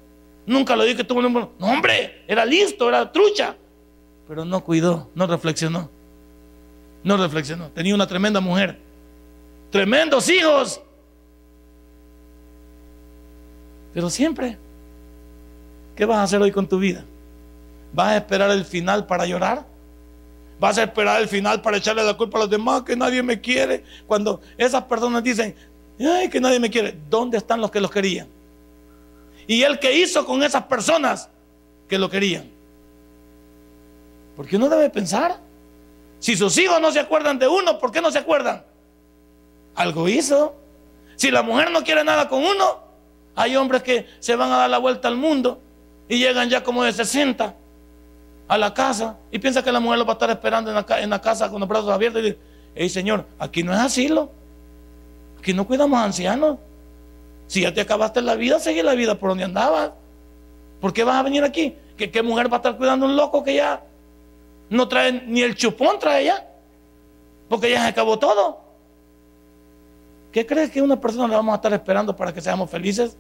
Nunca 0.46 0.76
lo 0.76 0.84
di 0.84 0.96
que 0.96 1.04
tuvo 1.04 1.20
un... 1.20 1.34
No, 1.34 1.50
hombre, 1.60 2.24
era 2.26 2.46
listo, 2.46 2.88
era 2.88 3.12
trucha. 3.12 3.58
Pero 4.28 4.46
no 4.46 4.64
cuidó, 4.64 5.10
no 5.16 5.28
reflexionó. 5.28 5.90
No 7.04 7.18
reflexionó. 7.18 7.70
Tenía 7.72 7.94
una 7.94 8.08
tremenda 8.08 8.40
mujer. 8.40 8.80
Tremendos 9.70 10.30
hijos. 10.30 10.82
Pero 13.94 14.10
siempre, 14.10 14.58
¿qué 15.96 16.06
vas 16.06 16.20
a 16.20 16.24
hacer 16.24 16.42
hoy 16.42 16.52
con 16.52 16.68
tu 16.68 16.78
vida? 16.78 17.04
¿Vas 17.94 18.08
a 18.10 18.18
esperar 18.18 18.50
el 18.50 18.66
final 18.66 19.06
para 19.06 19.26
llorar? 19.26 19.66
Vas 20.60 20.78
a 20.78 20.84
esperar 20.84 21.22
el 21.22 21.28
final 21.28 21.62
para 21.62 21.78
echarle 21.78 22.04
la 22.04 22.16
culpa 22.16 22.38
a 22.40 22.42
los 22.42 22.50
demás, 22.50 22.82
que 22.82 22.96
nadie 22.96 23.22
me 23.22 23.40
quiere. 23.40 23.84
Cuando 24.08 24.42
esas 24.58 24.84
personas 24.84 25.24
dicen, 25.24 25.56
ay, 26.00 26.28
que 26.30 26.42
nadie 26.42 26.60
me 26.60 26.70
quiere, 26.70 26.98
¿dónde 27.10 27.38
están 27.38 27.62
los 27.62 27.70
que 27.70 27.80
los 27.80 27.92
querían? 27.92 28.28
Y 29.46 29.62
el 29.62 29.78
que 29.78 29.96
hizo 29.96 30.26
con 30.26 30.42
esas 30.42 30.64
personas 30.64 31.30
que 31.88 32.00
lo 32.00 32.10
querían. 32.10 32.50
Porque 34.36 34.56
uno 34.56 34.70
debe 34.70 34.90
pensar, 34.90 35.40
si 36.18 36.36
sus 36.36 36.58
hijos 36.58 36.82
no 36.82 36.92
se 36.92 37.00
acuerdan 37.00 37.38
de 37.38 37.48
uno, 37.48 37.78
¿por 37.78 37.92
qué 37.92 38.02
no 38.02 38.10
se 38.10 38.20
acuerdan? 38.20 38.64
Algo 39.76 40.08
hizo. 40.08 40.56
Si 41.16 41.30
la 41.30 41.44
mujer 41.44 41.70
no 41.70 41.84
quiere 41.84 42.04
nada 42.04 42.28
con 42.28 42.44
uno, 42.44 42.80
hay 43.36 43.56
hombres 43.56 43.84
que 43.84 44.08
se 44.20 44.36
van 44.36 44.52
a 44.52 44.58
dar 44.58 44.70
la 44.70 44.80
vuelta 44.80 45.08
al 45.08 45.18
mundo 45.18 45.62
y 46.10 46.18
llegan 46.18 46.50
ya 46.50 46.64
como 46.64 46.84
de 46.84 46.94
60 46.94 47.58
a 48.48 48.58
la 48.58 48.74
casa 48.74 49.18
y 49.32 49.40
piensa 49.40 49.64
que 49.64 49.72
la 49.72 49.80
mujer 49.80 50.00
lo 50.00 50.06
va 50.06 50.12
a 50.12 50.14
estar 50.14 50.30
esperando 50.30 50.70
en 50.70 51.10
la, 51.10 51.22
casa 51.22 51.50
con 51.50 51.60
los 51.60 51.70
brazos 51.70 51.90
abiertos 51.90 52.22
y 52.22 52.26
dice, 52.26 52.38
hey 52.76 52.90
señor, 52.90 53.26
aquí 53.40 53.64
no 53.64 53.74
es 53.74 53.80
asilo, 53.80 54.32
aquí 55.40 55.54
no 55.54 55.66
cuidamos 55.66 56.00
ancianos. 56.00 56.58
Si 57.48 57.62
ya 57.62 57.74
te 57.74 57.82
acabaste 57.82 58.22
la 58.22 58.36
vida, 58.36 58.60
sigue 58.60 58.84
la 58.84 58.96
vida 58.96 59.16
por 59.16 59.30
donde 59.30 59.44
andabas. 59.44 59.92
¿Por 60.80 60.94
qué 60.94 61.04
vas 61.04 61.16
a 61.16 61.24
venir 61.24 61.44
aquí? 61.44 61.76
¿Qué, 61.98 62.10
¿Qué, 62.10 62.24
mujer 62.24 62.52
va 62.52 62.58
a 62.58 62.60
estar 62.60 62.78
cuidando 62.78 63.06
a 63.06 63.10
un 63.10 63.16
loco 63.16 63.44
que 63.44 63.56
ya 63.56 63.84
no 64.70 64.88
trae 64.88 65.12
ni 65.12 65.42
el 65.42 65.56
chupón 65.56 66.00
trae 66.00 66.26
ya? 66.26 66.48
Porque 67.50 67.70
ya 67.70 67.84
se 67.84 67.90
acabó 67.90 68.18
todo. 68.18 68.62
¿Qué 70.32 70.46
crees 70.46 70.72
que 70.72 70.82
una 70.82 71.00
persona 71.00 71.28
le 71.28 71.36
vamos 71.36 71.54
a 71.54 71.58
estar 71.58 71.72
esperando 71.74 72.16
para 72.16 72.34
que 72.34 72.42
seamos 72.42 72.70
felices? 72.70 73.16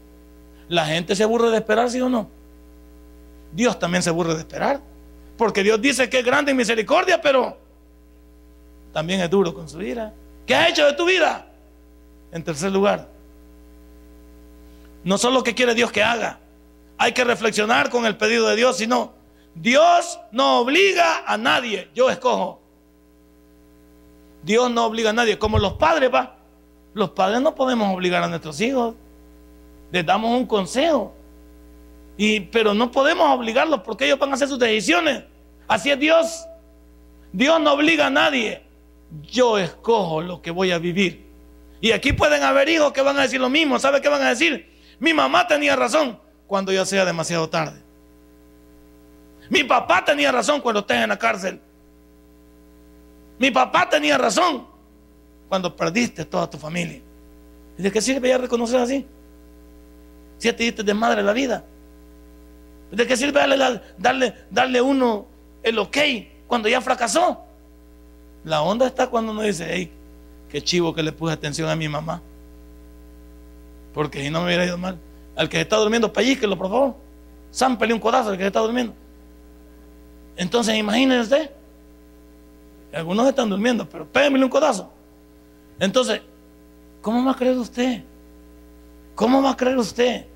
La 0.68 0.86
gente 0.86 1.16
se 1.16 1.24
aburre 1.24 1.52
de 1.52 1.58
esperar, 1.58 1.90
¿sí 1.90 2.02
o 2.02 2.10
no? 2.10 2.28
Dios 3.52 3.78
también 3.78 4.02
se 4.02 4.10
aburre 4.10 4.34
de 4.34 4.40
esperar. 4.40 4.82
Porque 5.38 5.64
Dios 5.64 5.82
dice 5.82 6.10
que 6.10 6.20
es 6.20 6.26
grande 6.26 6.52
en 6.52 6.58
misericordia, 6.58 7.22
pero 7.22 7.58
también 8.92 9.22
es 9.22 9.30
duro 9.30 9.54
con 9.54 9.68
su 9.68 9.82
ira. 9.82 10.14
¿Qué 10.46 10.56
ha 10.56 10.70
hecho 10.70 10.86
de 10.86 10.94
tu 10.94 11.06
vida? 11.06 11.48
En 12.32 12.44
tercer 12.44 12.72
lugar, 12.72 13.08
no 15.04 15.18
solo 15.18 15.44
que 15.44 15.54
quiere 15.54 15.76
Dios 15.76 15.92
que 15.92 16.02
haga, 16.02 16.40
hay 16.98 17.12
que 17.12 17.24
reflexionar 17.24 17.90
con 17.90 18.06
el 18.06 18.18
pedido 18.18 18.48
de 18.48 18.56
Dios, 18.56 18.78
sino 18.78 19.14
Dios 19.56 20.20
no 20.32 20.60
obliga 20.60 21.24
a 21.26 21.38
nadie, 21.38 21.90
yo 21.94 22.10
escojo. 22.10 22.62
Dios 24.44 24.72
no 24.72 24.86
obliga 24.86 25.12
a 25.12 25.14
nadie, 25.14 25.38
como 25.38 25.60
los 25.60 25.74
padres, 25.74 26.14
va. 26.14 26.36
Los 26.94 27.12
padres 27.12 27.42
no 27.42 27.56
podemos 27.56 27.94
obligar 27.94 28.24
a 28.24 28.28
nuestros 28.28 28.60
hijos. 28.62 28.96
Les 29.92 30.06
damos 30.06 30.32
un 30.32 30.46
consejo. 30.46 31.14
Y, 32.18 32.42
pero 32.42 32.74
no 32.74 32.92
podemos 32.92 33.30
obligarlos 33.30 33.82
porque 33.82 34.06
ellos 34.06 34.20
van 34.20 34.32
a 34.32 34.34
hacer 34.36 34.48
sus 34.48 34.60
decisiones. 34.60 35.24
Así 35.68 35.90
es 35.90 36.00
Dios. 36.00 36.46
Dios 37.32 37.60
no 37.60 37.74
obliga 37.74 38.08
a 38.08 38.10
nadie. 38.10 38.64
Yo 39.24 39.58
escojo 39.58 40.22
lo 40.22 40.42
que 40.42 40.52
voy 40.52 40.72
a 40.72 40.78
vivir. 40.78 41.26
Y 41.82 41.92
aquí 41.92 42.14
pueden 42.14 42.44
haber 42.44 42.70
hijos 42.70 42.94
que 42.94 43.02
van 43.02 43.18
a 43.18 43.24
decir 43.24 43.42
lo 43.42 43.50
mismo. 43.50 43.80
¿Sabe 43.80 44.02
qué 44.02 44.10
van 44.10 44.22
a 44.22 44.30
decir? 44.30 44.72
Mi 45.00 45.14
mamá 45.14 45.48
tenía 45.48 45.76
razón 45.76 46.20
cuando 46.48 46.72
ya 46.72 46.86
sea 46.86 47.04
demasiado 47.06 47.50
tarde. 47.50 47.82
Mi 49.50 49.64
papá 49.64 50.06
tenía 50.06 50.32
razón 50.32 50.62
cuando 50.62 50.82
estés 50.82 50.98
en 50.98 51.10
la 51.10 51.20
cárcel. 51.20 51.60
Mi 53.38 53.52
papá 53.52 53.90
tenía 53.90 54.18
razón 54.18 54.68
cuando 55.50 55.76
perdiste 55.76 56.26
toda 56.26 56.50
tu 56.50 56.58
familia. 56.58 57.02
¿Y 57.78 57.82
de 57.82 57.92
qué 57.92 58.02
sirve 58.02 58.30
ya 58.30 58.38
reconocer 58.38 58.80
así? 58.80 59.06
Si 60.38 60.48
ya 60.48 60.56
te 60.56 60.64
diste 60.64 60.84
de 60.84 60.94
madre 60.94 61.22
la 61.24 61.34
vida. 61.34 61.66
¿De 62.94 63.08
qué 63.08 63.18
sirve 63.18 63.40
darle, 63.40 63.82
darle, 63.98 64.34
darle 64.52 64.82
uno 64.82 65.26
el 65.64 65.80
ok 65.80 65.98
cuando 66.46 66.70
ya 66.70 66.80
fracasó? 66.80 67.44
La 68.44 68.62
onda 68.62 68.86
está 68.86 69.08
cuando 69.08 69.32
uno 69.32 69.42
dice, 69.42 69.68
hey, 69.68 69.92
qué 70.50 70.62
chivo 70.62 70.94
que 70.94 71.02
le 71.02 71.12
puse 71.12 71.34
atención 71.34 71.70
a 71.70 71.76
mi 71.76 71.90
mamá. 71.90 72.22
Porque 73.96 74.22
si 74.22 74.30
no 74.30 74.42
me 74.42 74.46
hubiera 74.46 74.66
ido 74.66 74.78
mal. 74.78 75.00
Al 75.36 75.50
que 75.50 75.60
está 75.60 75.78
durmiendo, 75.78 76.14
pellizquelo, 76.14 76.56
por 76.56 76.70
favor. 76.70 76.96
Zámpele 77.52 77.96
un 77.96 78.00
codazo 78.00 78.30
al 78.30 78.38
que 78.38 78.46
está 78.46 78.60
durmiendo. 78.60 78.94
Entonces, 80.36 80.76
imagínense. 80.76 81.52
Algunos 82.94 83.28
están 83.28 83.50
durmiendo, 83.50 83.90
pero 83.90 84.06
péguenle 84.06 84.44
un 84.44 84.52
codazo. 84.52 84.92
Entonces, 85.80 86.22
¿cómo 87.02 87.26
va 87.26 87.32
a 87.32 87.36
creer 87.36 87.58
usted? 87.58 88.04
¿Cómo 89.16 89.42
va 89.42 89.52
a 89.52 89.58
creer 89.58 89.78
usted 89.78 90.28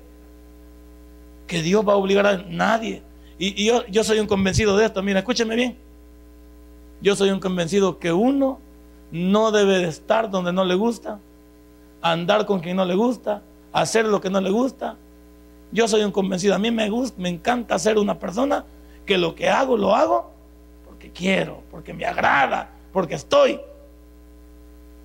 que 1.48 1.62
Dios 1.62 1.86
va 1.86 1.94
a 1.94 1.96
obligar 1.96 2.24
a 2.26 2.36
nadie? 2.36 3.02
Y, 3.36 3.64
yo, 3.64 4.04
soy 4.04 4.20
un 4.20 4.28
convencido 4.28 4.76
de 4.76 4.84
esto. 4.84 5.02
Mira, 5.02 5.18
escúcheme 5.18 5.56
bien. 5.56 5.76
Yo 7.00 7.16
soy 7.16 7.30
un 7.30 7.40
convencido 7.40 7.98
que 7.98 8.12
uno 8.12 8.60
no 9.10 9.50
debe 9.50 9.78
de 9.78 9.88
estar 9.88 10.30
donde 10.30 10.52
no 10.52 10.64
le 10.64 10.76
gusta, 10.76 11.18
andar 12.02 12.46
con 12.46 12.60
quien 12.60 12.76
no 12.76 12.84
le 12.84 12.94
gusta, 12.94 13.42
hacer 13.72 14.04
lo 14.04 14.20
que 14.20 14.30
no 14.30 14.40
le 14.40 14.50
gusta. 14.50 14.96
Yo 15.72 15.88
soy 15.88 16.04
un 16.04 16.12
convencido. 16.12 16.54
A 16.54 16.58
mí 16.58 16.70
me 16.70 16.88
gusta, 16.88 17.20
me 17.20 17.28
encanta 17.28 17.78
ser 17.78 17.98
una 17.98 18.18
persona 18.18 18.64
que 19.04 19.18
lo 19.18 19.34
que 19.34 19.48
hago 19.48 19.76
lo 19.76 19.94
hago 19.94 20.32
porque 20.84 21.10
quiero, 21.10 21.62
porque 21.70 21.92
me 21.92 22.04
agrada, 22.04 22.70
porque 22.92 23.14
estoy 23.14 23.60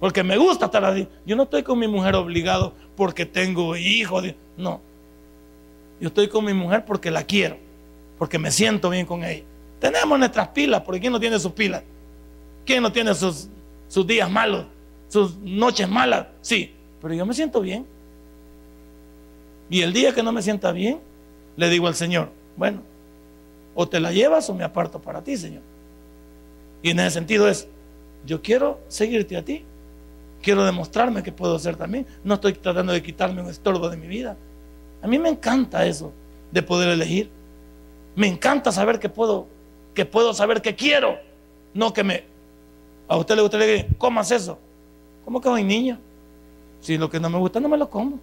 porque 0.04 0.22
me 0.22 0.36
gusta 0.36 0.66
estar 0.66 0.84
así. 0.84 1.08
Yo 1.26 1.38
no 1.38 1.44
estoy 1.44 1.64
con 1.64 1.80
mi 1.80 1.88
mujer 1.88 2.14
obligado 2.16 2.74
porque 2.98 3.26
tengo 3.26 3.78
hijos. 3.78 4.26
No. 4.58 4.82
Yo 6.04 6.10
estoy 6.10 6.28
con 6.28 6.44
mi 6.44 6.54
mujer 6.54 6.84
porque 6.84 7.10
la 7.10 7.24
quiero. 7.24 7.56
Porque 8.20 8.38
me 8.38 8.52
siento 8.52 8.90
bien 8.90 9.06
con 9.06 9.24
ella. 9.24 9.46
Tenemos 9.80 10.20
nuestras 10.20 10.50
pilas, 10.50 10.82
porque 10.82 11.00
¿quién 11.00 11.14
no 11.14 11.20
tiene 11.20 11.40
sus 11.40 11.54
pilas? 11.54 11.82
¿Quién 12.66 12.84
no 12.84 12.92
tiene 12.92 13.16
sus, 13.16 13.48
sus 13.88 14.06
días 14.06 14.30
malos? 14.30 14.66
Sus 15.08 15.38
noches 15.38 15.88
malas. 15.88 16.28
Sí, 16.42 16.74
pero 17.02 17.14
yo 17.14 17.26
me 17.26 17.34
siento 17.34 17.62
bien. 17.62 17.86
Y 19.70 19.80
el 19.80 19.94
día 19.94 20.14
que 20.14 20.22
no 20.22 20.34
me 20.34 20.42
sienta 20.42 20.74
bien, 20.74 21.00
le 21.56 21.70
digo 21.70 21.88
al 21.88 21.96
Señor, 21.96 22.32
bueno, 22.58 22.82
o 23.74 23.88
te 23.88 24.02
la 24.02 24.12
llevas 24.12 24.50
o 24.50 24.54
me 24.54 24.66
aparto 24.66 25.02
para 25.02 25.24
ti, 25.24 25.38
Señor. 25.38 25.62
Y 26.82 26.90
en 26.90 27.00
ese 27.00 27.12
sentido 27.12 27.48
es, 27.48 27.70
yo 28.26 28.42
quiero 28.42 28.82
seguirte 28.90 29.38
a 29.38 29.46
ti. 29.46 29.64
Quiero 30.42 30.66
demostrarme 30.66 31.24
que 31.24 31.32
puedo 31.32 31.58
ser 31.60 31.78
también. 31.78 32.06
No 32.26 32.34
estoy 32.34 32.52
tratando 32.52 32.92
de 32.92 33.02
quitarme 33.02 33.42
un 33.42 33.48
estorbo 33.48 33.90
de 33.90 33.96
mi 33.96 34.08
vida. 34.08 34.36
A 35.04 35.08
mí 35.08 35.20
me 35.20 35.30
encanta 35.30 35.86
eso, 35.86 36.12
de 36.52 36.64
poder 36.64 36.90
elegir. 36.90 37.30
Me 38.16 38.28
encanta 38.28 38.72
saber 38.72 39.00
que 39.00 39.10
puedo, 39.10 39.46
que 39.94 40.06
puedo 40.06 40.34
saber 40.34 40.62
que 40.62 40.76
quiero. 40.76 41.20
No 41.74 41.94
que 41.94 42.04
me... 42.04 42.24
A 43.08 43.18
usted 43.18 43.36
le 43.36 43.42
gustaría 43.42 43.68
que 43.68 43.96
comas 43.98 44.32
eso. 44.32 44.58
¿Cómo 45.26 45.40
que 45.40 45.50
soy 45.50 45.64
niño? 45.64 46.00
Si 46.80 46.98
lo 46.98 47.10
que 47.10 47.20
no 47.20 47.30
me 47.30 47.38
gusta 47.38 47.60
no 47.60 47.70
me 47.70 47.78
lo 47.78 47.90
como. 47.90 48.18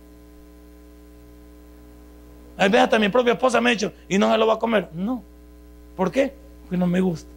A 2.57 2.64
veces 2.64 2.81
hasta 2.81 2.99
mi 2.99 3.09
propia 3.09 3.35
esposa 3.35 3.61
me 3.61 3.71
ha 3.71 3.73
dicho, 3.73 3.93
¿y 4.09 4.19
no 4.19 4.31
se 4.33 4.38
lo 4.38 4.47
va 4.47 4.55
a 4.55 4.59
comer? 4.59 4.88
No. 4.93 5.23
¿Por 5.97 6.11
qué? 6.11 6.35
Porque 6.62 6.77
no 6.77 6.87
me 6.87 7.01
gusta. 7.01 7.31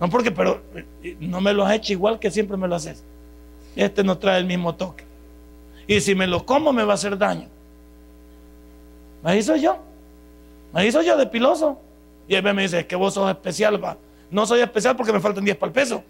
No 0.00 0.08
porque, 0.08 0.30
pero 0.30 0.62
eh, 1.02 1.16
no 1.20 1.40
me 1.40 1.52
lo 1.52 1.64
has 1.64 1.74
hecho 1.74 1.92
igual 1.92 2.18
que 2.18 2.30
siempre 2.30 2.56
me 2.56 2.66
lo 2.66 2.74
haces 2.74 3.04
este 3.76 4.02
no 4.02 4.18
trae 4.18 4.40
el 4.40 4.46
mismo 4.46 4.74
toque. 4.74 5.04
Y 5.86 6.00
si 6.00 6.14
me 6.14 6.26
lo 6.26 6.44
como 6.44 6.72
me 6.72 6.82
va 6.82 6.92
a 6.92 6.94
hacer 6.94 7.16
daño. 7.16 7.48
Ahí 9.26 9.42
soy 9.42 9.60
yo. 9.60 9.76
Ahí 10.72 10.92
soy 10.92 11.04
yo 11.04 11.16
de 11.16 11.26
piloso. 11.26 11.80
Y 12.28 12.36
él 12.36 12.44
me 12.44 12.62
dice, 12.62 12.78
es 12.78 12.86
que 12.86 12.94
vos 12.94 13.12
sos 13.12 13.28
especial, 13.28 13.82
va. 13.82 13.98
No 14.30 14.46
soy 14.46 14.60
especial 14.60 14.94
porque 14.94 15.12
me 15.12 15.18
faltan 15.18 15.44
10 15.44 15.56
para 15.56 15.66
el 15.68 15.72
peso. 15.72 16.04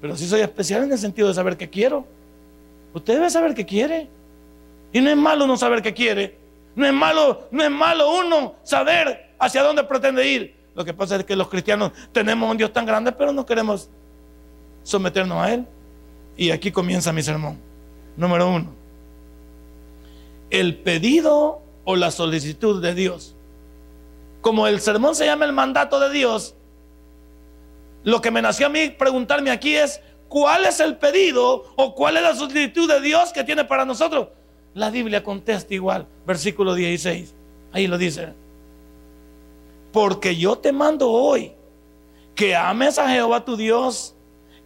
Pero 0.00 0.16
sí 0.16 0.26
soy 0.26 0.40
especial 0.40 0.84
en 0.84 0.92
el 0.92 0.98
sentido 0.98 1.28
de 1.28 1.34
saber 1.34 1.58
qué 1.58 1.68
quiero. 1.68 2.06
Usted 2.94 3.14
debe 3.14 3.28
saber 3.28 3.54
qué 3.54 3.66
quiere. 3.66 4.08
Y 4.90 5.02
no 5.02 5.10
es 5.10 5.18
malo 5.18 5.46
no 5.46 5.58
saber 5.58 5.82
qué 5.82 5.92
quiere. 5.92 6.38
No 6.74 6.86
es 6.86 6.94
malo, 6.94 7.46
no 7.50 7.62
es 7.62 7.70
malo 7.70 8.10
uno 8.20 8.54
saber 8.62 9.34
hacia 9.38 9.62
dónde 9.62 9.84
pretende 9.84 10.26
ir. 10.26 10.54
Lo 10.74 10.82
que 10.82 10.94
pasa 10.94 11.16
es 11.16 11.24
que 11.24 11.36
los 11.36 11.48
cristianos 11.48 11.92
tenemos 12.10 12.50
un 12.50 12.56
Dios 12.56 12.72
tan 12.72 12.86
grande, 12.86 13.12
pero 13.12 13.34
no 13.34 13.44
queremos 13.44 13.90
someternos 14.82 15.36
a 15.36 15.52
Él. 15.52 15.66
Y 16.38 16.52
aquí 16.52 16.72
comienza 16.72 17.12
mi 17.12 17.22
sermón. 17.22 17.58
Número 18.16 18.50
uno. 18.50 18.70
El 20.48 20.78
pedido 20.78 21.60
o 21.84 21.96
la 21.96 22.10
solicitud 22.10 22.82
de 22.82 22.94
Dios. 22.94 23.36
Como 24.40 24.66
el 24.66 24.80
sermón 24.80 25.14
se 25.14 25.26
llama 25.26 25.44
el 25.44 25.52
mandato 25.52 26.00
de 26.00 26.10
Dios, 26.10 26.54
lo 28.04 28.20
que 28.20 28.30
me 28.30 28.42
nació 28.42 28.66
a 28.66 28.70
mí 28.70 28.90
preguntarme 28.90 29.50
aquí 29.50 29.74
es, 29.74 30.00
¿cuál 30.28 30.64
es 30.64 30.80
el 30.80 30.96
pedido 30.96 31.64
o 31.76 31.94
cuál 31.94 32.16
es 32.16 32.22
la 32.22 32.34
solicitud 32.34 32.88
de 32.88 33.00
Dios 33.00 33.32
que 33.32 33.44
tiene 33.44 33.64
para 33.64 33.84
nosotros? 33.84 34.28
La 34.74 34.90
Biblia 34.90 35.22
contesta 35.22 35.74
igual, 35.74 36.06
versículo 36.26 36.74
16. 36.74 37.34
Ahí 37.72 37.86
lo 37.86 37.98
dice. 37.98 38.32
Porque 39.92 40.36
yo 40.36 40.56
te 40.56 40.72
mando 40.72 41.10
hoy 41.10 41.52
que 42.34 42.54
ames 42.54 42.98
a 42.98 43.08
Jehová 43.08 43.44
tu 43.44 43.56
Dios, 43.56 44.14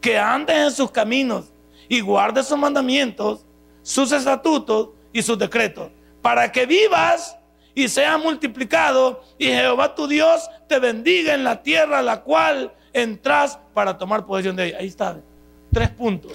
que 0.01 0.19
andes 0.19 0.57
en 0.57 0.71
sus 0.71 0.91
caminos 0.91 1.47
y 1.89 2.01
guarde 2.01 2.43
sus 2.43 2.59
mandamientos, 2.59 3.45
sus 3.83 4.13
estatutos 4.13 4.91
y 5.13 5.23
sus 5.23 5.39
decretos, 5.39 5.91
para 6.25 6.51
que 6.51 6.65
vivas 6.65 7.37
y 7.75 7.87
seas 7.87 8.19
multiplicado 8.19 9.23
y 9.37 9.45
Jehová 9.49 9.95
tu 9.95 10.07
Dios 10.07 10.49
te 10.67 10.79
bendiga 10.79 11.35
en 11.35 11.45
la 11.45 11.63
tierra 11.63 11.99
a 11.99 12.03
la 12.03 12.23
cual 12.23 12.73
entras 12.95 13.59
para 13.75 13.99
tomar 13.99 14.25
posesión 14.25 14.57
de 14.57 14.69
ella. 14.69 14.79
Ahí 14.81 14.87
está. 14.87 15.21
Tres 15.71 15.91
puntos. 15.91 16.33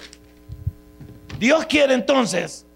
Dios 1.40 1.66
quiere 1.66 1.96
entonces 1.96 2.68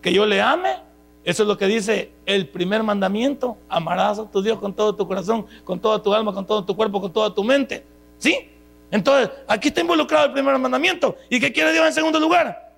que 0.00 0.10
yo 0.10 0.24
le 0.24 0.40
ame. 0.40 0.76
Eso 1.22 1.42
es 1.42 1.46
lo 1.46 1.58
que 1.58 1.66
dice 1.66 2.12
el 2.24 2.48
primer 2.48 2.82
mandamiento. 2.82 3.58
Amarás 3.68 4.18
a 4.18 4.30
tu 4.30 4.40
Dios 4.40 4.58
con 4.58 4.72
todo 4.72 4.96
tu 4.96 5.06
corazón, 5.06 5.44
con 5.64 5.78
toda 5.78 6.02
tu 6.02 6.14
alma, 6.14 6.32
con 6.32 6.46
todo 6.46 6.64
tu 6.64 6.74
cuerpo, 6.74 6.98
con 6.98 7.12
toda 7.12 7.34
tu 7.34 7.44
mente. 7.44 7.84
¿Sí? 8.16 8.48
Entonces, 8.90 9.28
aquí 9.46 9.68
está 9.68 9.82
involucrado 9.82 10.24
el 10.24 10.32
primer 10.32 10.56
mandamiento. 10.56 11.14
¿Y 11.28 11.40
qué 11.40 11.52
quiere 11.52 11.74
Dios 11.74 11.86
en 11.86 11.92
segundo 11.92 12.18
lugar? 12.18 12.72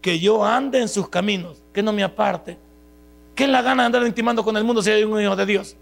Que 0.00 0.20
yo 0.20 0.44
ande 0.44 0.78
en 0.78 0.86
sus 0.86 1.08
caminos, 1.08 1.60
que 1.72 1.82
no 1.82 1.92
me 1.92 2.04
aparte. 2.04 2.62
¿Qué 3.34 3.44
es 3.44 3.50
la 3.50 3.62
gana 3.62 3.82
de 3.82 3.86
andar 3.86 4.06
intimando 4.06 4.44
con 4.44 4.56
el 4.56 4.64
mundo 4.64 4.82
si 4.82 4.90
hay 4.90 5.04
un 5.04 5.20
hijo 5.20 5.34
de 5.34 5.46
Dios? 5.46 5.76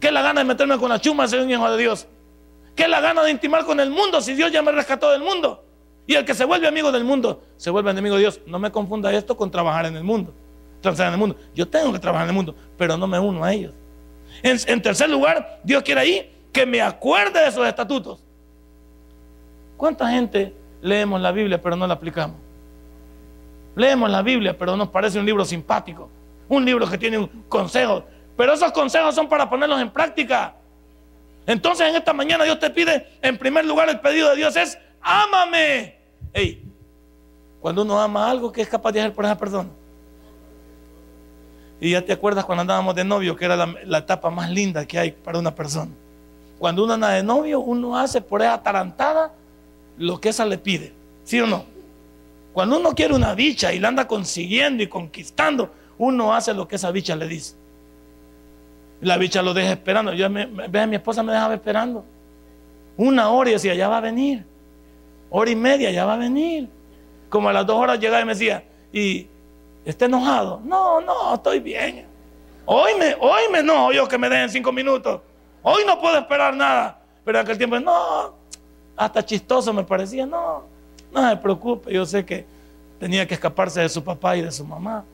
¿Qué 0.00 0.08
es 0.08 0.12
la 0.12 0.22
gana 0.22 0.40
de 0.40 0.44
meterme 0.44 0.78
con 0.78 0.90
la 0.90 1.00
chuma 1.00 1.26
si 1.26 1.36
hay 1.36 1.42
un 1.42 1.50
hijo 1.50 1.70
de 1.70 1.78
Dios? 1.78 2.06
¿Qué 2.76 2.84
es 2.84 2.88
la 2.88 3.00
gana 3.00 3.22
de 3.22 3.30
intimar 3.30 3.64
con 3.64 3.80
el 3.80 3.90
mundo 3.90 4.20
si 4.20 4.34
Dios 4.34 4.52
ya 4.52 4.62
me 4.62 4.72
rescató 4.72 5.10
del 5.10 5.22
mundo? 5.22 5.64
Y 6.06 6.14
el 6.14 6.24
que 6.24 6.34
se 6.34 6.44
vuelve 6.44 6.68
amigo 6.68 6.92
del 6.92 7.04
mundo 7.04 7.42
se 7.56 7.70
vuelve 7.70 7.90
enemigo 7.90 8.16
de 8.16 8.22
Dios. 8.22 8.40
No 8.46 8.58
me 8.58 8.70
confunda 8.70 9.12
esto 9.12 9.36
con 9.36 9.50
trabajar 9.50 9.86
en 9.86 9.96
el 9.96 10.04
mundo. 10.04 10.32
Trabajar 10.80 11.06
en 11.08 11.12
el 11.14 11.18
mundo. 11.18 11.36
Yo 11.54 11.66
tengo 11.66 11.92
que 11.92 11.98
trabajar 11.98 12.26
en 12.26 12.30
el 12.30 12.34
mundo, 12.34 12.54
pero 12.76 12.96
no 12.96 13.06
me 13.06 13.18
uno 13.18 13.42
a 13.42 13.52
ellos. 13.52 13.72
En, 14.42 14.58
en 14.66 14.82
tercer 14.82 15.08
lugar, 15.08 15.60
Dios 15.64 15.82
quiere 15.82 16.00
ahí 16.00 16.30
que 16.52 16.66
me 16.66 16.80
acuerde 16.80 17.40
de 17.40 17.48
esos 17.48 17.66
estatutos. 17.66 18.22
¿Cuánta 19.76 20.08
gente 20.10 20.54
leemos 20.82 21.20
la 21.20 21.32
Biblia 21.32 21.60
pero 21.60 21.76
no 21.76 21.86
la 21.86 21.94
aplicamos? 21.94 22.36
Leemos 23.74 24.10
la 24.10 24.22
Biblia 24.22 24.56
pero 24.56 24.76
nos 24.76 24.88
parece 24.88 25.18
un 25.18 25.26
libro 25.26 25.44
simpático, 25.44 26.08
un 26.48 26.64
libro 26.64 26.88
que 26.88 26.98
tiene 26.98 27.28
consejos, 27.48 28.04
pero 28.36 28.52
esos 28.52 28.72
consejos 28.72 29.14
son 29.14 29.28
para 29.28 29.48
ponerlos 29.48 29.80
en 29.80 29.90
práctica. 29.90 30.54
Entonces 31.46 31.88
en 31.88 31.96
esta 31.96 32.12
mañana 32.12 32.44
Dios 32.44 32.58
te 32.58 32.70
pide, 32.70 33.06
en 33.22 33.36
primer 33.38 33.64
lugar 33.64 33.88
el 33.88 34.00
pedido 34.00 34.30
de 34.30 34.36
Dios 34.36 34.56
es, 34.56 34.78
ámame. 35.00 35.98
Hey, 36.32 36.62
cuando 37.60 37.82
uno 37.82 38.00
ama 38.00 38.30
algo, 38.30 38.50
¿qué 38.52 38.62
es 38.62 38.68
capaz 38.68 38.92
de 38.92 39.00
hacer 39.00 39.12
por 39.12 39.24
esa 39.24 39.38
persona? 39.38 39.68
Y 41.80 41.90
ya 41.90 42.02
te 42.02 42.12
acuerdas 42.12 42.44
cuando 42.44 42.62
andábamos 42.62 42.94
de 42.94 43.04
novio, 43.04 43.36
que 43.36 43.44
era 43.44 43.56
la, 43.56 43.74
la 43.84 43.98
etapa 43.98 44.30
más 44.30 44.50
linda 44.50 44.86
que 44.86 44.98
hay 44.98 45.12
para 45.12 45.38
una 45.38 45.54
persona. 45.54 45.90
Cuando 46.58 46.84
uno 46.84 46.94
anda 46.94 47.10
de 47.10 47.22
novio, 47.22 47.60
uno 47.60 47.98
hace 47.98 48.20
por 48.20 48.40
esa 48.40 48.62
tarantada 48.62 49.32
lo 49.98 50.20
que 50.20 50.30
esa 50.30 50.46
le 50.46 50.58
pide. 50.58 50.92
¿Sí 51.24 51.40
o 51.40 51.46
no? 51.46 51.64
Cuando 52.52 52.78
uno 52.78 52.94
quiere 52.94 53.14
una 53.14 53.34
bicha 53.34 53.72
y 53.72 53.80
la 53.80 53.88
anda 53.88 54.06
consiguiendo 54.06 54.82
y 54.82 54.86
conquistando, 54.86 55.72
uno 55.98 56.34
hace 56.34 56.54
lo 56.54 56.66
que 56.66 56.76
esa 56.76 56.90
bicha 56.90 57.16
le 57.16 57.28
dice. 57.28 57.56
La 59.00 59.16
bicha 59.16 59.42
lo 59.42 59.54
deja 59.54 59.72
esperando. 59.72 60.12
Yo 60.12 60.28
me, 60.30 60.46
mi 60.46 60.96
esposa 60.96 61.22
me 61.22 61.32
dejaba 61.32 61.54
esperando. 61.54 62.04
Una 62.96 63.30
hora 63.30 63.50
y 63.50 63.52
decía, 63.54 63.74
ya 63.74 63.88
va 63.88 63.98
a 63.98 64.00
venir. 64.00 64.44
Hora 65.30 65.50
y 65.50 65.56
media, 65.56 65.90
ya 65.90 66.04
va 66.04 66.14
a 66.14 66.18
venir. 66.18 66.68
Como 67.28 67.48
a 67.48 67.52
las 67.52 67.66
dos 67.66 67.76
horas 67.76 67.98
llegaba 67.98 68.22
y 68.22 68.24
me 68.24 68.32
decía, 68.32 68.64
¿y 68.92 69.26
está 69.84 70.04
enojado? 70.06 70.60
No, 70.64 71.00
no, 71.00 71.34
estoy 71.34 71.60
bien. 71.60 72.06
Hoy 72.66 72.92
me, 72.98 73.14
hoy 73.20 73.42
me 73.52 73.58
enojo 73.58 73.92
yo 73.92 74.08
que 74.08 74.16
me 74.16 74.28
dejen 74.28 74.48
cinco 74.48 74.72
minutos. 74.72 75.20
Hoy 75.62 75.82
no 75.86 76.00
puedo 76.00 76.16
esperar 76.18 76.54
nada. 76.54 77.00
Pero 77.24 77.38
en 77.38 77.44
aquel 77.44 77.58
tiempo, 77.58 77.80
no, 77.80 78.34
hasta 78.96 79.24
chistoso 79.24 79.72
me 79.72 79.82
parecía, 79.82 80.26
no, 80.26 80.64
no 81.12 81.28
se 81.28 81.36
preocupe, 81.36 81.92
yo 81.92 82.04
sé 82.06 82.24
que 82.24 82.46
tenía 83.00 83.26
que 83.26 83.34
escaparse 83.34 83.80
de 83.80 83.88
su 83.88 84.02
papá 84.04 84.36
y 84.36 84.42
de 84.42 84.52
su 84.52 84.64
mamá. 84.64 85.04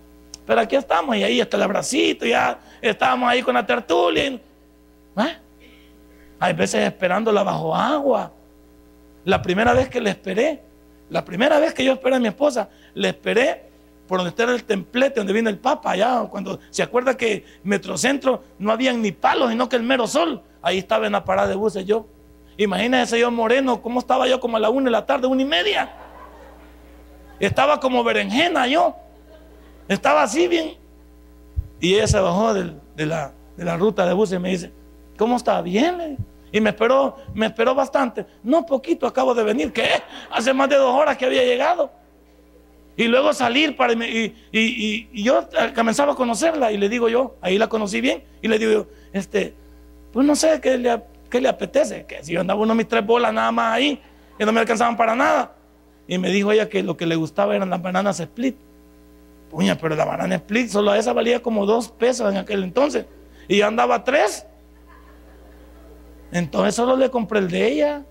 Pero 0.51 0.63
aquí 0.63 0.75
estamos 0.75 1.17
y 1.17 1.23
ahí 1.23 1.41
está 1.41 1.57
el 1.57 1.63
abracito, 1.63 2.27
ya 2.27 2.59
estábamos 2.83 3.31
ahí 3.31 3.41
con 3.41 3.55
la 3.55 3.65
tertulia. 3.65 4.25
¿eh? 4.25 4.41
Hay 6.41 6.53
veces 6.55 6.85
esperándola 6.89 7.45
bajo 7.45 7.73
agua. 7.73 8.33
La 9.25 9.41
primera 9.41 9.73
vez 9.73 9.89
que 9.89 10.01
le 10.01 10.11
esperé, 10.11 10.61
la 11.09 11.25
primera 11.25 11.61
vez 11.61 11.73
que 11.73 11.85
yo 11.85 11.93
esperé 11.93 12.17
a 12.17 12.19
mi 12.19 12.27
esposa, 12.27 12.69
le 12.95 13.11
esperé 13.11 13.63
por 14.09 14.19
donde 14.19 14.31
está 14.31 14.43
el 14.43 14.65
templete, 14.65 15.21
donde 15.21 15.33
viene 15.33 15.51
el 15.51 15.59
Papa, 15.59 15.93
allá, 15.93 16.27
cuando 16.29 16.59
se 16.71 16.83
acuerda 16.83 17.17
que 17.17 17.45
Metrocentro 17.63 18.43
no 18.59 18.73
habían 18.73 19.01
ni 19.01 19.13
palos, 19.13 19.51
sino 19.51 19.69
que 19.69 19.77
el 19.77 19.85
mero 19.85 20.09
sol. 20.09 20.43
Ahí 20.63 20.79
estaba 20.79 21.07
en 21.07 21.13
la 21.13 21.25
parada 21.25 21.47
de 21.47 21.55
buses 21.55 21.87
yo. 21.87 22.09
Imagínese 22.57 23.21
yo 23.21 23.31
moreno, 23.31 23.81
¿cómo 23.81 24.01
estaba 24.01 24.27
yo 24.27 24.41
como 24.41 24.57
a 24.57 24.61
la 24.61 24.71
una 24.71 24.87
de 24.87 24.91
la 24.91 25.07
tarde, 25.07 25.29
una 25.29 25.43
y 25.43 25.45
media? 25.45 25.93
Estaba 27.39 27.79
como 27.79 28.03
berenjena 28.03 28.67
yo. 28.67 28.97
Estaba 29.91 30.23
así 30.23 30.47
bien. 30.47 30.75
Y 31.81 31.95
ella 31.95 32.07
se 32.07 32.21
bajó 32.21 32.55
de, 32.55 33.07
la, 33.07 33.77
ruta 33.77 34.07
de 34.07 34.15
bus 34.15 34.33
y 34.33 34.39
me 34.39 34.51
dice, 34.51 34.73
¿cómo 35.19 35.37
está? 35.37 35.61
Bien. 35.63 36.17
Y 36.53 36.61
me 36.61 36.71
esperó, 36.71 37.17
me 37.35 37.47
esperó 37.47 37.75
bastante. 37.75 38.25
No, 38.45 38.65
poquito, 38.65 39.07
acabo 39.07 39.35
de 39.35 39.43
venir. 39.43 39.73
¿Qué? 39.73 39.89
Hace 40.31 40.55
más 40.55 40.69
de 40.69 40.77
dos 40.77 40.95
horas 40.95 41.17
que 41.17 41.27
había 41.27 41.43
llegado. 41.43 41.91
Y 42.97 43.09
luego 43.09 43.33
salir 43.33 43.77
para... 43.77 43.93
Y, 43.93 44.33
y, 44.53 45.23
yo 45.25 45.49
comenzaba 45.75 46.13
a 46.13 46.17
conocerla 46.17 46.71
y 46.71 46.77
le 46.77 46.89
digo 46.89 47.09
yo, 47.09 47.37
ahí 47.41 47.59
la 47.59 47.69
conocí 47.69 48.01
bien, 48.01 48.23
y 48.43 48.49
le 48.49 48.59
digo 48.59 48.73
yo, 48.73 48.87
este, 49.13 49.55
pues 50.13 50.25
no 50.27 50.37
sé 50.37 50.61
qué 50.61 50.79
le, 50.79 51.01
¿Qué 51.29 51.41
le 51.41 51.49
apetece? 51.49 52.05
Que 52.07 52.23
si 52.23 52.33
yo 52.33 52.41
andaba 52.41 52.61
uno 52.61 52.75
mis 52.75 52.87
tres 52.87 53.05
bolas 53.05 53.33
nada 53.33 53.51
más 53.53 53.75
ahí, 53.75 54.01
que 54.39 54.45
no 54.45 54.53
me 54.53 54.61
alcanzaban 54.61 54.97
para 54.97 55.15
nada. 55.15 55.55
Y 56.07 56.19
me 56.19 56.31
dijo 56.31 56.51
ella 56.51 56.69
que 56.69 56.83
lo 56.83 56.97
que 56.97 57.07
le 57.07 57.15
gustaba 57.15 57.55
eran 57.55 57.71
las 57.71 57.81
bananas 57.81 58.19
split. 58.21 58.57
Puña, 59.51 59.77
pero 59.77 59.97
la 59.97 60.05
banana 60.05 60.37
split, 60.37 60.69
solo 60.69 60.95
esa 60.95 61.13
valía 61.13 61.43
como 61.43 61.67
dos 61.67 61.89
pesos 61.89 62.31
en 62.31 62.39
aquel 62.39 62.63
entonces. 62.63 63.05
Y 63.49 63.59
yo 63.59 63.67
andaba 63.67 64.05
tres. 64.05 64.47
Entonces 66.31 66.77
solo 66.77 66.97
le 66.97 67.11
compré 67.11 67.41
el 67.41 67.51
de 67.51 67.67
ella. 67.67 68.05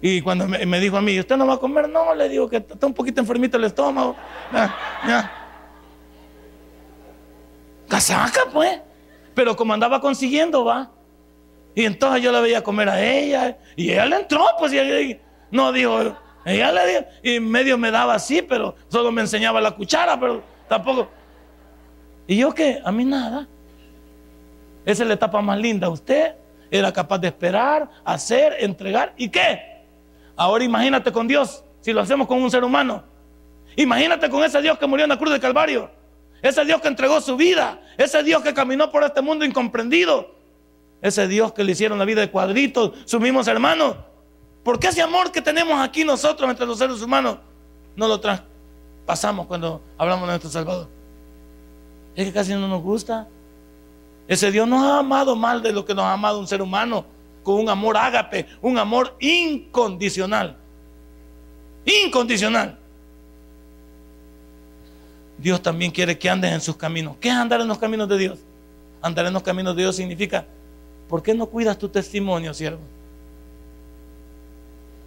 Y 0.00 0.22
cuando 0.22 0.48
me, 0.48 0.80
dijo 0.80 0.96
a 0.96 1.02
mí, 1.02 1.20
¿usted 1.20 1.36
no 1.36 1.46
va 1.46 1.54
a 1.54 1.58
comer? 1.58 1.88
No, 1.88 2.14
le 2.14 2.28
digo 2.28 2.48
que 2.48 2.56
está 2.56 2.86
un 2.86 2.94
poquito 2.94 3.20
enfermito 3.20 3.58
el 3.58 3.64
estómago. 3.64 4.16
Ya, 4.52 4.74
ya. 5.06 5.32
Casaca, 7.88 8.40
pues. 8.52 8.80
Pero 9.34 9.54
como 9.54 9.74
andaba 9.74 10.00
consiguiendo, 10.00 10.64
va. 10.64 10.90
Y 11.74 11.84
entonces 11.84 12.22
yo 12.22 12.32
la 12.32 12.40
veía 12.40 12.64
comer 12.64 12.88
a 12.88 13.00
ella. 13.00 13.58
Y 13.76 13.90
ella 13.92 14.06
le 14.06 14.16
entró, 14.16 14.44
pues, 14.58 14.72
y 14.72 15.20
no 15.50 15.70
dijo, 15.72 16.16
ella 16.44 16.72
le. 16.72 17.08
Y 17.22 17.40
medio 17.40 17.78
me 17.78 17.90
daba 17.90 18.14
así, 18.14 18.42
pero 18.42 18.74
solo 18.88 19.12
me 19.12 19.22
enseñaba 19.22 19.60
la 19.60 19.72
cuchara, 19.72 20.18
pero 20.18 20.42
tampoco. 20.68 21.08
¿Y 22.26 22.36
yo 22.36 22.52
qué? 22.52 22.80
A 22.84 22.92
mí 22.92 23.04
nada. 23.04 23.48
Esa 24.84 25.02
es 25.02 25.08
la 25.08 25.14
etapa 25.14 25.40
más 25.40 25.58
linda. 25.58 25.88
Usted 25.88 26.34
era 26.70 26.92
capaz 26.92 27.18
de 27.18 27.28
esperar, 27.28 27.88
hacer, 28.04 28.56
entregar. 28.58 29.14
¿Y 29.16 29.28
qué? 29.28 29.60
Ahora 30.36 30.64
imagínate 30.64 31.12
con 31.12 31.28
Dios, 31.28 31.64
si 31.80 31.92
lo 31.92 32.00
hacemos 32.00 32.26
con 32.26 32.42
un 32.42 32.50
ser 32.50 32.64
humano. 32.64 33.04
Imagínate 33.76 34.28
con 34.28 34.42
ese 34.44 34.60
Dios 34.60 34.78
que 34.78 34.86
murió 34.86 35.04
en 35.04 35.10
la 35.10 35.18
cruz 35.18 35.30
del 35.30 35.40
Calvario. 35.40 35.90
Ese 36.42 36.64
Dios 36.64 36.80
que 36.80 36.88
entregó 36.88 37.20
su 37.20 37.36
vida. 37.36 37.80
Ese 37.96 38.22
Dios 38.22 38.42
que 38.42 38.52
caminó 38.52 38.90
por 38.90 39.04
este 39.04 39.22
mundo 39.22 39.44
incomprendido 39.44 40.42
ese 41.02 41.26
Dios 41.26 41.52
que 41.52 41.64
le 41.64 41.72
hicieron 41.72 41.98
la 41.98 42.04
vida 42.04 42.20
de 42.20 42.30
cuadritos, 42.30 42.92
sus 43.04 43.20
mismos 43.20 43.48
hermanos. 43.48 43.96
¿Por 44.62 44.78
qué 44.78 44.88
ese 44.88 45.02
amor 45.02 45.32
que 45.32 45.42
tenemos 45.42 45.80
aquí 45.80 46.04
nosotros 46.04 46.48
entre 46.48 46.66
los 46.66 46.78
seres 46.78 47.00
humanos 47.02 47.38
no 47.96 48.08
lo 48.08 48.20
traspasamos 48.20 49.46
cuando 49.46 49.80
hablamos 49.98 50.22
de 50.22 50.32
nuestro 50.32 50.50
Salvador? 50.50 50.88
Es 52.14 52.26
que 52.26 52.32
casi 52.32 52.52
no 52.52 52.68
nos 52.68 52.82
gusta. 52.82 53.28
Ese 54.28 54.50
Dios 54.52 54.68
nos 54.68 54.82
ha 54.82 54.98
amado 54.98 55.34
mal 55.34 55.62
de 55.62 55.72
lo 55.72 55.84
que 55.84 55.94
nos 55.94 56.04
ha 56.04 56.12
amado 56.12 56.38
un 56.38 56.46
ser 56.46 56.62
humano, 56.62 57.04
con 57.42 57.56
un 57.56 57.68
amor 57.68 57.96
ágape, 57.96 58.46
un 58.60 58.78
amor 58.78 59.16
incondicional. 59.18 60.56
Incondicional. 61.84 62.78
Dios 65.38 65.60
también 65.60 65.90
quiere 65.90 66.16
que 66.16 66.30
andes 66.30 66.52
en 66.52 66.60
sus 66.60 66.76
caminos. 66.76 67.16
¿Qué 67.20 67.28
es 67.28 67.34
andar 67.34 67.60
en 67.60 67.66
los 67.66 67.78
caminos 67.78 68.08
de 68.08 68.16
Dios? 68.16 68.38
Andar 69.00 69.26
en 69.26 69.32
los 69.32 69.42
caminos 69.42 69.74
de 69.74 69.82
Dios 69.82 69.96
significa 69.96 70.46
¿Por 71.12 71.22
qué 71.22 71.34
no 71.34 71.44
cuidas 71.44 71.76
tu 71.76 71.90
testimonio, 71.90 72.54
siervo? 72.54 72.80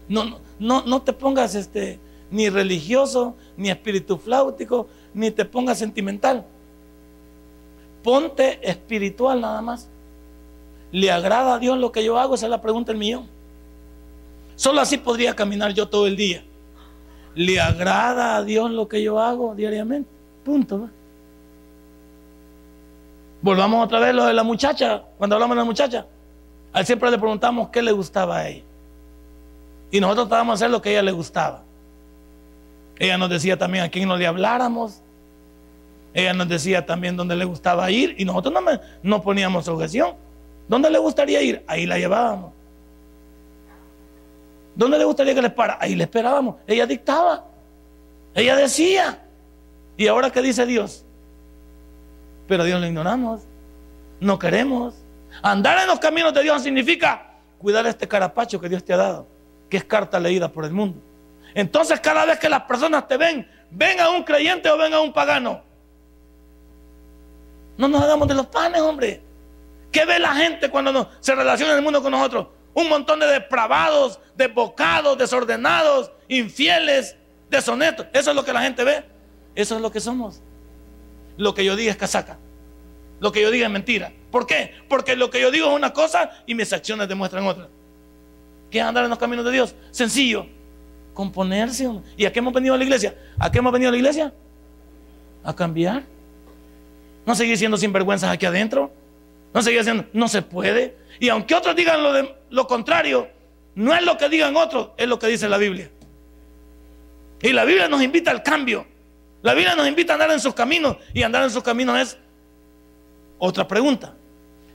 No, 0.08 0.40
no, 0.60 0.84
no 0.86 1.02
te 1.02 1.14
pongas 1.14 1.56
este, 1.56 2.00
ni 2.30 2.50
religioso, 2.50 3.36
ni 3.58 3.70
espíritu 3.70 4.18
flautico, 4.18 4.88
ni 5.14 5.32
te 5.32 5.46
pongas 5.46 5.80
sentimental. 5.80 6.46
Ponte 8.04 8.60
espiritual 8.62 9.42
nada 9.42 9.62
más. 9.62 9.90
¿Le 10.92 11.12
agrada 11.12 11.56
a 11.56 11.60
Dios 11.60 11.78
lo 11.78 11.92
que 11.92 12.04
yo 12.04 12.20
hago? 12.20 12.36
Esa 12.36 12.46
es 12.46 12.50
la 12.50 12.62
pregunta 12.62 12.92
del 12.92 13.00
millón. 13.00 13.28
Solo 14.56 14.82
así 14.82 14.98
podría 14.98 15.36
caminar 15.36 15.74
yo 15.74 15.88
todo 15.88 16.08
el 16.08 16.16
día. 16.16 16.44
¿Le 17.34 17.60
agrada 17.60 18.38
a 18.38 18.44
Dios 18.44 18.72
lo 18.72 18.88
que 18.88 19.04
yo 19.04 19.20
hago 19.20 19.56
diariamente? 19.56 20.10
Punto. 20.44 20.90
Volvamos 23.42 23.86
otra 23.86 24.00
vez 24.00 24.16
lo 24.16 24.26
de 24.26 24.34
la 24.34 24.44
muchacha, 24.44 25.04
cuando 25.18 25.36
hablamos 25.36 25.56
de 25.56 25.62
la 25.62 25.66
muchacha. 25.66 26.06
Siempre 26.84 27.12
le 27.12 27.18
preguntamos 27.18 27.70
qué 27.70 27.82
le 27.82 27.92
gustaba 27.92 28.38
a 28.38 28.50
ella. 28.50 28.64
Y 29.92 30.00
nosotros 30.00 30.26
estábamos 30.26 30.54
a 30.54 30.56
hacer 30.56 30.72
lo 30.72 30.82
que 30.82 30.92
ella 30.92 31.02
le 31.02 31.12
gustaba. 31.12 31.64
Ella 32.98 33.18
nos 33.18 33.30
decía 33.30 33.58
también 33.58 33.84
a 33.84 33.90
quién 33.90 34.08
no 34.08 34.18
le 34.18 34.28
habláramos. 34.28 35.02
Ella 36.14 36.34
nos 36.34 36.48
decía 36.48 36.86
también 36.86 37.18
dónde 37.18 37.36
le 37.36 37.46
gustaba 37.46 37.90
ir. 37.92 38.16
Y 38.18 38.26
nosotros 38.26 38.54
no, 38.54 38.62
no 39.04 39.22
poníamos 39.22 39.68
objeción. 39.68 40.16
¿Dónde 40.68 40.90
le 40.90 40.98
gustaría 40.98 41.42
ir? 41.42 41.64
Ahí 41.68 41.86
la 41.86 41.98
llevábamos. 41.98 42.54
¿Dónde 44.76 44.98
le 44.98 45.06
gustaría 45.06 45.34
que 45.36 45.42
le 45.42 45.50
para? 45.50 45.78
Ahí 45.80 45.96
le 45.96 46.04
esperábamos. 46.04 46.56
Ella 46.68 46.86
dictaba. 46.86 47.46
Ella 48.34 48.56
decía. 48.56 49.22
¿Y 49.98 50.08
ahora 50.08 50.30
qué 50.30 50.42
dice 50.42 50.66
Dios? 50.66 51.06
Pero 52.48 52.64
a 52.64 52.66
Dios 52.66 52.80
lo 52.80 52.88
ignoramos. 52.88 53.42
No 54.20 54.40
queremos. 54.40 54.96
Andar 55.42 55.80
en 55.80 55.88
los 55.88 56.00
caminos 56.00 56.34
de 56.34 56.44
Dios 56.44 56.62
significa 56.64 57.32
cuidar 57.58 57.86
este 57.88 58.08
carapacho 58.08 58.60
que 58.60 58.70
Dios 58.70 58.84
te 58.84 58.94
ha 58.94 58.98
dado, 58.98 59.28
que 59.76 59.80
es 59.80 59.84
carta 59.84 60.22
leída 60.22 60.50
por 60.50 60.64
el 60.64 60.72
mundo. 60.72 61.02
Entonces 61.54 62.00
cada 62.00 62.24
vez 62.24 62.40
que 62.40 62.48
las 62.48 62.62
personas 62.62 63.10
te 63.10 63.18
ven, 63.18 63.46
ven 63.70 64.00
a 64.00 64.10
un 64.10 64.24
creyente 64.24 64.70
o 64.70 64.78
ven 64.78 64.94
a 64.94 65.02
un 65.02 65.12
pagano. 65.12 65.62
No 67.78 67.90
nos 67.90 68.02
hagamos 68.02 68.26
de 68.30 68.36
los 68.36 68.48
panes, 68.48 68.82
hombre. 68.82 69.22
¿Qué 69.92 70.06
ve 70.06 70.18
la 70.18 70.34
gente 70.34 70.70
cuando 70.70 71.10
se 71.20 71.36
relaciona 71.36 71.74
el 71.74 71.82
mundo 71.82 72.02
con 72.02 72.12
nosotros? 72.12 72.48
Un 72.74 72.88
montón 72.88 73.20
de 73.20 73.26
depravados, 73.28 74.22
desbocados, 74.38 75.18
desordenados, 75.18 76.10
infieles, 76.30 77.18
deshonestos. 77.50 78.08
Eso 78.14 78.30
es 78.30 78.36
lo 78.36 78.46
que 78.46 78.54
la 78.54 78.62
gente 78.62 78.82
ve. 78.86 79.04
Eso 79.56 79.76
es 79.76 79.82
lo 79.82 79.92
que 79.92 80.00
somos. 80.00 80.42
Lo 81.36 81.54
que 81.54 81.66
yo 81.66 81.76
diga 81.76 81.92
es 81.92 81.98
casaca. 81.98 82.38
Lo 83.20 83.34
que 83.34 83.42
yo 83.42 83.52
diga 83.52 83.66
es 83.66 83.72
mentira. 83.74 84.14
¿Por 84.32 84.48
qué? 84.48 84.74
Porque 84.88 85.18
lo 85.18 85.30
que 85.30 85.42
yo 85.42 85.52
digo 85.52 85.68
es 85.68 85.76
una 85.76 85.92
cosa 85.92 86.32
y 86.46 86.56
mis 86.56 86.72
acciones 86.72 87.10
demuestran 87.10 87.46
otra. 87.46 87.68
¿Qué 88.70 88.80
es 88.80 88.84
andar 88.84 89.04
en 89.04 89.10
los 89.10 89.20
caminos 89.20 89.46
de 89.46 89.52
Dios? 89.52 89.76
Sencillo. 89.92 90.48
Componerse. 91.14 91.90
¿Y 92.18 92.26
a 92.26 92.32
qué 92.32 92.40
hemos 92.40 92.54
venido 92.54 92.74
a 92.74 92.78
la 92.78 92.84
iglesia? 92.84 93.16
¿A 93.40 93.52
qué 93.52 93.60
hemos 93.60 93.72
venido 93.72 93.90
a 93.90 93.92
la 93.92 93.98
iglesia? 93.98 94.34
A 95.44 95.56
cambiar. 95.56 96.04
No 97.26 97.36
seguir 97.36 97.58
siendo 97.58 97.78
sinvergüenzas 97.78 98.32
aquí 98.32 98.46
adentro. 98.46 98.92
No 99.54 99.62
seguir 99.62 99.84
siendo, 99.84 100.06
no 100.12 100.28
se 100.28 100.42
puede. 100.42 100.98
Y 101.20 101.30
aunque 101.30 101.56
otros 101.56 101.76
digan 101.76 102.04
lo, 102.04 102.36
lo 102.50 102.68
contrario, 102.68 103.30
no 103.76 103.96
es 103.96 104.04
lo 104.04 104.18
que 104.18 104.28
digan 104.28 104.56
otros, 104.58 104.90
es 104.98 105.08
lo 105.08 105.18
que 105.18 105.28
dice 105.28 105.48
la 105.48 105.58
Biblia. 105.58 105.90
Y 107.42 107.54
la 107.54 107.64
Biblia 107.64 107.88
nos 107.88 108.02
invita 108.02 108.32
al 108.32 108.44
cambio. 108.44 108.86
La 109.42 109.54
Biblia 109.54 109.76
nos 109.76 109.88
invita 109.88 110.14
a 110.14 110.16
andar 110.16 110.32
en 110.32 110.40
sus 110.40 110.54
caminos. 110.54 110.98
Y 111.14 111.24
andar 111.24 111.44
en 111.44 111.52
sus 111.52 111.62
caminos 111.62 112.00
es 112.00 112.18
otra 113.38 113.68
pregunta. 113.68 114.16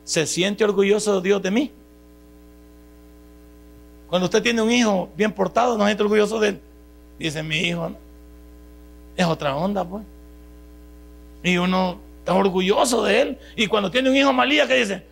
¿Se 0.05 0.26
siente 0.26 0.64
orgulloso 0.64 1.20
Dios 1.20 1.43
de 1.43 1.51
mí? 1.51 1.72
Cuando 4.11 4.26
usted 4.26 4.42
tiene 4.42 4.61
un 4.61 4.72
hijo 4.72 5.08
bien 5.16 5.32
portado, 5.32 5.78
no 5.78 5.86
siente 5.86 6.02
orgulloso 6.02 6.40
de 6.40 6.48
él. 6.48 6.61
Dice, 7.16 7.44
mi 7.44 7.58
hijo, 7.61 7.92
es 9.16 9.24
otra 9.24 9.56
onda, 9.56 9.84
pues. 9.84 10.02
Y 11.44 11.56
uno 11.56 12.00
está 12.18 12.34
orgulloso 12.34 13.04
de 13.04 13.22
él. 13.22 13.38
Y 13.54 13.68
cuando 13.68 13.88
tiene 13.88 14.11
un 14.11 14.16
hijo 14.16 14.32
malía, 14.32 14.66
que 14.66 14.74
dice, 14.74 15.06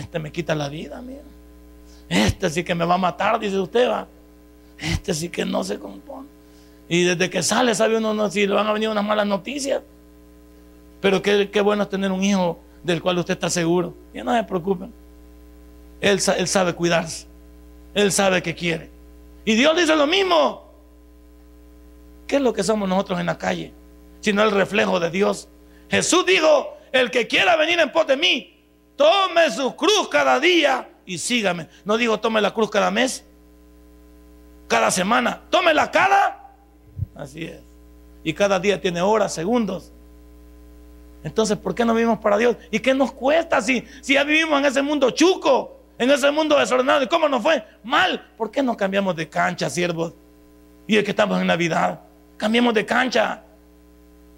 este 0.00 0.18
me 0.18 0.32
quita 0.32 0.56
la 0.56 0.68
vida, 0.68 1.00
mira. 1.00 1.22
Este 2.08 2.50
sí 2.50 2.64
que 2.64 2.74
me 2.74 2.84
va 2.84 2.94
a 2.94 2.98
matar, 2.98 3.38
dice 3.38 3.60
usted, 3.60 3.88
va. 3.88 4.08
Este 4.78 5.14
sí 5.14 5.28
que 5.28 5.44
no 5.44 5.62
se 5.62 5.78
compone. 5.78 6.26
Y 6.88 7.04
desde 7.04 7.30
que 7.30 7.44
sale, 7.44 7.76
sabe 7.76 7.96
uno 7.96 8.28
si 8.30 8.44
le 8.44 8.54
van 8.54 8.66
a 8.66 8.72
venir 8.72 8.88
unas 8.88 9.04
malas 9.04 9.26
noticias. 9.26 9.82
Pero 11.00 11.22
qué, 11.22 11.60
bueno 11.62 11.84
es 11.84 11.88
tener 11.88 12.10
un 12.10 12.24
hijo 12.24 12.58
del 12.82 13.00
cual 13.00 13.18
usted 13.18 13.34
está 13.34 13.50
seguro. 13.50 13.94
Y 14.12 14.20
no 14.22 14.34
se 14.34 14.42
preocupen. 14.42 14.92
Él 16.00 16.20
sabe 16.20 16.74
cuidarse. 16.74 17.26
Él 17.96 18.12
sabe 18.12 18.42
que 18.42 18.54
quiere. 18.54 18.90
Y 19.46 19.54
Dios 19.54 19.74
dice 19.74 19.96
lo 19.96 20.06
mismo. 20.06 20.70
¿Qué 22.26 22.36
es 22.36 22.42
lo 22.42 22.52
que 22.52 22.62
somos 22.62 22.86
nosotros 22.86 23.18
en 23.18 23.26
la 23.26 23.38
calle? 23.38 23.72
Sino 24.20 24.42
el 24.42 24.50
reflejo 24.50 25.00
de 25.00 25.10
Dios. 25.10 25.48
Jesús 25.88 26.26
dijo, 26.26 26.76
el 26.92 27.10
que 27.10 27.26
quiera 27.26 27.56
venir 27.56 27.80
en 27.80 27.90
pos 27.90 28.06
de 28.06 28.18
mí, 28.18 28.54
tome 28.96 29.50
su 29.50 29.74
cruz 29.74 30.08
cada 30.10 30.38
día 30.38 30.90
y 31.06 31.16
sígame. 31.16 31.68
No 31.86 31.96
digo 31.96 32.20
tome 32.20 32.42
la 32.42 32.52
cruz 32.52 32.70
cada 32.70 32.90
mes, 32.90 33.24
cada 34.68 34.90
semana, 34.90 35.40
tómela 35.48 35.90
cada. 35.90 36.52
Así 37.14 37.44
es. 37.44 37.62
Y 38.22 38.34
cada 38.34 38.60
día 38.60 38.78
tiene 38.78 39.00
horas, 39.00 39.32
segundos. 39.32 39.90
Entonces, 41.24 41.56
¿por 41.56 41.74
qué 41.74 41.86
no 41.86 41.94
vivimos 41.94 42.18
para 42.18 42.36
Dios? 42.36 42.56
¿Y 42.70 42.80
qué 42.80 42.92
nos 42.92 43.12
cuesta 43.12 43.62
si, 43.62 43.86
si 44.02 44.14
ya 44.14 44.24
vivimos 44.24 44.58
en 44.58 44.66
ese 44.66 44.82
mundo 44.82 45.10
chuco, 45.12 45.75
en 45.98 46.10
ese 46.10 46.30
mundo 46.30 46.58
desordenado? 46.58 47.02
¿Y 47.02 47.06
cómo 47.06 47.28
nos 47.28 47.42
fue? 47.42 47.64
Mal. 47.82 48.32
¿Por 48.36 48.50
qué 48.50 48.62
no 48.62 48.76
cambiamos 48.76 49.16
de 49.16 49.28
cancha, 49.28 49.70
siervos? 49.70 50.14
Y 50.86 50.96
el 50.96 51.04
que 51.04 51.10
estamos 51.10 51.40
en 51.40 51.46
Navidad, 51.46 52.00
cambiemos 52.36 52.74
de 52.74 52.84
cancha. 52.84 53.42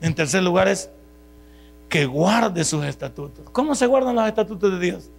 En 0.00 0.14
tercer 0.14 0.42
lugar 0.42 0.68
es 0.68 0.90
que 1.88 2.06
guarde 2.06 2.64
sus 2.64 2.84
estatutos. 2.84 3.50
¿Cómo 3.50 3.74
se 3.74 3.86
guardan 3.86 4.14
los 4.14 4.26
estatutos 4.26 4.72
de 4.72 4.78
Dios? 4.78 5.10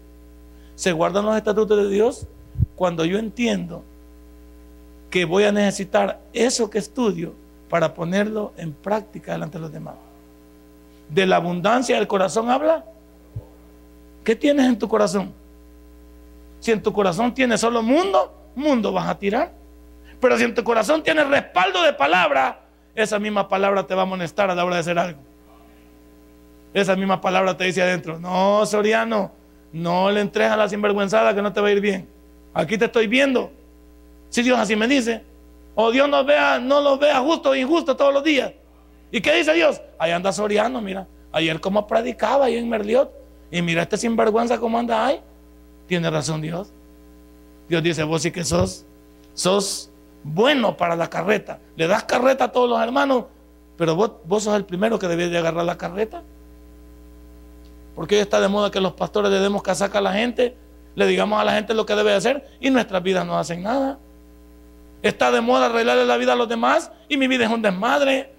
Se 0.76 0.92
guardan 0.92 1.26
los 1.26 1.36
estatutos 1.36 1.78
de 1.78 1.90
Dios 1.90 2.28
cuando 2.76 3.06
yo 3.06 3.18
entiendo 3.18 3.84
que 5.10 5.26
voy 5.26 5.44
a 5.44 5.52
necesitar 5.52 6.22
eso 6.34 6.70
que 6.70 6.78
estudio 6.78 7.34
para 7.70 7.94
ponerlo 7.94 8.54
en 8.58 8.74
práctica 8.74 9.34
delante 9.34 9.58
de 9.58 9.62
los 9.62 9.72
demás 9.72 9.96
de 11.10 11.26
la 11.26 11.38
abundancia 11.38 11.96
del 11.96 12.08
corazón 12.08 12.50
habla? 12.50 12.86
¿Qué 14.24 14.36
tienes 14.36 14.68
en 14.68 14.78
tu 14.78 14.88
corazón? 14.88 15.34
Si 16.60 16.72
en 16.72 16.82
tu 16.82 16.92
corazón 16.94 17.34
tienes 17.34 17.62
solo 17.62 17.82
mundo, 17.82 18.52
mundo 18.56 18.92
vas 18.92 19.08
a 19.08 19.18
tirar. 19.18 19.54
Pero 20.20 20.38
si 20.38 20.44
en 20.44 20.54
tu 20.54 20.64
corazón 20.64 21.02
tienes 21.02 21.28
respaldo 21.28 21.82
de 21.84 21.94
palabra, 21.94 22.62
esa 22.94 23.20
misma 23.20 23.48
palabra 23.48 23.88
te 23.88 23.96
va 23.96 24.02
a 24.02 24.04
amonestar 24.04 24.52
a 24.52 24.56
la 24.56 24.66
hora 24.66 24.76
de 24.76 24.82
hacer 24.82 25.00
algo. 25.00 25.20
Esa 26.74 26.96
misma 26.96 27.22
palabra 27.22 27.56
te 27.56 27.64
dice 27.64 27.82
adentro, 27.82 28.20
no, 28.20 28.66
Soriano, 28.66 29.32
no 29.72 30.12
le 30.12 30.22
entres 30.22 30.52
a 30.52 30.58
la 30.58 30.68
sinvergüenzada 30.68 31.34
que 31.34 31.42
no 31.42 31.54
te 31.54 31.62
va 31.62 31.70
a 31.70 31.72
ir 31.72 31.82
bien. 31.82 32.08
Aquí 32.54 32.78
te 32.78 32.86
estoy 32.86 33.08
viendo. 33.08 33.52
Si 34.30 34.44
Dios 34.44 34.60
así 34.60 34.76
me 34.76 34.88
dice, 34.88 35.24
o 35.76 35.92
Dios 35.92 36.10
no 36.10 36.24
vea, 36.24 36.60
no 36.60 36.82
lo 36.82 36.98
vea 36.98 37.20
justo 37.22 37.52
o 37.52 37.56
injusto 37.56 37.96
todos 37.96 38.14
los 38.14 38.24
días. 38.24 38.52
¿Y 39.12 39.22
qué 39.22 39.34
dice 39.36 39.54
Dios? 39.54 39.82
Ahí 39.98 40.12
anda 40.12 40.32
Soriano, 40.32 40.82
mira. 40.82 41.08
Ayer 41.32 41.60
como 41.60 41.88
predicaba 41.88 42.46
ahí 42.46 42.58
en 42.58 42.70
Merliot. 42.70 43.12
Y 43.52 43.62
mira 43.62 43.84
este 43.84 43.98
sinvergüenza 43.98 44.60
cómo 44.60 44.78
anda 44.78 45.06
ahí. 45.06 45.22
Tiene 45.90 46.08
razón 46.12 46.40
Dios. 46.40 46.72
Dios 47.68 47.82
dice, 47.82 48.04
vos 48.04 48.22
sí 48.22 48.32
que 48.32 48.44
sos, 48.46 48.86
sos 49.34 49.92
bueno 50.24 50.78
para 50.78 50.96
la 50.96 51.10
carreta. 51.10 51.60
Le 51.76 51.88
das 51.88 52.04
carreta 52.04 52.46
a 52.46 52.52
todos 52.52 52.70
los 52.70 52.80
hermanos, 52.80 53.26
pero 53.76 53.96
vos, 53.96 54.12
vos 54.24 54.44
sos 54.44 54.56
el 54.56 54.66
primero 54.66 55.00
que 55.00 55.08
debías 55.08 55.32
de 55.32 55.40
agarrar 55.40 55.66
la 55.66 55.80
carreta. 55.80 56.22
Porque 57.96 58.16
hoy 58.16 58.22
está 58.22 58.40
de 58.40 58.48
moda 58.48 58.70
que 58.70 58.80
los 58.80 58.94
pastores 58.94 59.32
le 59.32 59.40
demos 59.40 59.64
casaca 59.64 59.98
a 59.98 60.02
la 60.02 60.14
gente, 60.14 60.56
le 60.94 61.08
digamos 61.08 61.42
a 61.42 61.44
la 61.44 61.54
gente 61.54 61.74
lo 61.74 61.88
que 61.88 61.96
debe 61.96 62.14
hacer 62.14 62.48
y 62.60 62.70
nuestras 62.70 63.02
vidas 63.02 63.26
no 63.26 63.40
hacen 63.40 63.64
nada. 63.64 63.98
Está 65.02 65.32
de 65.32 65.42
moda 65.42 65.66
arreglarle 65.66 66.06
la 66.06 66.18
vida 66.18 66.34
a 66.34 66.36
los 66.36 66.48
demás 66.48 66.92
y 67.08 67.18
mi 67.18 67.28
vida 67.28 67.46
es 67.46 67.52
un 67.52 67.64
desmadre. 67.64 68.32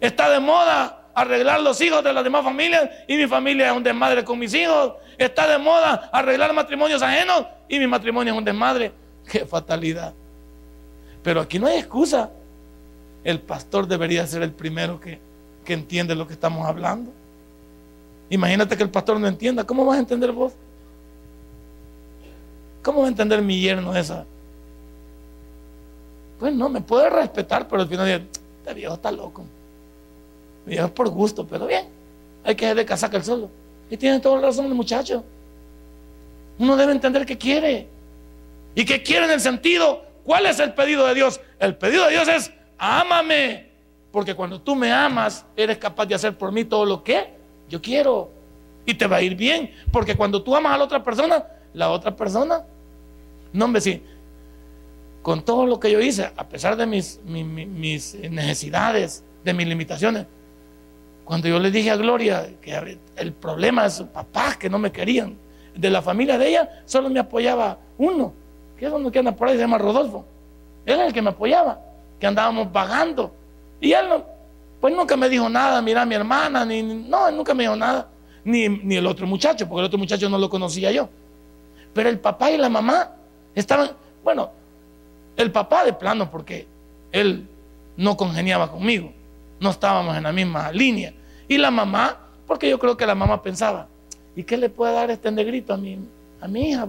Está 0.00 0.28
de 0.28 0.40
moda 0.40 1.04
arreglar 1.14 1.60
los 1.60 1.80
hijos 1.80 2.02
de 2.02 2.12
las 2.12 2.24
demás 2.24 2.42
familias 2.42 2.90
y 3.06 3.16
mi 3.16 3.28
familia 3.28 3.70
es 3.70 3.76
un 3.76 3.84
desmadre 3.84 4.24
con 4.24 4.40
mis 4.40 4.52
hijos. 4.54 4.94
Está 5.18 5.46
de 5.46 5.58
moda 5.58 6.10
arreglar 6.12 6.52
matrimonios 6.52 7.02
ajenos 7.02 7.46
y 7.68 7.78
mi 7.78 7.86
matrimonio 7.86 8.32
es 8.32 8.38
un 8.38 8.44
desmadre. 8.44 8.92
Qué 9.30 9.46
fatalidad. 9.46 10.14
Pero 11.22 11.40
aquí 11.40 11.58
no 11.58 11.66
hay 11.66 11.78
excusa. 11.78 12.30
El 13.22 13.40
pastor 13.40 13.86
debería 13.86 14.26
ser 14.26 14.42
el 14.42 14.52
primero 14.52 15.00
que, 15.00 15.18
que 15.64 15.72
entiende 15.72 16.14
lo 16.14 16.26
que 16.26 16.34
estamos 16.34 16.66
hablando. 16.66 17.10
Imagínate 18.28 18.76
que 18.76 18.82
el 18.82 18.90
pastor 18.90 19.18
no 19.18 19.26
entienda. 19.26 19.64
¿Cómo 19.64 19.84
vas 19.84 19.96
a 19.96 20.00
entender 20.00 20.32
vos? 20.32 20.52
¿Cómo 22.82 23.00
va 23.00 23.06
a 23.06 23.08
entender 23.08 23.40
mi 23.40 23.60
yerno 23.60 23.96
esa? 23.96 24.26
Pues 26.38 26.52
no, 26.52 26.68
me 26.68 26.82
puede 26.82 27.08
respetar, 27.08 27.66
pero 27.66 27.82
al 27.82 27.88
final, 27.88 28.28
este 28.58 28.74
viejo 28.74 28.94
está 28.94 29.10
loco. 29.10 29.44
Y 30.66 30.76
es 30.76 30.90
por 30.90 31.08
gusto, 31.08 31.46
pero 31.46 31.66
bien. 31.66 31.86
Hay 32.44 32.54
que 32.54 32.74
de 32.74 32.84
casaca 32.84 33.16
el 33.16 33.24
solo. 33.24 33.48
Y 33.90 33.96
tiene 33.96 34.20
toda 34.20 34.36
la 34.36 34.48
razón 34.48 34.70
muchacho. 34.72 35.24
Uno 36.58 36.76
debe 36.76 36.92
entender 36.92 37.26
qué 37.26 37.36
quiere. 37.36 37.88
Y 38.74 38.84
qué 38.84 39.02
quiere 39.02 39.26
en 39.26 39.32
el 39.32 39.40
sentido, 39.40 40.04
¿cuál 40.24 40.46
es 40.46 40.58
el 40.58 40.74
pedido 40.74 41.06
de 41.06 41.14
Dios? 41.14 41.40
El 41.58 41.76
pedido 41.76 42.04
de 42.06 42.12
Dios 42.12 42.28
es, 42.28 42.52
ámame. 42.78 43.68
Porque 44.10 44.34
cuando 44.34 44.60
tú 44.60 44.74
me 44.74 44.92
amas, 44.92 45.44
eres 45.56 45.78
capaz 45.78 46.06
de 46.06 46.14
hacer 46.14 46.36
por 46.36 46.52
mí 46.52 46.64
todo 46.64 46.84
lo 46.84 47.02
que 47.02 47.34
yo 47.68 47.80
quiero. 47.80 48.30
Y 48.86 48.94
te 48.94 49.06
va 49.06 49.16
a 49.16 49.22
ir 49.22 49.34
bien. 49.34 49.72
Porque 49.92 50.16
cuando 50.16 50.42
tú 50.42 50.54
amas 50.54 50.74
a 50.74 50.78
la 50.78 50.84
otra 50.84 51.02
persona, 51.02 51.44
la 51.72 51.90
otra 51.90 52.14
persona, 52.14 52.64
no, 53.52 53.64
hombre, 53.64 53.80
sí. 53.80 54.02
Con 55.22 55.42
todo 55.42 55.66
lo 55.66 55.80
que 55.80 55.90
yo 55.90 56.00
hice, 56.00 56.30
a 56.36 56.48
pesar 56.48 56.76
de 56.76 56.86
mis 56.86 57.18
necesidades, 57.24 59.24
de 59.42 59.54
mis 59.54 59.66
limitaciones, 59.66 60.26
cuando 61.24 61.48
yo 61.48 61.58
le 61.58 61.70
dije 61.70 61.90
a 61.90 61.96
Gloria 61.96 62.48
que 62.60 62.98
el 63.16 63.32
problema 63.32 63.84
de 63.84 63.90
sus 63.90 64.06
papás 64.08 64.56
que 64.56 64.68
no 64.68 64.78
me 64.78 64.92
querían, 64.92 65.36
de 65.74 65.90
la 65.90 66.02
familia 66.02 66.38
de 66.38 66.48
ella, 66.48 66.82
solo 66.84 67.10
me 67.10 67.18
apoyaba 67.18 67.78
uno, 67.98 68.32
que 68.78 68.86
es 68.86 68.92
uno 68.92 69.10
que 69.10 69.18
anda 69.18 69.32
por 69.32 69.48
ahí, 69.48 69.54
se 69.54 69.62
llama 69.62 69.78
Rodolfo. 69.78 70.24
Él 70.86 71.00
es 71.00 71.06
el 71.06 71.12
que 71.12 71.22
me 71.22 71.30
apoyaba, 71.30 71.80
que 72.20 72.26
andábamos 72.26 72.70
vagando. 72.70 73.34
Y 73.80 73.92
él 73.92 74.08
no, 74.08 74.24
pues 74.80 74.94
nunca 74.94 75.16
me 75.16 75.28
dijo 75.28 75.48
nada, 75.48 75.80
mira 75.82 76.04
mi 76.04 76.14
hermana, 76.14 76.64
ni, 76.64 76.82
no, 76.82 77.30
nunca 77.30 77.54
me 77.54 77.64
dijo 77.64 77.76
nada, 77.76 78.08
ni, 78.44 78.68
ni 78.68 78.96
el 78.96 79.06
otro 79.06 79.26
muchacho, 79.26 79.68
porque 79.68 79.80
el 79.80 79.86
otro 79.86 79.98
muchacho 79.98 80.28
no 80.28 80.38
lo 80.38 80.48
conocía 80.48 80.92
yo. 80.92 81.08
Pero 81.92 82.08
el 82.08 82.18
papá 82.18 82.50
y 82.50 82.56
la 82.56 82.68
mamá 82.68 83.12
estaban, 83.54 83.90
bueno, 84.22 84.50
El 85.36 85.50
papá 85.50 85.84
de 85.84 85.92
plano, 85.92 86.30
porque 86.30 86.66
él 87.10 87.48
no 87.96 88.16
congeniaba 88.16 88.70
conmigo, 88.70 89.12
no 89.60 89.70
estábamos 89.70 90.16
en 90.16 90.22
la 90.22 90.32
misma 90.32 90.70
línea. 90.72 91.12
Y 91.48 91.58
la 91.58 91.70
mamá, 91.70 92.18
porque 92.46 92.68
yo 92.68 92.78
creo 92.78 92.96
que 92.96 93.06
la 93.06 93.14
mamá 93.14 93.42
pensaba, 93.42 93.88
¿y 94.34 94.42
qué 94.42 94.56
le 94.56 94.68
puede 94.68 94.92
dar 94.92 95.10
este 95.10 95.30
negrito 95.30 95.74
a 95.74 95.76
mi, 95.76 95.98
a 96.40 96.48
mi 96.48 96.70
hija? 96.70 96.86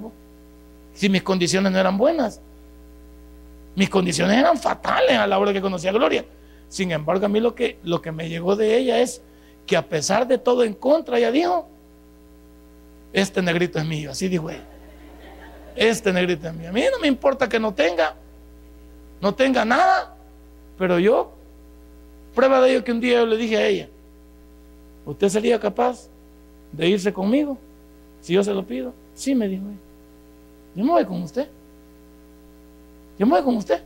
Si 0.93 1.09
mis 1.09 1.24
condiciones 1.24 1.72
no 1.72 1.80
eran 1.80 1.97
buenas. 1.97 2.41
Mis 3.76 3.89
condiciones 3.89 4.38
eran 4.38 4.57
fatales 4.57 5.18
a 5.18 5.28
la 5.28 5.38
hora 5.38 5.51
que 5.51 5.61
conocía 5.61 5.89
a 5.89 5.93
Gloria. 5.93 6.26
Sin 6.70 6.91
embargo, 6.91 7.26
a 7.26 7.30
mí 7.30 7.39
lo 7.39 7.53
que, 7.53 7.78
lo 7.84 8.01
que 8.01 8.11
me 8.11 8.30
llegó 8.30 8.55
de 8.55 8.78
ella 8.78 8.99
es 8.99 9.22
que 9.66 9.76
a 9.76 9.86
pesar 9.86 10.28
de 10.28 10.38
todo 10.38 10.63
en 10.63 10.74
contra, 10.74 11.18
ella 11.18 11.32
dijo, 11.32 11.68
este 13.11 13.41
negrito 13.41 13.80
es 13.80 13.86
mío, 13.86 14.11
así 14.11 14.28
dijo 14.28 14.49
ella. 14.49 14.66
Este 15.76 16.13
negrito 16.13 16.47
es 16.47 16.53
mío. 16.53 16.70
A 16.70 16.72
mí 16.72 16.84
no 16.91 16.99
me 16.99 17.07
importa 17.07 17.49
que 17.49 17.59
no 17.59 17.74
tenga, 17.74 18.16
no 19.22 19.34
tenga 19.34 19.66
nada, 19.66 20.16
pero 20.78 20.99
yo, 20.99 21.34
prueba 22.36 22.61
de 22.61 22.71
ello 22.71 22.83
que 22.83 22.91
un 22.91 22.99
día 22.99 23.19
yo 23.19 23.25
le 23.25 23.38
dije 23.38 23.57
a 23.57 23.65
ella, 23.65 23.89
¿usted 25.05 25.29
sería 25.29 25.59
capaz 25.59 26.07
de 26.71 26.88
irse 26.89 27.11
conmigo 27.11 27.57
si 28.21 28.33
yo 28.33 28.43
se 28.43 28.53
lo 28.53 28.63
pido? 28.63 28.93
Sí, 29.15 29.33
me 29.33 29.47
dijo 29.47 29.63
ella. 29.63 29.79
Yo 30.75 30.83
me 30.83 30.91
voy 30.91 31.05
con 31.05 31.23
usted. 31.23 31.47
Yo 33.17 33.25
me 33.25 33.33
voy 33.33 33.43
con 33.43 33.55
usted. 33.55 33.81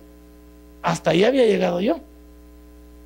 Hasta 0.82 1.12
ahí 1.12 1.24
había 1.24 1.46
llegado 1.46 1.80
yo. 1.80 2.00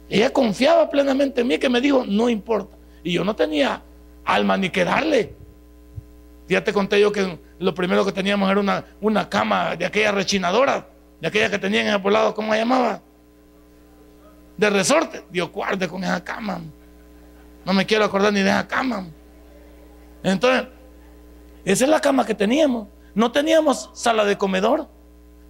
Ella 0.09 0.31
confiaba 0.31 0.89
plenamente 0.89 1.41
en 1.41 1.47
mí 1.47 1.57
que 1.57 1.69
me 1.69 1.81
dijo, 1.81 2.05
no 2.07 2.29
importa. 2.29 2.75
Y 3.03 3.13
yo 3.13 3.23
no 3.23 3.35
tenía 3.35 3.81
alma 4.23 4.57
ni 4.57 4.69
que 4.69 4.85
darle. 4.85 5.33
Ya 6.47 6.63
te 6.63 6.71
conté 6.71 6.99
yo 6.99 7.11
que 7.11 7.39
lo 7.59 7.73
primero 7.73 8.05
que 8.05 8.11
teníamos 8.11 8.49
era 8.49 8.59
una, 8.59 8.85
una 9.01 9.29
cama 9.29 9.75
de 9.75 9.85
aquella 9.85 10.11
rechinadora, 10.11 10.87
de 11.19 11.27
aquella 11.27 11.49
que 11.49 11.59
tenían 11.59 11.87
en 11.87 11.93
el 11.93 12.01
poblado, 12.01 12.33
¿cómo 12.33 12.53
se 12.53 12.59
llamaba? 12.59 13.01
De 14.57 14.69
resorte. 14.69 15.25
Dios 15.29 15.51
guarde 15.51 15.87
con 15.87 16.03
esa 16.03 16.23
cama. 16.23 16.61
No 17.65 17.73
me 17.73 17.85
quiero 17.85 18.05
acordar 18.05 18.33
ni 18.33 18.41
de 18.41 18.49
esa 18.49 18.67
cama. 18.67 19.07
Entonces, 20.23 20.67
esa 21.65 21.83
es 21.85 21.89
la 21.89 21.99
cama 21.99 22.25
que 22.25 22.35
teníamos. 22.35 22.87
No 23.15 23.31
teníamos 23.31 23.89
sala 23.93 24.25
de 24.25 24.37
comedor. 24.37 24.87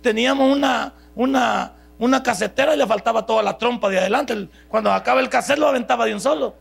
Teníamos 0.01 0.55
una, 0.55 0.93
una, 1.15 1.75
una 1.99 2.23
casetera 2.23 2.75
y 2.75 2.77
le 2.77 2.87
faltaba 2.87 3.25
toda 3.25 3.41
la 3.41 3.57
trompa 3.57 3.89
de 3.89 3.99
adelante. 3.99 4.49
Cuando 4.67 4.91
acaba 4.91 5.21
el 5.21 5.29
cassette 5.29 5.59
lo 5.59 5.67
aventaba 5.67 6.05
de 6.05 6.13
un 6.13 6.19
solo. 6.19 6.55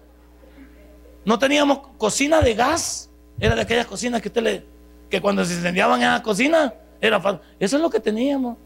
No 1.24 1.38
teníamos 1.38 1.80
cocina 1.98 2.40
de 2.40 2.54
gas. 2.54 3.10
Era 3.38 3.54
de 3.54 3.62
aquellas 3.62 3.86
cocinas 3.86 4.20
que 4.22 4.28
usted 4.28 4.42
le, 4.42 4.66
que 5.10 5.20
cuando 5.20 5.44
se 5.44 5.54
incendiaban 5.54 6.02
en 6.02 6.10
la 6.10 6.22
cocina, 6.22 6.72
era 7.00 7.18
Eso 7.58 7.76
es 7.76 7.82
lo 7.82 7.90
que 7.90 8.00
teníamos. 8.00 8.56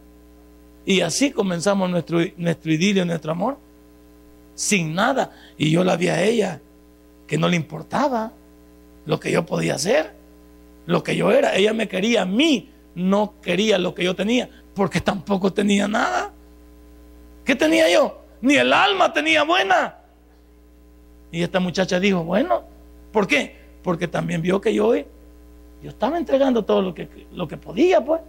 Y 0.84 1.00
así 1.00 1.30
comenzamos 1.32 1.90
nuestro, 1.90 2.20
nuestro 2.36 2.72
idilio, 2.72 3.04
nuestro 3.04 3.32
amor. 3.32 3.58
Sin 4.56 4.94
nada. 4.94 5.30
Y 5.56 5.70
yo 5.70 5.84
la 5.84 5.96
vi 5.96 6.08
a 6.08 6.20
ella, 6.20 6.60
que 7.28 7.38
no 7.38 7.48
le 7.48 7.54
importaba 7.54 8.32
lo 9.04 9.20
que 9.20 9.30
yo 9.30 9.46
podía 9.46 9.76
hacer, 9.76 10.12
lo 10.86 11.04
que 11.04 11.14
yo 11.14 11.30
era. 11.30 11.54
Ella 11.54 11.72
me 11.72 11.86
quería 11.86 12.22
a 12.22 12.26
mí, 12.26 12.70
no 12.96 13.34
quería 13.40 13.78
lo 13.78 13.94
que 13.94 14.02
yo 14.02 14.16
tenía, 14.16 14.50
porque 14.74 15.00
tampoco 15.00 15.52
tenía 15.52 15.86
nada. 15.86 16.32
¿Qué 17.44 17.54
tenía 17.54 17.88
yo? 17.88 18.22
Ni 18.40 18.56
el 18.56 18.72
alma 18.72 19.12
tenía 19.12 19.44
buena. 19.44 19.98
Y 21.30 21.42
esta 21.42 21.60
muchacha 21.60 22.00
dijo, 22.00 22.24
bueno, 22.24 22.64
¿por 23.12 23.28
qué? 23.28 23.56
Porque 23.82 24.08
también 24.08 24.42
vio 24.42 24.60
que 24.60 24.74
yo, 24.74 24.94
yo 24.94 25.90
estaba 25.90 26.18
entregando 26.18 26.64
todo 26.64 26.82
lo 26.82 26.94
que, 26.94 27.08
lo 27.32 27.46
que 27.46 27.56
podía, 27.56 28.04
pues. 28.04 28.20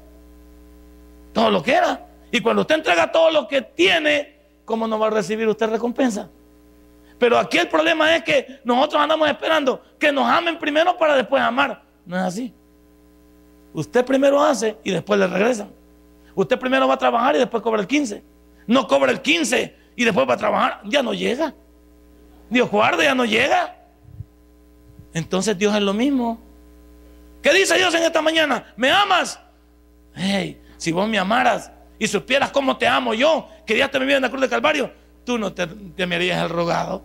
Todo 1.34 1.50
lo 1.50 1.64
que 1.64 1.74
era. 1.74 2.06
Y 2.32 2.42
cuando 2.42 2.62
usted 2.62 2.76
entrega 2.76 3.12
todo 3.12 3.32
lo 3.32 3.48
que 3.48 3.62
tiene, 3.62 4.37
¿cómo 4.68 4.88
no 4.88 5.00
va 5.00 5.08
a 5.08 5.10
recibir 5.10 5.48
usted 5.48 5.68
recompensa? 5.72 6.30
Pero 7.18 7.40
aquí 7.40 7.58
el 7.58 7.68
problema 7.68 8.16
es 8.16 8.22
que 8.24 8.60
nosotros 8.64 9.02
andamos 9.02 9.28
esperando 9.28 9.82
que 9.98 10.12
nos 10.12 10.30
amen 10.30 10.60
primero 10.60 10.96
para 10.96 11.16
después 11.16 11.42
amar. 11.42 11.82
No 12.06 12.16
es 12.16 12.22
así. 12.22 12.54
Usted 13.74 14.06
primero 14.06 14.40
hace 14.40 14.78
y 14.84 14.92
después 14.92 15.20
le 15.20 15.26
regresan. 15.26 15.72
Usted 16.36 16.60
primero 16.60 16.88
va 16.88 16.94
a 16.94 16.98
trabajar 16.98 17.36
y 17.36 17.40
después 17.40 17.64
cobra 17.64 17.82
el 17.82 17.88
15 17.88 18.38
no 18.68 18.86
cobra 18.86 19.12
el 19.12 19.22
15 19.22 19.76
y 19.96 20.04
después 20.04 20.30
va 20.30 20.36
a 20.36 20.38
trabajar, 20.38 20.82
ya 20.84 21.02
no 21.02 21.14
llega. 21.14 21.56
Dios 22.50 22.70
guarde, 22.70 23.06
ya 23.06 23.16
no 23.16 23.26
llega. 23.26 23.76
Entonces 25.14 25.58
Dios 25.58 25.74
es 25.74 25.82
lo 25.82 25.94
mismo. 25.94 26.40
¿Qué 27.42 27.54
dice 27.54 27.76
Dios 27.78 27.94
en 27.96 28.04
esta 28.04 28.22
mañana? 28.22 28.74
¿Me 28.76 28.92
amas? 28.92 29.40
Hey, 30.14 30.62
si 30.78 30.92
vos 30.92 31.08
me 31.08 31.18
amaras 31.18 31.72
y 32.00 32.08
supieras 32.08 32.52
cómo 32.52 32.78
te 32.78 32.88
amo 32.88 33.14
yo, 33.14 33.48
que 33.66 33.78
ya 33.78 33.90
te 33.90 34.00
me 34.00 34.14
en 34.14 34.22
la 34.22 34.30
cruz 34.30 34.42
de 34.42 34.50
Calvario, 34.50 34.92
tú 35.26 35.38
no 35.38 35.54
te, 35.54 35.68
te 35.68 36.06
me 36.06 36.16
harías 36.16 36.44
el 36.44 36.50
rogado. 36.50 37.04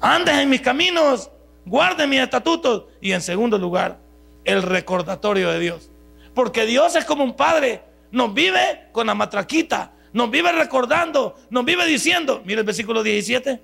Andes 0.00 0.36
en 0.36 0.50
mis 0.50 0.60
caminos, 0.60 1.30
guarde 1.64 2.06
mis 2.06 2.20
estatutos. 2.20 2.84
Y 3.00 3.12
en 3.12 3.20
segundo 3.20 3.56
lugar, 3.58 3.98
el 4.44 4.62
recordatorio 4.62 5.50
de 5.50 5.58
Dios. 5.58 5.90
Porque 6.34 6.66
Dios 6.66 6.96
es 6.96 7.04
como 7.04 7.24
un 7.24 7.34
padre 7.34 7.82
nos 8.10 8.32
vive 8.32 8.88
con 8.92 9.06
la 9.06 9.14
matraquita, 9.14 9.92
nos 10.12 10.30
vive 10.30 10.52
recordando, 10.52 11.34
nos 11.50 11.64
vive 11.64 11.84
diciendo, 11.86 12.42
mira 12.44 12.60
el 12.60 12.66
versículo 12.66 13.02
17, 13.02 13.60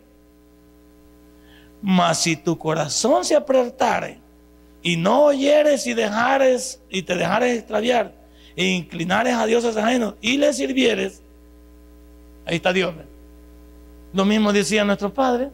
mas 1.80 2.18
si 2.22 2.36
tu 2.36 2.58
corazón 2.58 3.24
se 3.24 3.34
apretare 3.34 4.18
y 4.82 4.96
no 4.96 5.24
oyeres 5.24 5.86
y 5.86 5.94
dejares 5.94 6.82
y 6.90 7.02
te 7.02 7.16
dejares 7.16 7.58
extraviar 7.58 8.12
e 8.56 8.64
inclinares 8.64 9.34
a 9.34 9.46
dioses 9.46 9.76
ajenos 9.76 10.14
y 10.20 10.36
le 10.36 10.52
sirvieres, 10.52 11.22
ahí 12.46 12.56
está 12.56 12.72
Dios. 12.72 12.94
Lo 14.12 14.24
mismo 14.24 14.52
decía 14.52 14.84
nuestro 14.84 15.12
Padre. 15.12 15.50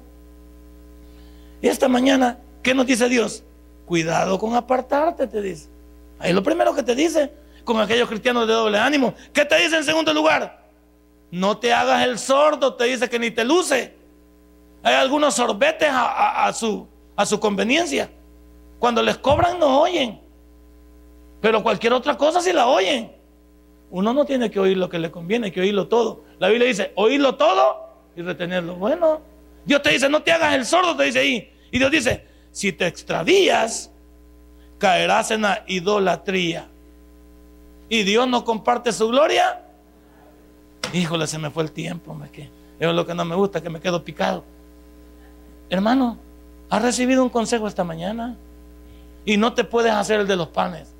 Y 1.60 1.68
esta 1.68 1.88
mañana, 1.88 2.38
¿qué 2.62 2.74
nos 2.74 2.86
dice 2.86 3.08
Dios? 3.08 3.42
Cuidado 3.86 4.38
con 4.38 4.54
apartarte, 4.54 5.26
te 5.26 5.40
dice. 5.40 5.68
Ahí 6.18 6.30
es 6.30 6.34
lo 6.34 6.42
primero 6.42 6.74
que 6.74 6.82
te 6.82 6.94
dice 6.94 7.32
con 7.64 7.80
aquellos 7.80 8.08
cristianos 8.08 8.46
de 8.46 8.54
doble 8.54 8.78
ánimo. 8.78 9.14
¿Qué 9.32 9.44
te 9.44 9.56
dice 9.58 9.76
en 9.76 9.84
segundo 9.84 10.12
lugar? 10.12 10.66
No 11.30 11.58
te 11.58 11.72
hagas 11.72 12.02
el 12.04 12.18
sordo, 12.18 12.74
te 12.74 12.84
dice 12.84 13.08
que 13.08 13.18
ni 13.18 13.30
te 13.30 13.44
luce. 13.44 13.94
Hay 14.82 14.94
algunos 14.94 15.34
sorbetes 15.34 15.90
a, 15.92 16.50
su, 16.52 16.86
a 17.14 17.26
su 17.26 17.38
conveniencia. 17.38 18.10
Cuando 18.78 19.02
les 19.02 19.18
cobran 19.18 19.58
no 19.58 19.82
oyen. 19.82 20.20
Pero 21.40 21.62
cualquier 21.62 21.92
otra 21.92 22.16
cosa 22.16 22.40
sí 22.40 22.52
la 22.52 22.66
oyen. 22.66 23.12
Uno 23.90 24.12
no 24.12 24.24
tiene 24.24 24.50
que 24.50 24.60
oír 24.60 24.76
lo 24.76 24.88
que 24.88 24.98
le 24.98 25.10
conviene, 25.10 25.46
hay 25.46 25.52
que 25.52 25.60
oírlo 25.60 25.88
todo. 25.88 26.24
La 26.38 26.48
Biblia 26.48 26.68
dice, 26.68 26.92
oírlo 26.94 27.36
todo 27.36 27.88
y 28.16 28.22
retenerlo. 28.22 28.76
Bueno, 28.76 29.20
Dios 29.64 29.82
te 29.82 29.90
dice, 29.90 30.08
no 30.08 30.22
te 30.22 30.32
hagas 30.32 30.54
el 30.54 30.66
sordo, 30.66 30.96
te 30.96 31.04
dice 31.04 31.20
ahí. 31.20 31.52
Y 31.70 31.78
Dios 31.78 31.90
dice, 31.90 32.26
si 32.50 32.72
te 32.72 32.86
extravías, 32.86 33.90
caerás 34.78 35.30
en 35.30 35.42
la 35.42 35.64
idolatría 35.66 36.68
y 37.88 38.02
Dios 38.02 38.28
no 38.28 38.44
comparte 38.44 38.92
su 38.92 39.08
gloria, 39.08 39.62
híjole, 40.92 41.26
se 41.26 41.38
me 41.38 41.50
fue 41.50 41.62
el 41.64 41.72
tiempo, 41.72 42.14
me 42.14 42.30
que 42.30 42.50
es 42.78 42.92
lo 42.94 43.06
que 43.06 43.14
no 43.14 43.24
me 43.24 43.34
gusta, 43.34 43.62
que 43.62 43.70
me 43.70 43.80
quedo 43.80 44.04
picado. 44.04 44.44
Hermano, 45.70 46.18
has 46.70 46.82
recibido 46.82 47.22
un 47.22 47.30
consejo 47.30 47.66
esta 47.66 47.84
mañana 47.84 48.36
y 49.24 49.36
no 49.36 49.52
te 49.54 49.64
puedes 49.64 49.92
hacer 49.92 50.20
el 50.20 50.26
de 50.26 50.36
los 50.36 50.48
panes. 50.48 50.94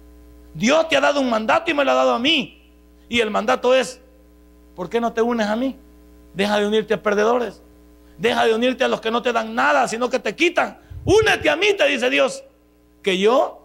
Dios 0.58 0.88
te 0.88 0.96
ha 0.96 1.00
dado 1.00 1.20
un 1.20 1.30
mandato 1.30 1.70
y 1.70 1.74
me 1.74 1.84
lo 1.84 1.92
ha 1.92 1.94
dado 1.94 2.14
a 2.14 2.18
mí. 2.18 2.60
Y 3.08 3.20
el 3.20 3.30
mandato 3.30 3.74
es, 3.74 4.00
¿por 4.74 4.90
qué 4.90 5.00
no 5.00 5.12
te 5.12 5.22
unes 5.22 5.46
a 5.46 5.56
mí? 5.56 5.76
Deja 6.34 6.58
de 6.58 6.66
unirte 6.66 6.94
a 6.94 7.02
perdedores. 7.02 7.62
Deja 8.18 8.44
de 8.44 8.54
unirte 8.54 8.84
a 8.84 8.88
los 8.88 9.00
que 9.00 9.10
no 9.10 9.22
te 9.22 9.32
dan 9.32 9.54
nada, 9.54 9.88
sino 9.88 10.10
que 10.10 10.18
te 10.18 10.34
quitan. 10.34 10.78
Únete 11.04 11.48
a 11.48 11.56
mí, 11.56 11.68
te 11.76 11.86
dice 11.86 12.10
Dios. 12.10 12.42
Que 13.02 13.16
yo 13.16 13.62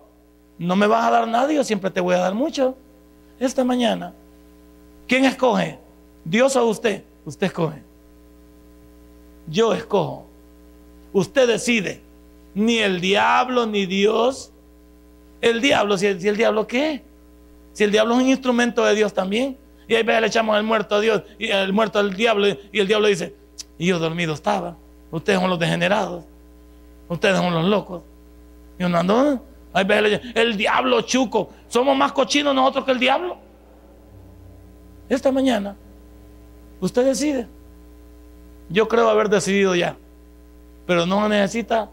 no 0.59 0.75
me 0.75 0.87
vas 0.87 1.05
a 1.05 1.11
dar 1.11 1.27
nada, 1.27 1.51
yo 1.51 1.63
siempre 1.63 1.89
te 1.89 1.99
voy 1.99 2.15
a 2.15 2.19
dar 2.19 2.35
mucho 2.35 2.77
esta 3.39 3.63
mañana, 3.63 4.13
¿quién 5.07 5.25
escoge? 5.25 5.79
¿Dios 6.23 6.55
o 6.55 6.65
usted? 6.65 7.03
Usted 7.25 7.47
escoge. 7.47 7.81
Yo 9.47 9.73
escojo. 9.73 10.25
Usted 11.11 11.47
decide. 11.47 12.01
Ni 12.55 12.79
el 12.79 13.01
diablo 13.01 13.65
ni 13.65 13.85
Dios. 13.85 14.52
El 15.43 15.59
diablo, 15.59 15.97
si 15.97 16.07
el, 16.07 16.37
diablo 16.37 16.65
qué? 16.65 17.03
Si 17.73 17.83
el 17.83 17.91
diablo 17.91 18.15
es 18.15 18.21
un 18.21 18.29
instrumento 18.29 18.85
de 18.85 18.95
Dios 18.95 19.13
también. 19.13 19.57
Y 19.89 19.95
ahí 19.95 20.03
le 20.05 20.25
echamos 20.25 20.55
el 20.55 20.63
muerto 20.63 20.95
a 20.95 21.01
Dios 21.01 21.21
y 21.37 21.49
el 21.49 21.73
muerto 21.73 21.99
al 21.99 22.13
diablo. 22.13 22.47
Y 22.71 22.79
el 22.79 22.87
diablo 22.87 23.09
dice, 23.09 23.35
y 23.77 23.87
yo 23.87 23.99
dormido 23.99 24.33
estaba. 24.33 24.77
Ustedes 25.11 25.41
son 25.41 25.49
los 25.49 25.59
degenerados. 25.59 26.23
Ustedes 27.09 27.37
son 27.37 27.53
los 27.53 27.65
locos. 27.65 28.03
Y 28.79 28.85
uno 28.85 28.99
ando, 28.99 29.45
el 30.33 30.55
diablo 30.55 31.01
chuco. 31.01 31.49
Somos 31.67 31.97
más 31.97 32.13
cochinos 32.13 32.55
nosotros 32.55 32.85
que 32.85 32.91
el 32.91 32.99
diablo. 32.99 33.37
Esta 35.09 35.29
mañana, 35.29 35.75
usted 36.79 37.03
decide. 37.03 37.47
Yo 38.69 38.87
creo 38.87 39.09
haber 39.09 39.27
decidido 39.27 39.75
ya. 39.75 39.97
Pero 40.87 41.05
no 41.05 41.27
necesita 41.27 41.89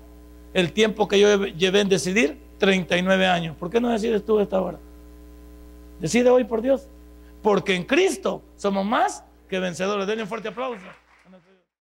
el 0.54 0.72
tiempo 0.72 1.08
que 1.08 1.18
yo 1.18 1.46
llevé 1.46 1.80
en 1.80 1.88
decidir, 1.88 2.49
39 2.60 3.26
años. 3.26 3.56
¿Por 3.56 3.68
qué 3.70 3.80
no 3.80 3.88
decides 3.88 4.24
tú 4.24 4.38
esta 4.38 4.60
hora? 4.60 4.78
Decide 5.98 6.30
hoy 6.30 6.44
por 6.44 6.62
Dios. 6.62 6.86
porque 7.42 7.74
en 7.74 7.84
Cristo 7.84 8.42
somos 8.56 8.84
más 8.84 9.24
que 9.48 9.58
vencedores. 9.58 10.06
Denle 10.06 10.22
un 10.22 10.28
fuerte 10.28 10.48
aplauso. 10.48 10.84